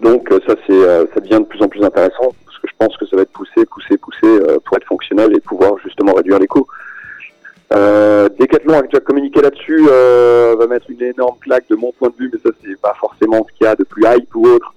Donc 0.00 0.30
euh, 0.30 0.40
ça, 0.46 0.54
c'est, 0.66 0.72
euh, 0.72 1.06
ça 1.14 1.20
devient 1.20 1.38
de 1.40 1.44
plus 1.46 1.62
en 1.62 1.68
plus 1.68 1.82
intéressant, 1.82 2.34
parce 2.44 2.58
que 2.58 2.68
je 2.68 2.74
pense 2.78 2.96
que 2.96 3.06
ça 3.06 3.16
va 3.16 3.22
être 3.22 3.32
poussé, 3.32 3.64
poussé, 3.66 3.96
poussé 3.96 4.26
euh, 4.26 4.58
pour 4.64 4.76
être 4.76 4.86
fonctionnel 4.86 5.34
et 5.34 5.40
pouvoir 5.40 5.78
justement 5.84 6.12
réduire 6.14 6.38
les 6.38 6.46
coûts. 6.46 6.66
Euh, 7.74 8.28
Decathlon 8.38 8.74
a 8.78 8.82
déjà 8.82 9.00
communiqué 9.00 9.40
là-dessus, 9.40 9.86
euh, 9.90 10.54
va 10.58 10.66
mettre 10.68 10.88
une 10.90 11.02
énorme 11.02 11.36
claque 11.40 11.64
de 11.68 11.74
mon 11.76 11.90
point 11.92 12.10
de 12.10 12.14
vue, 12.16 12.30
mais 12.32 12.38
ça 12.44 12.54
c'est 12.62 12.78
pas 12.80 12.94
forcément 13.00 13.44
ce 13.50 13.56
qu'il 13.56 13.66
y 13.66 13.68
a 13.68 13.74
de 13.74 13.82
plus 13.84 14.04
hype 14.06 14.34
ou 14.36 14.46
autre, 14.46 14.72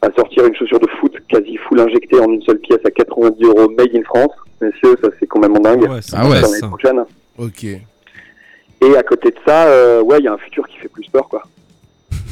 à 0.00 0.10
sortir 0.12 0.46
une 0.46 0.54
chaussure 0.54 0.80
de 0.80 0.88
foot 0.98 1.12
quasi 1.28 1.56
full 1.58 1.80
injectée 1.80 2.18
en 2.18 2.30
une 2.32 2.42
seule 2.42 2.58
pièce 2.58 2.80
à 2.84 2.90
90 2.90 3.44
euros 3.44 3.68
made 3.70 3.94
in 3.94 4.02
France. 4.04 4.32
Messieurs, 4.60 4.96
ça 5.02 5.08
c'est 5.18 5.26
complètement 5.26 5.60
dingue. 5.60 5.82
Ouais, 5.90 5.98
c'est 6.00 6.16
Ah 6.16 6.26
ouais, 6.28 6.36
ça. 6.40 6.48
l'année 6.48 6.68
prochaine. 6.68 7.04
Ok. 7.38 7.64
Et 7.64 8.96
à 8.96 9.02
côté 9.02 9.30
de 9.30 9.36
ça, 9.46 9.66
euh, 9.66 10.00
ouais, 10.02 10.18
il 10.20 10.24
y 10.24 10.28
a 10.28 10.32
un 10.32 10.38
futur 10.38 10.66
qui 10.68 10.78
fait 10.78 10.88
plus 10.88 11.06
peur, 11.12 11.28
quoi. 11.28 11.42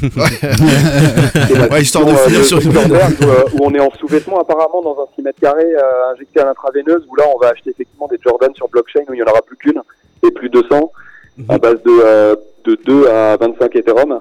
La 0.03 1.69
Ouais, 1.69 1.83
histoire 1.83 2.05
de 2.07 2.15
finir 2.15 2.41
euh, 2.41 2.45
sur 2.45 2.59
une 2.59 2.77
où, 2.77 2.95
euh, 2.95 3.45
où 3.53 3.59
on 3.61 3.75
est 3.75 3.81
en 3.81 3.91
sous-vêtements 3.99 4.41
apparemment 4.41 4.83
dans 4.83 5.03
un 5.03 5.07
6 5.15 5.23
mètres 5.23 5.41
carrés 5.41 5.75
euh, 5.75 6.13
injecté 6.13 6.41
à 6.41 6.45
l'intraveineuse, 6.45 7.07
où 7.09 7.17
là 7.17 7.25
on 7.35 7.39
va 7.39 7.49
acheter 7.49 7.71
effectivement 7.71 8.09
des 8.09 8.19
Jordan 8.23 8.51
sur 8.55 8.69
blockchain 8.69 9.01
où 9.09 9.15
il 9.15 9.17
n'y 9.17 9.23
en 9.23 9.31
aura 9.31 9.43
plus 9.43 9.57
qu'une 9.57 9.81
et 10.27 10.31
plus 10.31 10.49
200 10.49 10.93
à 11.49 11.59
base 11.59 11.83
de, 11.85 12.39
de 12.65 12.79
2 12.85 13.09
à 13.09 13.37
25 13.37 13.77
Ethereum. 13.77 14.21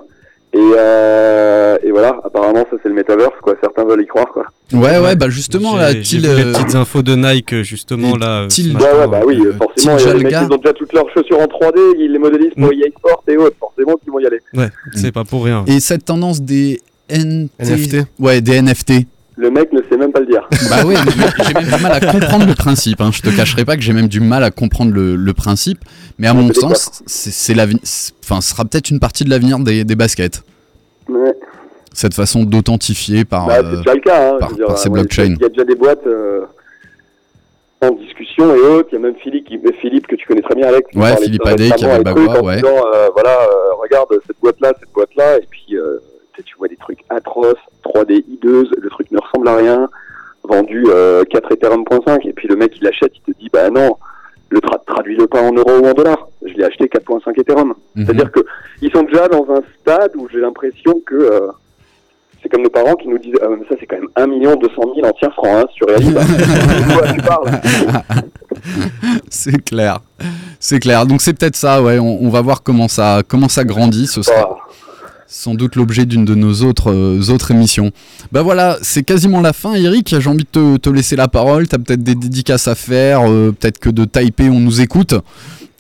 Et, 0.54 0.60
euh, 0.60 1.78
et 1.84 1.92
voilà, 1.92 2.20
apparemment 2.24 2.66
ça 2.72 2.78
c'est 2.82 2.90
le 2.90 2.96
metaverse, 2.96 3.34
quoi. 3.42 3.56
Certains 3.62 3.84
veulent 3.86 4.02
y 4.02 4.08
croire, 4.08 4.28
quoi. 4.34 4.46
Ouais, 4.74 4.98
ouais, 5.00 5.16
bah 5.16 5.30
justement, 5.30 5.76
là, 5.76 5.94
vu 5.94 6.18
les 6.18 6.28
euh, 6.28 6.52
petites 6.54 6.76
infos 6.76 7.02
de 7.02 7.16
Nike, 7.16 7.54
euh, 7.54 7.64
justement, 7.64 8.16
là. 8.16 8.44
euh, 8.44 8.50
ce 8.50 8.62
Ouais, 8.62 8.74
ouais, 8.76 9.08
bah 9.08 9.22
oui, 9.26 9.40
euh, 9.46 9.54
forcément, 9.54 9.96
les 10.18 10.24
mecs, 10.24 10.34
ils 10.34 10.54
ont 10.54 10.58
déjà 10.58 10.74
toutes 10.74 10.94
leurs 10.94 11.10
chaussures 11.14 11.40
en 11.40 11.46
3D, 11.46 11.96
ils 12.00 12.12
les 12.12 12.20
modélisent 12.20 12.54
pour 12.58 12.72
EA 12.72 12.90
Sport 12.98 13.24
et 13.28 13.38
autres, 13.38 13.56
forcément 13.60 13.96
qu'ils 13.98 14.12
vont 14.12 14.20
y 14.20 14.26
aller. 14.26 14.40
Ouais, 14.54 14.70
c'est 14.96 15.12
pas 15.12 15.24
pour 15.26 15.44
rien. 15.46 15.64
Et 15.68 15.80
cette 15.80 16.06
tendance 16.06 16.42
des 16.42 16.82
NT... 17.10 17.50
NFT. 17.60 17.96
Ouais, 18.20 18.42
des 18.42 18.62
NFT. 18.62 19.06
Le 19.40 19.52
mec 19.52 19.72
ne 19.72 19.82
sait 19.84 19.98
même 19.98 20.12
pas 20.12 20.20
le 20.20 20.26
dire. 20.26 20.48
Bah 20.70 20.78
mais 20.88 20.96
j'ai 21.46 21.54
même 21.54 21.64
du 21.66 21.82
mal 21.84 21.92
à 21.92 22.00
comprendre 22.00 22.48
le 22.48 22.56
principe. 22.56 23.00
Hein. 23.02 23.12
Je 23.14 23.22
te 23.22 23.30
cacherai 23.30 23.66
pas 23.66 23.76
que 23.76 23.84
j'ai 23.84 23.94
même 23.94 24.08
du 24.08 24.20
mal 24.20 24.44
à 24.44 24.50
comprendre 24.52 24.92
le, 24.94 25.16
le 25.16 25.34
principe. 25.34 25.80
Mais 26.18 26.28
à 26.28 26.34
mon 26.34 26.52
sens, 26.54 27.04
c'est 27.06 27.54
Enfin, 28.24 28.42
ce 28.42 28.50
sera 28.50 28.66
peut-être 28.66 28.90
une 28.90 29.00
partie 29.00 29.24
de 29.24 29.30
l'avenir 29.30 29.60
des, 29.60 29.84
des 29.84 29.96
baskets. 29.96 30.42
Ouais. 31.08 31.34
Cette 31.94 32.14
façon 32.16 32.44
d'authentifier 32.44 33.26
par. 33.26 33.48
Bah, 33.48 33.60
euh, 33.64 33.82
le 33.86 34.00
cas. 34.02 34.34
Hein, 34.34 34.38
par- 34.40 34.54
dire, 34.54 34.78
ces 34.78 34.90
ouais, 34.90 34.94
blockchains. 35.02 35.36
Il 35.36 35.42
y 35.42 35.46
a 35.46 35.50
déjà 35.50 35.64
des 35.64 35.76
boîtes 35.76 36.06
euh, 36.08 36.42
en 37.82 37.92
discussion 37.92 38.56
et 38.56 38.60
autres. 38.60 38.90
Il 38.92 38.96
y 38.96 38.98
a 38.98 39.02
même 39.02 39.16
Philippe, 39.16 40.08
que 40.08 40.16
tu 40.16 40.26
connais 40.28 40.42
très 40.42 40.56
bien, 40.56 40.68
Alex. 40.68 40.90
qui 40.92 40.98
Ouais, 40.98 41.16
Philippe 41.18 41.46
Adé, 41.46 41.70
qui 41.72 41.86
avait 41.86 42.04
Bagua, 42.04 42.42
ouais. 42.44 42.56
disant, 42.58 42.70
euh, 42.94 43.08
voilà, 43.14 43.32
euh, 43.42 43.74
regarde 43.82 44.08
cette 44.26 44.38
boîte-là, 44.42 44.74
cette 44.80 44.92
boîte-là, 44.94 45.38
et 45.38 45.48
puis 45.50 45.76
tu 46.44 46.56
vois 46.58 46.68
des 46.68 46.78
trucs 46.78 47.00
atroces, 47.10 47.56
3D 47.84 48.24
hideuses, 48.28 48.70
le 48.78 48.90
truc 48.90 49.12
ne 49.12 49.20
ressemble 49.20 49.48
à 49.48 49.56
rien, 49.56 49.90
vendu 50.44 50.86
euh, 50.90 51.24
4 51.30 51.52
Ethereum.5, 51.52 52.28
et 52.28 52.34
puis 52.34 52.48
le 52.48 52.56
mec 52.56 52.74
il 52.78 52.84
l'achète, 52.84 53.12
il 53.16 53.34
te 53.34 53.40
dit, 53.40 53.50
bah 53.52 53.70
non, 53.70 53.98
le 54.50 54.62
tra 54.62 54.78
traduis-le 54.86 55.28
pas 55.28 55.42
en 55.42 55.52
euros 55.52 55.80
ou 55.82 55.86
en 55.88 55.94
dollars. 55.94 56.28
Je 56.46 56.54
l'ai 56.54 56.64
acheté 56.64 56.86
4.5 56.86 57.40
Ethereum. 57.40 57.74
mhm. 57.96 58.06
C'est-à-dire 58.06 58.32
que 58.32 58.40
ils 58.82 58.92
sont 58.92 59.04
déjà 59.04 59.28
dans 59.28 59.46
un 59.50 59.62
stade 59.82 60.12
où 60.16 60.28
j'ai 60.32 60.40
l'impression 60.40 61.02
que 61.06 61.16
euh, 61.16 61.48
c'est 62.42 62.50
comme 62.50 62.62
nos 62.62 62.70
parents 62.70 62.94
qui 62.96 63.08
nous 63.10 63.18
disent 63.18 63.36
ah, 63.42 63.48
mais 63.50 63.66
ça 63.68 63.76
c'est 63.80 63.86
quand 63.88 63.98
même 63.98 64.08
1 64.16 64.28
million 64.28 64.56
200 64.56 64.74
000 64.96 65.06
entiers 65.08 65.30
francs, 65.32 65.48
hein, 65.48 65.66
quoi 65.80 67.08
tu 67.14 67.22
parles 67.22 67.62
C'est 69.30 69.64
clair. 69.64 70.00
C'est 70.60 70.80
clair. 70.80 71.06
Donc 71.06 71.22
c'est 71.22 71.34
peut-être 71.38 71.56
ça, 71.56 71.82
ouais. 71.82 72.00
On, 72.00 72.24
on 72.24 72.30
va 72.30 72.42
voir 72.42 72.64
comment 72.64 72.88
ça, 72.88 73.22
comment 73.28 73.50
ça 73.50 73.64
grandit. 73.64 74.08
Ce 74.08 74.22
sera 74.22 74.38
Ah, 74.40 74.58
sans 75.28 75.54
doute 75.56 75.76
l'objet 75.76 76.06
d'une 76.06 76.26
de 76.26 76.36
nos 76.36 76.64
autres, 76.64 76.92
euh, 76.92 77.34
autres 77.34 77.52
émissions. 77.52 77.92
Bah 78.32 78.42
voilà, 78.42 78.78
c'est 78.82 79.04
quasiment 79.04 79.42
la 79.42 79.54
fin, 79.54 79.74
Eric. 79.74 80.16
J'ai 80.20 80.30
envie 80.30 80.46
de 80.46 80.50
te, 80.50 80.78
te 80.78 80.90
laisser 80.90 81.16
la 81.16 81.28
parole. 81.28 81.68
T'as 81.68 81.78
peut-être 81.78 82.04
des 82.04 82.16
dédicaces 82.16 82.68
à 82.68 82.76
faire. 82.76 83.22
euh, 83.30 83.52
peut-être 83.52 83.80
que 83.80 83.90
de 83.90 84.06
Taipei, 84.06 84.50
on 84.50 84.60
nous 84.60 84.82
écoute. 84.82 85.14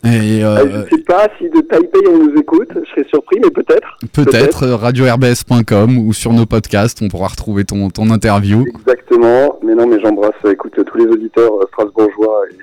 Et 0.04 0.44
euh, 0.44 0.58
Euh, 0.60 0.86
Je 0.92 0.96
sais 0.96 1.02
pas 1.04 1.28
si 1.38 1.46
de 1.50 1.60
Taipei 1.62 2.00
on 2.08 2.18
nous 2.26 2.40
écoute, 2.40 2.70
je 2.76 2.90
serais 2.92 3.08
surpris, 3.10 3.40
mais 3.44 3.50
peut-être. 3.50 3.98
peut-être 4.14 4.64
euh, 4.64 4.76
radio-rbs.com 4.76 5.98
ou 5.98 6.14
sur 6.14 6.34
nos 6.34 6.46
podcasts, 6.46 7.02
on 7.02 7.08
pourra 7.08 7.28
retrouver 7.30 7.66
ton, 7.66 7.90
ton 7.90 8.10
interview. 8.12 8.64
Exactement. 8.68 9.58
Mais 9.66 9.74
non, 9.74 9.88
mais 9.88 10.00
j'embrasse, 10.00 10.34
écoute, 10.52 10.74
tous 10.86 10.98
les 10.98 11.06
auditeurs 11.06 11.52
strasbourgeois 11.70 12.42
et, 12.52 12.56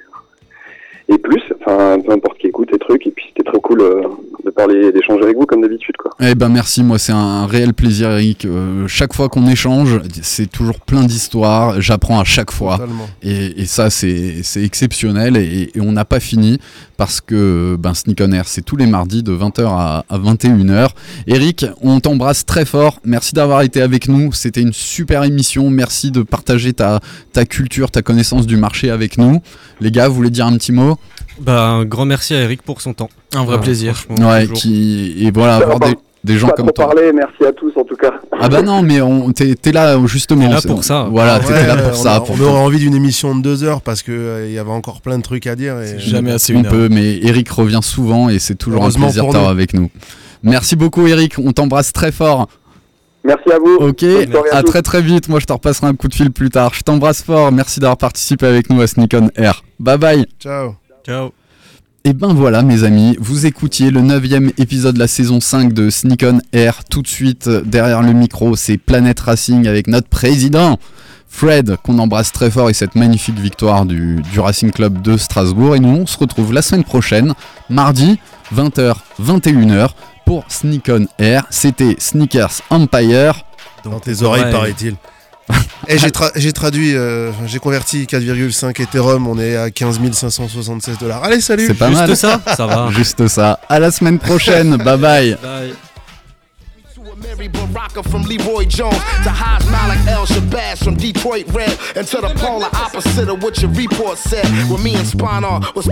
et 1.08 1.18
plus, 1.18 1.42
enfin 1.60 1.98
peu 2.04 2.12
importe 2.12 2.38
qui 2.38 2.46
écoute 2.46 2.70
les 2.72 2.78
trucs. 2.78 3.06
Et 3.06 3.10
puis 3.10 3.26
c'était 3.28 3.48
très 3.48 3.60
cool 3.60 3.80
euh, 3.80 4.02
de 4.44 4.50
parler, 4.50 4.92
d'échanger 4.92 5.24
avec 5.24 5.36
vous 5.36 5.46
comme 5.46 5.60
d'habitude, 5.60 5.96
quoi. 5.96 6.12
Eh 6.20 6.34
ben 6.34 6.48
merci, 6.48 6.82
moi 6.82 6.98
c'est 6.98 7.12
un 7.12 7.46
réel 7.46 7.74
plaisir 7.74 8.10
Eric. 8.12 8.44
Euh, 8.44 8.86
chaque 8.88 9.12
fois 9.14 9.28
qu'on 9.28 9.46
échange, 9.46 10.00
c'est 10.22 10.50
toujours 10.50 10.80
plein 10.80 11.04
d'histoires, 11.04 11.80
j'apprends 11.80 12.20
à 12.20 12.24
chaque 12.24 12.50
fois. 12.50 12.78
Totalement. 12.78 13.06
Et, 13.22 13.62
et 13.62 13.66
ça 13.66 13.90
c'est 13.90 14.42
c'est 14.42 14.62
exceptionnel 14.62 15.36
et, 15.36 15.70
et 15.74 15.80
on 15.80 15.92
n'a 15.92 16.04
pas 16.04 16.20
fini 16.20 16.58
parce 16.96 17.20
que 17.20 17.76
ben, 17.78 17.92
Sneak 17.92 18.20
on 18.22 18.32
Air 18.32 18.48
c'est 18.48 18.62
tous 18.62 18.76
les 18.76 18.86
mardis 18.86 19.22
de 19.22 19.32
20h 19.32 19.66
à, 19.66 20.04
à 20.08 20.18
21h. 20.18 20.88
Eric, 21.26 21.66
on 21.82 22.00
t'embrasse 22.00 22.46
très 22.46 22.64
fort, 22.64 23.00
merci 23.04 23.34
d'avoir 23.34 23.62
été 23.62 23.80
avec 23.82 24.08
nous, 24.08 24.32
c'était 24.32 24.62
une 24.62 24.72
super 24.72 25.24
émission, 25.24 25.70
merci 25.70 26.10
de 26.10 26.22
partager 26.22 26.72
ta, 26.72 27.00
ta 27.32 27.44
culture, 27.44 27.90
ta 27.90 28.02
connaissance 28.02 28.46
du 28.46 28.56
marché 28.56 28.90
avec 28.90 29.18
nous. 29.18 29.40
Les 29.80 29.90
gars, 29.90 30.08
vous 30.08 30.14
voulez 30.14 30.30
dire 30.30 30.46
un 30.46 30.56
petit 30.56 30.72
mot? 30.72 30.93
Bah, 31.40 31.66
un 31.68 31.84
grand 31.84 32.04
merci 32.06 32.34
à 32.34 32.42
Eric 32.42 32.62
pour 32.62 32.80
son 32.80 32.94
temps. 32.94 33.10
Un 33.34 33.44
vrai 33.44 33.60
plaisir. 33.60 34.04
Ouais, 34.20 34.46
qui 34.54 35.14
et 35.26 35.30
voilà, 35.30 35.56
avoir 35.56 35.80
des, 35.80 35.94
des 36.22 36.38
gens 36.38 36.48
Pas 36.48 36.54
comme 36.54 36.70
toi. 36.72 36.86
parler, 36.86 37.12
merci 37.12 37.44
à 37.44 37.52
tous 37.52 37.72
en 37.76 37.84
tout 37.84 37.96
cas. 37.96 38.12
Ah 38.40 38.48
bah 38.48 38.62
non, 38.62 38.82
mais 38.82 39.00
on 39.00 39.32
t'es 39.32 39.54
t'es 39.54 39.72
là 39.72 39.98
justement. 40.06 40.46
T'es 40.46 40.54
là 40.54 40.60
pour 40.62 40.84
ça. 40.84 41.08
Voilà, 41.10 41.38
Ouais, 41.38 41.46
t'étais 41.46 41.66
là 41.66 41.76
pour 41.76 41.98
on 41.98 42.02
ça. 42.02 42.14
a- 42.16 42.20
pour 42.20 42.36
on 42.40 42.44
aurait 42.44 42.60
envie 42.60 42.78
d'une 42.78 42.94
émission 42.94 43.34
de 43.34 43.42
deux 43.42 43.64
heures 43.64 43.80
parce 43.82 44.02
que 44.02 44.12
euh, 44.12 44.46
il 44.46 44.52
y 44.52 44.58
avait 44.58 44.70
encore 44.70 45.00
plein 45.00 45.18
de 45.18 45.22
trucs 45.22 45.46
à 45.46 45.56
dire. 45.56 45.80
Et... 45.80 45.98
Jamais 45.98 46.30
assez 46.32 46.54
on 46.54 46.60
une 46.60 46.66
heure. 46.66 46.72
peut, 46.72 46.88
mais 46.90 47.18
Eric 47.22 47.48
revient 47.50 47.80
souvent 47.82 48.28
et 48.28 48.38
c'est 48.38 48.54
toujours 48.54 48.84
un 48.84 48.90
plaisir 48.90 49.08
de 49.10 49.18
pour 49.20 49.32
t'avoir 49.32 49.50
nous. 49.52 49.58
avec 49.58 49.74
nous. 49.74 49.90
Merci 50.42 50.76
beaucoup 50.76 51.06
Eric, 51.06 51.34
on 51.38 51.52
t'embrasse 51.52 51.92
très 51.92 52.12
fort. 52.12 52.48
Merci 53.24 53.50
à 53.50 53.58
vous. 53.58 53.76
Ok, 53.80 54.04
à 54.52 54.56
à 54.58 54.62
très 54.62 54.82
très 54.82 55.00
vite. 55.02 55.28
Moi 55.30 55.40
je 55.40 55.46
te 55.46 55.52
repasserai 55.52 55.86
un 55.88 55.94
coup 55.94 56.08
de 56.08 56.14
fil 56.14 56.30
plus 56.30 56.50
tard. 56.50 56.72
Je 56.74 56.82
t'embrasse 56.82 57.22
fort. 57.22 57.50
Merci 57.50 57.80
d'avoir 57.80 57.96
participé 57.96 58.46
avec 58.46 58.68
nous 58.70 58.80
à 58.82 58.86
Sneak 58.86 59.14
on 59.18 59.30
Air. 59.36 59.62
Bye 59.80 59.98
bye. 59.98 60.26
Ciao. 60.38 60.74
Ciao. 61.04 61.32
Et 62.04 62.12
ben 62.12 62.34
voilà 62.34 62.62
mes 62.62 62.84
amis, 62.84 63.16
vous 63.18 63.46
écoutiez 63.46 63.90
le 63.90 64.02
9 64.02 64.24
épisode 64.58 64.94
de 64.94 64.98
la 64.98 65.06
saison 65.06 65.40
5 65.40 65.72
de 65.72 65.88
Sneak 65.88 66.22
on 66.26 66.38
Air. 66.52 66.84
Tout 66.84 67.00
de 67.02 67.08
suite 67.08 67.48
derrière 67.48 68.02
le 68.02 68.12
micro, 68.12 68.56
c'est 68.56 68.76
Planète 68.76 69.20
Racing 69.20 69.66
avec 69.66 69.86
notre 69.86 70.08
président 70.08 70.78
Fred, 71.28 71.76
qu'on 71.82 71.98
embrasse 71.98 72.30
très 72.30 72.50
fort 72.50 72.70
et 72.70 72.74
cette 72.74 72.94
magnifique 72.94 73.38
victoire 73.38 73.86
du, 73.86 74.22
du 74.32 74.38
Racing 74.40 74.70
Club 74.70 75.02
de 75.02 75.16
Strasbourg. 75.16 75.76
Et 75.76 75.80
nous 75.80 75.88
on 75.88 76.06
se 76.06 76.18
retrouve 76.18 76.52
la 76.52 76.62
semaine 76.62 76.84
prochaine, 76.84 77.34
mardi, 77.70 78.18
20h, 78.54 78.96
21h 79.22 79.88
pour 80.26 80.44
Sneak 80.48 80.90
on 80.90 81.06
Air. 81.18 81.46
C'était 81.50 81.96
Sneakers 81.98 82.60
Empire. 82.70 83.44
Dans 83.82 84.00
tes 84.00 84.22
oreilles, 84.22 84.44
Ouais. 84.44 84.52
paraît-il. 84.52 84.96
Et 85.88 85.98
j'ai 85.98 86.08
tra- 86.08 86.32
j'ai 86.34 86.52
traduit, 86.52 86.96
euh, 86.96 87.30
j'ai 87.46 87.58
converti 87.58 88.04
4,5 88.06 88.80
Ethereum, 88.82 89.26
on 89.26 89.38
est 89.38 89.56
à 89.56 89.70
15 89.70 90.00
576 90.12 90.96
dollars. 90.98 91.22
Allez, 91.22 91.40
salut 91.42 91.66
C'est 91.66 91.74
pas 91.74 91.88
Juste 91.88 92.00
mal. 92.00 92.16
ça 92.16 92.40
Ça 92.56 92.66
va. 92.66 92.88
Juste 92.90 93.28
ça. 93.28 93.60
À 93.68 93.78
la 93.78 93.90
semaine 93.90 94.18
prochaine. 94.18 94.76
bye 94.84 94.96
bye. 94.96 95.36
Bye. 95.42 95.74
To 96.94 97.02
a 97.12 97.16
Mary 97.16 97.48
Baraka 97.48 98.02
from 98.08 98.22
Leroy 98.22 98.64
Jones 98.66 98.96
to 99.24 99.30
Haas 99.30 99.62
Malik 99.70 99.98
El 100.08 100.24
Shabazz 100.26 100.78
from 100.82 100.94
Detroit 100.96 101.44
Red 101.52 101.76
and 101.96 102.06
to 102.06 102.20
the 102.22 102.32
polar 102.36 102.68
opposite 102.72 103.28
of 103.28 103.42
what 103.42 103.60
your 103.60 103.70
report 103.72 104.16
said 104.16 104.46
when 104.70 104.82
me 104.82 104.94
and 104.94 105.06
Spawn 105.06 105.42
was 105.74 105.86